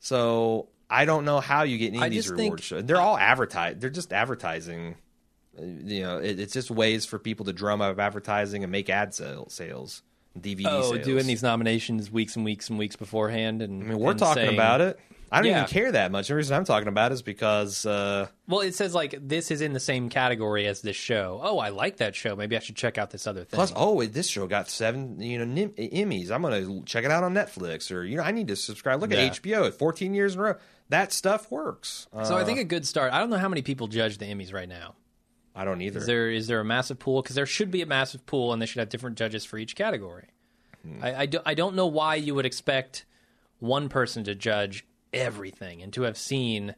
So 0.00 0.68
I 0.90 1.04
don't 1.04 1.24
know 1.24 1.38
how 1.40 1.62
you 1.62 1.78
get 1.78 1.88
any 1.94 1.98
I 2.02 2.06
of 2.06 2.10
these 2.12 2.24
just 2.24 2.30
reward 2.36 2.58
think- 2.58 2.62
shows. 2.66 2.84
They're 2.84 3.00
all 3.00 3.16
advertised. 3.16 3.80
They're 3.80 3.90
just 3.90 4.12
advertising. 4.12 4.96
You 5.58 6.02
know, 6.02 6.18
it, 6.18 6.40
it's 6.40 6.52
just 6.52 6.70
ways 6.70 7.06
for 7.06 7.18
people 7.18 7.46
to 7.46 7.52
drum 7.52 7.80
up 7.80 7.98
advertising 7.98 8.62
and 8.64 8.72
make 8.72 8.88
ad 8.90 9.14
sale, 9.14 9.48
sales, 9.50 10.02
DVD 10.38 10.66
Oh, 10.68 10.92
sales. 10.94 11.04
doing 11.04 11.26
these 11.26 11.42
nominations 11.42 12.10
weeks 12.10 12.36
and 12.36 12.44
weeks 12.44 12.70
and 12.70 12.78
weeks 12.78 12.96
beforehand, 12.96 13.60
and 13.62 13.82
I 13.82 13.86
mean, 13.86 13.98
we're 13.98 14.10
and 14.12 14.18
talking 14.18 14.42
saying- 14.44 14.54
about 14.54 14.80
it. 14.80 14.98
I 15.32 15.42
don't 15.42 15.50
Yeah. 15.52 15.58
even 15.62 15.68
care 15.70 15.92
that 15.92 16.10
much. 16.10 16.26
The 16.26 16.34
reason 16.34 16.56
I'm 16.56 16.64
talking 16.64 16.88
about 16.88 17.12
is 17.12 17.22
because 17.22 17.86
uh, 17.86 18.26
Well, 18.48 18.60
it 18.62 18.74
says 18.74 18.94
like 18.96 19.14
this 19.20 19.52
is 19.52 19.60
in 19.60 19.72
the 19.72 19.78
same 19.78 20.08
category 20.08 20.66
as 20.66 20.80
this 20.82 20.96
show. 20.96 21.40
Oh, 21.40 21.60
I 21.60 21.68
like 21.68 21.98
that 21.98 22.16
show. 22.16 22.34
Maybe 22.34 22.56
I 22.56 22.58
should 22.58 22.74
check 22.74 22.98
out 22.98 23.10
this 23.12 23.28
other 23.28 23.44
thing. 23.44 23.56
plus, 23.56 23.72
oh, 23.76 24.02
this 24.04 24.26
show 24.26 24.48
got 24.48 24.68
seven, 24.68 25.20
you 25.20 25.38
know, 25.38 25.68
Emmys. 25.78 26.32
I'm 26.32 26.42
gonna 26.42 26.82
check 26.84 27.04
it 27.04 27.12
out 27.12 27.22
on 27.22 27.32
Netflix, 27.32 27.94
or 27.94 28.02
you 28.02 28.16
know, 28.16 28.24
I 28.24 28.32
need 28.32 28.48
to 28.48 28.56
subscribe. 28.56 29.00
Look 29.00 29.12
Yeah. 29.12 29.18
at 29.18 29.40
HBO, 29.40 29.70
14 29.70 30.14
years 30.14 30.34
in 30.34 30.40
a 30.40 30.42
row. 30.42 30.54
That 30.90 31.12
stuff 31.12 31.50
works. 31.50 32.08
Uh, 32.12 32.24
so 32.24 32.36
I 32.36 32.44
think 32.44 32.58
a 32.58 32.64
good 32.64 32.86
start. 32.86 33.12
I 33.12 33.20
don't 33.20 33.30
know 33.30 33.38
how 33.38 33.48
many 33.48 33.62
people 33.62 33.86
judge 33.86 34.18
the 34.18 34.26
Emmys 34.26 34.52
right 34.52 34.68
now. 34.68 34.96
I 35.54 35.64
don't 35.64 35.80
either. 35.80 36.00
Is 36.00 36.06
there 36.06 36.30
is 36.30 36.46
there 36.48 36.60
a 36.60 36.64
massive 36.64 36.98
pool? 36.98 37.22
Because 37.22 37.36
there 37.36 37.46
should 37.46 37.70
be 37.70 37.80
a 37.80 37.86
massive 37.86 38.26
pool, 38.26 38.52
and 38.52 38.60
they 38.60 38.66
should 38.66 38.80
have 38.80 38.88
different 38.88 39.16
judges 39.16 39.44
for 39.44 39.56
each 39.56 39.76
category. 39.76 40.28
Hmm. 40.82 41.02
I, 41.02 41.14
I, 41.14 41.26
do, 41.26 41.38
I 41.46 41.54
don't 41.54 41.76
know 41.76 41.86
why 41.86 42.16
you 42.16 42.34
would 42.34 42.46
expect 42.46 43.04
one 43.58 43.88
person 43.88 44.24
to 44.24 44.34
judge 44.34 44.84
everything 45.12 45.82
and 45.82 45.92
to 45.92 46.02
have 46.02 46.16
seen 46.16 46.74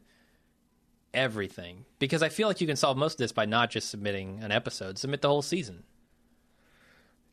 everything. 1.13 1.85
Because 1.99 2.21
I 2.21 2.29
feel 2.29 2.47
like 2.47 2.61
you 2.61 2.67
can 2.67 2.75
solve 2.75 2.97
most 2.97 3.13
of 3.13 3.17
this 3.19 3.31
by 3.31 3.45
not 3.45 3.71
just 3.71 3.89
submitting 3.89 4.43
an 4.43 4.51
episode. 4.51 4.97
Submit 4.97 5.21
the 5.21 5.29
whole 5.29 5.41
season. 5.41 5.83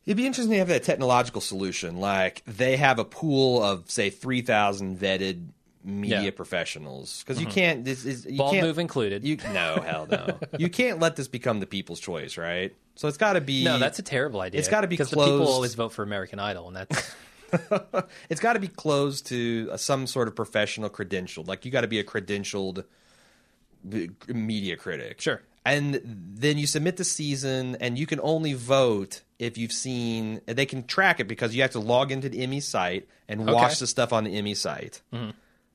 It'd 0.07 0.17
be 0.17 0.27
interesting 0.27 0.53
to 0.53 0.59
have 0.59 0.69
that 0.69 0.83
technological 0.83 1.41
solution. 1.41 1.99
Like 1.99 2.43
they 2.47 2.77
have 2.77 2.99
a 2.99 3.05
pool 3.05 3.63
of 3.63 3.91
say 3.91 4.09
3,000 4.09 4.99
vetted 4.99 5.49
media 5.85 6.17
Yeah. 6.21 6.27
Mm-hmm. 6.29 6.37
professionals 6.37 7.23
because 7.25 7.41
you 7.41 7.47
can't. 7.47 7.85
This 7.85 8.05
is 8.05 8.27
you 8.27 8.37
Ball 8.39 8.53
can't, 8.53 8.67
move 8.67 8.79
included. 8.79 9.25
You 9.25 9.37
no 9.53 9.83
hell 9.85 10.07
no. 10.11 10.39
you 10.59 10.69
can't 10.69 10.99
let 10.99 11.17
this 11.17 11.29
become 11.29 11.61
the 11.61 11.67
people's 11.67 12.01
choice, 12.01 12.37
right? 12.37 12.75
So 12.97 13.09
it's 13.09 13.17
got 13.17 13.33
to 13.35 13.41
be 13.41 13.65
no, 13.65 13.79
that's 13.79 13.99
a 13.99 14.03
terrible 14.03 14.41
idea. 14.41 14.59
It's 14.59 14.69
gotta 14.69 14.87
be 14.87 14.95
because 14.97 15.11
the 15.11 15.17
people 15.17 15.49
always 15.49 15.75
vote 15.75 15.91
for 15.93 16.03
American 16.03 16.39
Idol, 16.39 16.69
and 16.69 16.77
that's 16.77 17.15
it's 18.31 18.41
got 18.41 18.53
to 18.53 18.61
be 18.61 18.69
closed 18.69 19.27
to 19.29 19.71
uh, 19.73 19.77
some 19.77 20.07
sort 20.07 20.29
of 20.29 20.37
professional 20.37 20.89
credential. 20.91 21.45
Like 21.45 21.65
you 21.65 21.71
got 21.71 21.81
to 21.81 21.89
be 21.89 21.99
a 21.99 22.05
credentialed 22.05 22.85
media 24.29 24.77
critic. 24.77 25.21
Sure. 25.21 25.43
And 25.65 26.01
then 26.05 26.57
you 26.59 26.67
submit 26.67 26.97
the 26.97 27.05
season, 27.05 27.77
and 27.81 27.99
you 27.99 28.07
can 28.07 28.19
only 28.23 28.55
vote 28.55 29.23
if 29.39 29.59
you've 29.59 29.73
seen. 29.73 30.41
They 30.47 30.65
can 30.65 30.87
track 30.87 31.21
it 31.21 31.29
because 31.29 31.55
you 31.55 31.61
have 31.63 31.73
to 31.73 31.81
log 31.81 32.11
into 32.13 32.29
the 32.31 32.43
Emmy 32.43 32.61
site 32.61 33.09
and 33.29 33.41
watch 33.47 33.49
Okay. 33.57 33.65
Mm-hmm. 33.65 33.79
the 33.81 33.87
stuff 33.87 34.13
on 34.13 34.25
the 34.25 34.37
Emmy 34.37 34.55
site. 34.55 35.03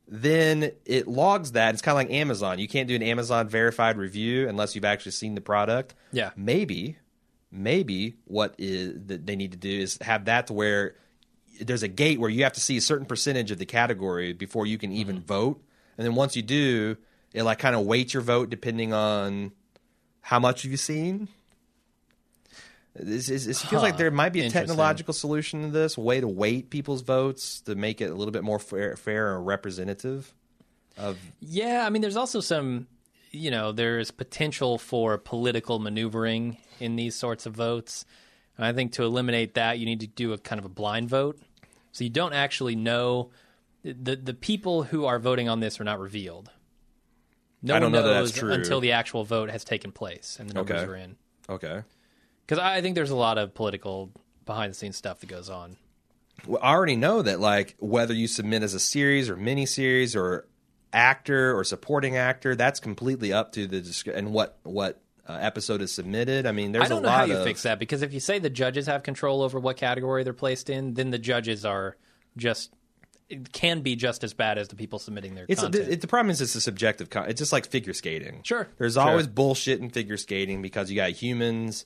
Then 0.08 0.72
it 0.86 1.08
logs 1.08 1.54
that. 1.54 1.74
It's 1.74 1.82
kind 1.82 1.94
of 1.94 1.98
like 1.98 2.12
Amazon. 2.12 2.60
You 2.60 2.68
can't 2.68 2.88
do 2.88 2.96
an 2.96 3.02
Amazon 3.04 3.50
verified 3.50 3.98
review 3.98 4.48
unless 4.48 4.76
you've 4.76 4.86
actually 4.86 5.14
seen 5.14 5.34
the 5.36 5.42
product. 5.42 5.96
Yeah. 6.12 6.30
Maybe, 6.36 6.98
maybe 7.52 8.16
what 8.26 8.54
is 8.58 8.94
that 9.08 9.26
they 9.26 9.36
need 9.36 9.52
to 9.54 9.58
do 9.58 9.80
is 9.80 9.98
have 10.02 10.26
that 10.26 10.48
to 10.48 10.54
where 10.54 10.96
there's 11.60 11.84
a 11.84 11.88
gate 11.88 12.20
where 12.20 12.30
you 12.30 12.44
have 12.44 12.54
to 12.54 12.60
see 12.62 12.78
a 12.78 12.82
certain 12.82 13.06
percentage 13.06 13.50
of 13.50 13.58
the 13.58 13.66
category 13.66 14.34
before 14.34 14.66
you 14.66 14.78
can 14.78 14.92
even 14.92 15.18
Mm-hmm. 15.18 15.26
vote, 15.26 15.64
and 15.98 16.06
then 16.06 16.14
once 16.16 16.36
you 16.36 16.42
do, 16.42 16.98
it 17.34 17.44
like 17.44 17.60
kind 17.60 17.76
of 17.76 17.86
weights 17.86 18.14
your 18.14 18.24
vote 18.24 18.50
depending 18.50 18.94
on 18.94 19.54
how 20.22 20.38
much 20.40 20.64
you've 20.64 20.72
you 20.72 20.78
seen. 20.78 21.30
This 22.98 23.30
is, 23.30 23.48
it 23.48 23.58
feels 23.58 23.84
like 23.84 23.98
there 23.98 24.10
might 24.10 24.32
be 24.32 24.42
a 24.42 24.50
technological 24.50 25.14
solution 25.14 25.64
to 25.64 25.68
this, 25.70 25.98
way 25.98 26.22
to 26.22 26.28
weight 26.28 26.70
people's 26.70 27.02
votes 27.02 27.60
to 27.62 27.76
make 27.76 28.00
it 28.00 28.10
a 28.10 28.14
little 28.16 28.32
bit 28.32 28.44
more 28.44 28.58
fair, 28.60 28.96
fair 28.96 29.36
and 29.36 29.46
representative. 29.46 30.34
Of 30.98 31.18
Yeah, 31.42 31.86
I 31.86 31.90
mean, 31.90 32.02
there's 32.02 32.16
also 32.16 32.40
some, 32.40 32.88
you 33.32 33.52
know, 33.52 33.74
there's 33.74 34.12
potential 34.12 34.78
for 34.78 35.18
political 35.18 35.78
maneuvering 35.80 36.58
in 36.80 36.96
these 36.96 37.16
sorts 37.16 37.46
of 37.46 37.54
votes. 37.54 38.06
And 38.56 38.66
I 38.66 38.72
think 38.72 38.94
to 38.94 39.04
eliminate 39.04 39.56
that, 39.56 39.78
you 39.78 39.86
need 39.86 40.00
to 40.00 40.08
do 40.08 40.32
a 40.32 40.38
kind 40.38 40.60
of 40.60 40.64
a 40.64 40.70
blind 40.70 41.10
vote. 41.10 41.38
So 41.92 42.06
you 42.06 42.10
don't 42.10 42.34
actually 42.34 42.76
know 42.78 43.32
the 43.84 44.16
the 44.16 44.34
people 44.34 44.84
who 44.84 45.06
are 45.06 45.20
voting 45.20 45.50
on 45.50 45.60
this 45.60 45.80
are 45.82 45.84
not 45.84 46.00
revealed. 46.00 46.50
No 47.62 47.80
one 47.80 47.92
know 47.92 48.02
that 48.04 48.14
knows 48.14 48.32
true. 48.32 48.52
until 48.54 48.80
the 48.80 48.94
actual 48.94 49.24
vote 49.26 49.50
has 49.50 49.64
taken 49.66 49.92
place 49.92 50.38
and 50.40 50.50
the 50.50 50.54
numbers 50.54 50.82
Okay. 50.82 50.92
are 50.92 50.96
in. 50.96 51.16
okay, 51.50 51.82
Because 52.46 52.60
I 52.60 52.82
think 52.82 52.96
there's 52.96 53.10
a 53.10 53.16
lot 53.16 53.38
of 53.38 53.54
political 53.54 54.12
behind 54.46 54.72
the 54.72 54.76
scenes 54.76 54.98
stuff 54.98 55.20
that 55.22 55.28
goes 55.28 55.50
on. 55.50 55.78
well, 56.46 56.60
I 56.62 56.74
already 56.74 56.96
know 56.96 57.22
that 57.22 57.40
like 57.40 57.76
whether 57.80 58.14
you 58.14 58.28
submit 58.28 58.62
as 58.64 58.74
a 58.74 58.80
series 58.80 59.30
or 59.30 59.36
miniseries 59.38 60.16
or 60.16 60.48
actor 60.94 61.58
or 61.58 61.64
supporting 61.64 62.16
actor, 62.18 62.56
that's 62.56 62.80
completely 62.80 63.34
up 63.34 63.52
to 63.54 63.68
the 63.68 63.82
disc- 63.82 64.08
and 64.08 64.32
what 64.32 64.58
what 64.64 65.02
uh, 65.28 65.34
episode 65.42 65.82
is 65.82 65.92
submitted. 65.92 66.46
I 66.46 66.52
mean, 66.52 66.72
there's 66.72 66.86
I 66.86 66.88
don't 66.88 67.00
a 67.00 67.02
know 67.02 67.08
lot 67.10 67.18
how 67.18 67.26
you 67.26 67.38
of 67.38 67.44
fix 67.44 67.64
that 67.64 67.80
because 67.80 68.04
if 68.04 68.14
you 68.14 68.20
say 68.20 68.38
the 68.38 68.50
judges 68.50 68.86
have 68.86 69.02
control 69.02 69.42
over 69.42 69.60
what 69.60 69.76
category 69.78 70.24
they're 70.24 70.34
placed 70.34 70.70
in, 70.70 70.94
then 70.94 71.10
the 71.10 71.18
judges 71.18 71.66
are 71.66 71.98
just 72.38 72.72
it 73.28 73.52
can 73.52 73.82
be 73.82 73.96
just 73.96 74.24
as 74.24 74.36
bad 74.36 74.60
as 74.60 74.68
the 74.68 74.76
people 74.76 75.00
submitting 75.00 75.34
their 75.34 75.48
It's 75.50 75.62
content. 75.62 75.90
it, 75.90 76.02
the 76.02 76.08
problem 76.08 76.30
is 76.30 76.42
it's 76.42 76.54
a 76.54 76.62
subjective. 76.62 77.10
Con- 77.10 77.28
it's 77.28 77.40
just 77.40 77.52
like 77.52 77.66
figure 77.66 77.94
skating. 77.94 78.42
Sure, 78.44 78.68
there's 78.78 78.94
sure. 78.94 79.02
always 79.02 79.26
bullshit 79.26 79.80
in 79.80 79.90
figure 79.90 80.18
skating 80.18 80.62
because 80.62 80.92
you 80.92 80.96
got 80.96 81.10
humans 81.10 81.86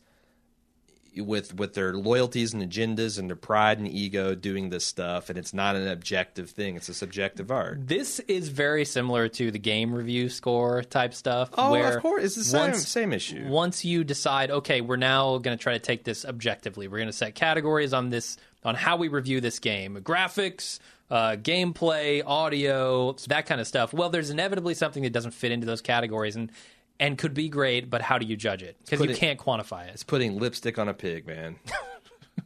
with 1.17 1.55
with 1.55 1.73
their 1.73 1.93
loyalties 1.93 2.53
and 2.53 2.61
agendas 2.63 3.17
and 3.19 3.29
their 3.29 3.35
pride 3.35 3.77
and 3.79 3.87
ego 3.87 4.35
doing 4.35 4.69
this 4.69 4.85
stuff, 4.85 5.29
and 5.29 5.37
it's 5.37 5.53
not 5.53 5.75
an 5.75 5.87
objective 5.87 6.49
thing. 6.49 6.75
It's 6.75 6.89
a 6.89 6.93
subjective 6.93 7.51
art. 7.51 7.87
this 7.87 8.19
is 8.21 8.49
very 8.49 8.85
similar 8.85 9.27
to 9.29 9.51
the 9.51 9.59
game 9.59 9.93
review 9.93 10.29
score 10.29 10.83
type 10.83 11.13
stuff. 11.13 11.49
Oh, 11.57 11.71
where 11.71 11.97
of 11.97 12.01
course, 12.01 12.23
it's 12.23 12.35
the 12.35 12.43
same 12.43 12.71
once- 12.71 12.87
same 12.87 13.13
issue. 13.13 13.47
Once 13.47 13.83
you 13.85 14.03
decide, 14.03 14.51
okay, 14.51 14.81
we're 14.81 14.95
now 14.97 15.37
going 15.39 15.57
to 15.57 15.61
try 15.61 15.73
to 15.73 15.79
take 15.79 16.03
this 16.03 16.25
objectively. 16.25 16.87
We're 16.87 16.97
going 16.97 17.07
to 17.09 17.13
set 17.13 17.35
categories 17.35 17.93
on 17.93 18.09
this 18.09 18.37
on 18.63 18.75
how 18.75 18.97
we 18.97 19.07
review 19.07 19.39
this 19.41 19.59
game, 19.59 19.95
graphics, 20.01 20.79
uh, 21.09 21.37
gameplay, 21.37 22.21
audio, 22.25 23.13
that 23.27 23.45
kind 23.45 23.61
of 23.61 23.67
stuff. 23.67 23.93
Well, 23.93 24.09
there's 24.09 24.29
inevitably 24.29 24.73
something 24.73 25.03
that 25.03 25.13
doesn't 25.13 25.31
fit 25.31 25.51
into 25.51 25.65
those 25.65 25.81
categories 25.81 26.35
and 26.35 26.51
and 26.99 27.17
could 27.17 27.33
be 27.33 27.49
great, 27.49 27.89
but 27.89 28.01
how 28.01 28.17
do 28.17 28.25
you 28.25 28.35
judge 28.35 28.63
it? 28.63 28.77
Because 28.83 29.05
you 29.05 29.15
can't 29.15 29.39
quantify 29.39 29.87
it. 29.87 29.91
It's 29.93 30.03
putting 30.03 30.37
lipstick 30.37 30.77
on 30.77 30.87
a 30.89 30.93
pig, 30.93 31.27
man. 31.27 31.55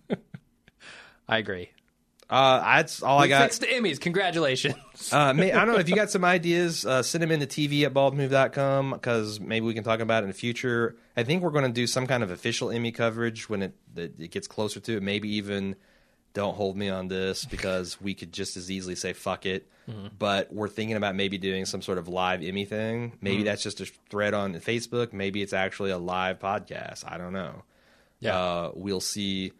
I 1.28 1.38
agree. 1.38 1.70
Uh, 2.30 2.60
that's 2.78 3.04
all 3.04 3.20
I 3.20 3.28
got. 3.28 3.44
fixed 3.44 3.62
the 3.62 3.68
Emmys. 3.68 4.00
Congratulations. 4.00 4.76
Uh, 5.12 5.34
may, 5.34 5.52
I 5.52 5.66
don't 5.66 5.76
know 5.76 5.80
if 5.80 5.90
you 5.90 5.96
got 5.96 6.10
some 6.10 6.24
ideas. 6.24 6.86
Uh, 6.86 7.04
send 7.04 7.22
them 7.22 7.32
into 7.32 7.46
TV 7.46 7.84
at 7.84 7.94
baldmove.com 7.94 8.92
because 8.92 9.40
maybe 9.40 9.66
we 9.66 9.74
can 9.74 9.84
talk 9.84 10.00
about 10.00 10.24
it 10.24 10.26
in 10.26 10.30
the 10.30 10.34
future. 10.34 10.96
I 11.18 11.24
think 11.24 11.44
we're 11.44 11.52
going 11.52 11.66
to 11.66 11.72
do 11.72 11.86
some 11.86 12.08
kind 12.08 12.24
of 12.24 12.32
official 12.32 12.72
Emmy 12.72 12.92
coverage 12.92 13.50
when 13.50 13.62
it 13.62 13.76
that 13.96 14.20
it 14.20 14.32
gets 14.32 14.48
closer 14.48 14.80
to 14.80 14.98
it. 14.98 15.04
Maybe 15.04 15.30
even 15.36 15.76
don't 16.34 16.56
hold 16.56 16.76
me 16.76 16.90
on 16.90 17.08
this 17.08 17.46
because 17.46 18.02
we 18.02 18.14
could 18.14 18.34
just 18.34 18.58
as 18.58 18.72
easily 18.72 18.96
say 18.96 19.14
fuck 19.14 19.46
it. 19.46 19.70
But 20.18 20.54
we're 20.54 20.70
thinking 20.70 20.96
about 20.96 21.16
maybe 21.16 21.38
doing 21.38 21.66
some 21.66 21.82
sort 21.82 21.98
of 21.98 22.08
live 22.08 22.42
Emmy 22.42 22.64
thing. 22.64 23.18
Maybe 23.20 23.44
that's 23.44 23.62
just 23.62 23.82
a 23.82 23.86
thread 24.10 24.34
on 24.34 24.54
Facebook. 24.56 25.12
Maybe 25.12 25.42
it's 25.42 25.52
actually 25.52 25.92
a 25.92 25.98
live 25.98 26.40
podcast. 26.40 27.04
I 27.06 27.18
don't 27.18 27.34
know. 27.34 27.64
Yeah. 28.22 28.38
Uh, 28.38 28.72
we'll 28.76 29.02
see. 29.02 29.52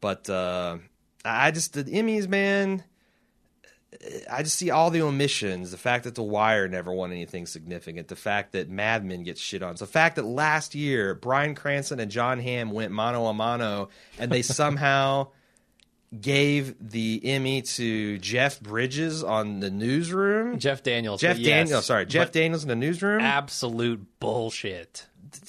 But 0.00 0.28
uh, 0.28 0.78
I 1.24 1.52
just 1.52 1.74
the 1.74 1.84
Emmys, 1.84 2.28
man. 2.28 2.82
I 4.30 4.42
just 4.42 4.56
see 4.56 4.70
all 4.70 4.90
the 4.90 5.02
omissions. 5.02 5.70
The 5.70 5.78
fact 5.78 6.04
that 6.04 6.14
The 6.14 6.22
Wire 6.22 6.68
never 6.68 6.92
won 6.92 7.12
anything 7.12 7.46
significant. 7.46 8.08
The 8.08 8.16
fact 8.16 8.52
that 8.52 8.68
Mad 8.68 9.04
Men 9.04 9.22
gets 9.22 9.40
shit 9.40 9.62
on. 9.62 9.76
The 9.76 9.86
fact 9.86 10.16
that 10.16 10.24
last 10.24 10.74
year 10.74 11.14
Bryan 11.14 11.54
Cranston 11.54 12.00
and 12.00 12.10
Jon 12.10 12.40
Hamm 12.40 12.72
went 12.72 12.92
mano 12.92 13.26
a 13.26 13.32
mano, 13.32 13.88
and 14.18 14.30
they 14.30 14.42
somehow 14.42 15.28
gave 16.18 16.74
the 16.80 17.20
Emmy 17.24 17.62
to 17.62 18.18
Jeff 18.18 18.60
Bridges 18.60 19.22
on 19.22 19.60
the 19.60 19.70
newsroom. 19.70 20.58
Jeff 20.58 20.82
Daniels. 20.82 21.20
Jeff 21.20 21.38
yes, 21.38 21.46
Daniels, 21.46 21.86
sorry, 21.86 22.06
Jeff 22.06 22.32
Daniels 22.32 22.62
in 22.62 22.68
the 22.68 22.76
newsroom. 22.76 23.20
Absolute 23.20 24.06
bullshit. 24.20 25.06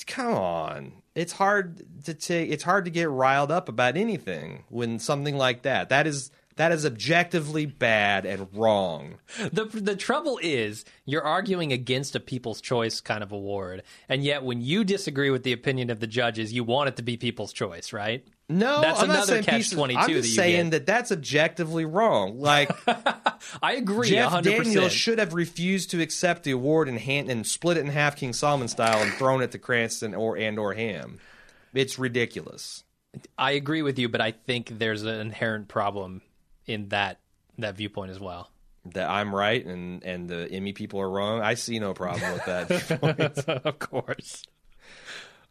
Come 0.07 0.33
on, 0.33 0.93
it's 1.15 1.33
hard 1.33 1.83
to 2.05 2.13
take. 2.13 2.51
It's 2.51 2.63
hard 2.63 2.85
to 2.85 2.91
get 2.91 3.09
riled 3.09 3.51
up 3.51 3.69
about 3.69 3.95
anything 3.95 4.63
when 4.69 4.99
something 4.99 5.37
like 5.37 5.61
that. 5.63 5.89
That 5.89 6.05
is 6.07 6.31
that 6.57 6.73
is 6.73 6.85
objectively 6.85 7.65
bad 7.65 8.25
and 8.25 8.49
wrong. 8.53 9.19
The 9.53 9.65
the 9.65 9.95
trouble 9.95 10.39
is 10.43 10.83
you're 11.05 11.23
arguing 11.23 11.71
against 11.71 12.17
a 12.17 12.19
People's 12.19 12.59
Choice 12.59 12.99
kind 12.99 13.23
of 13.23 13.31
award, 13.31 13.83
and 14.09 14.25
yet 14.25 14.43
when 14.43 14.59
you 14.59 14.83
disagree 14.83 15.29
with 15.29 15.43
the 15.43 15.53
opinion 15.53 15.89
of 15.89 16.01
the 16.01 16.07
judges, 16.07 16.51
you 16.51 16.65
want 16.65 16.89
it 16.89 16.97
to 16.97 17.01
be 17.01 17.15
People's 17.15 17.53
Choice, 17.53 17.93
right? 17.93 18.27
No, 18.51 18.81
That's 18.81 18.99
I'm 19.01 19.07
not 19.07 19.13
another 19.17 19.31
saying 19.33 19.43
catch 19.43 19.55
pieces- 19.57 19.73
22 19.73 19.99
I'm 19.99 20.07
that 20.07 20.13
just 20.13 20.29
you 20.29 20.35
saying 20.35 20.65
get. 20.65 20.71
that 20.71 20.85
that's 20.87 21.11
objectively 21.11 21.85
wrong. 21.85 22.39
Like 22.39 22.71
I 23.61 23.73
agree. 23.73 24.09
Jeff 24.09 24.31
100%. 24.31 24.43
Daniels 24.43 24.91
should 24.91 25.19
have 25.19 25.35
refused 25.35 25.91
to 25.91 26.01
accept 26.01 26.43
the 26.43 26.51
award 26.51 26.89
and 26.89 26.97
hand 26.97 27.29
and 27.29 27.45
split 27.45 27.77
it 27.77 27.81
in 27.81 27.87
half, 27.87 28.15
King 28.15 28.33
Solomon 28.33 28.67
style, 28.67 29.03
and 29.03 29.13
thrown 29.13 29.43
it 29.43 29.51
to 29.51 29.59
Cranston 29.59 30.15
or 30.15 30.35
and 30.35 30.57
or 30.57 30.73
Hamm. 30.73 31.19
It's 31.75 31.99
ridiculous. 31.99 32.83
I 33.37 33.51
agree 33.51 33.83
with 33.83 33.99
you, 33.99 34.09
but 34.09 34.19
I 34.21 34.31
think 34.31 34.79
there's 34.79 35.03
an 35.03 35.19
inherent 35.19 35.67
problem 35.67 36.21
in 36.65 36.89
that 36.89 37.19
that 37.59 37.75
viewpoint 37.77 38.09
as 38.09 38.19
well. 38.19 38.49
That 38.93 39.09
I'm 39.09 39.35
right 39.35 39.63
and 39.63 40.03
and 40.03 40.27
the 40.27 40.49
Emmy 40.51 40.73
people 40.73 40.99
are 41.01 41.09
wrong. 41.09 41.41
I 41.41 41.53
see 41.53 41.77
no 41.77 41.93
problem 41.93 42.33
with 42.33 42.45
that. 42.45 43.61
of 43.65 43.77
course. 43.77 44.43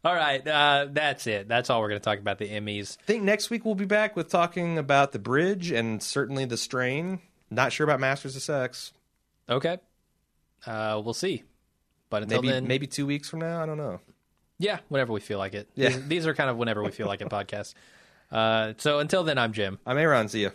All 0.05 0.15
right, 0.15 0.47
uh, 0.47 0.87
that's 0.91 1.27
it. 1.27 1.49
That's 1.49 1.71
all 1.71 1.81
we're 1.81 1.89
going 1.89 2.01
to 2.01 2.05
talk 2.05 2.19
about 2.21 2.39
the 2.39 2.49
Emmys. 2.49 2.97
I 3.01 3.05
think 3.05 3.25
next 3.25 3.51
week 3.51 3.65
we'll 3.65 3.75
be 3.75 3.85
back 3.85 4.15
with 4.15 4.29
talking 4.29 4.79
about 4.79 5.11
the 5.13 5.19
bridge 5.19 5.71
and 5.73 6.01
certainly 6.03 6.45
the 6.45 6.57
strain. 6.57 7.21
Not 7.51 7.73
sure 7.73 7.85
about 7.85 7.99
Masters 7.99 8.37
of 8.37 8.43
Sex. 8.43 8.93
Okay. 9.49 9.79
Uh, 10.67 11.01
we'll 11.05 11.15
see. 11.15 11.43
But 12.11 12.23
until 12.23 12.43
Maybe 12.43 12.53
then, 12.53 12.67
maybe 12.69 12.87
two 12.87 13.07
weeks 13.07 13.29
from 13.29 13.41
now. 13.41 13.63
I 13.63 13.67
don't 13.67 13.77
know. 13.77 14.01
yeah, 14.59 14.79
whenever 14.89 15.13
we 15.13 15.21
feel 15.21 15.39
like 15.39 15.55
it. 15.55 15.69
Yeah. 15.75 15.89
These, 15.89 16.09
these 16.09 16.27
are 16.27 16.35
kind 16.35 16.49
of 16.49 16.57
whenever 16.57 16.83
we 16.83 16.91
feel 16.91 17.07
like 17.07 17.21
it 17.21 17.29
podcasts. 17.31 17.75
Uh, 18.31 18.75
so 18.79 18.99
until 19.01 19.25
then, 19.25 19.37
I'm 19.37 19.53
Jim. 19.53 19.79
I'm 19.85 19.99
Aaron. 19.99 20.29
See 20.29 20.43
ya. 20.45 20.51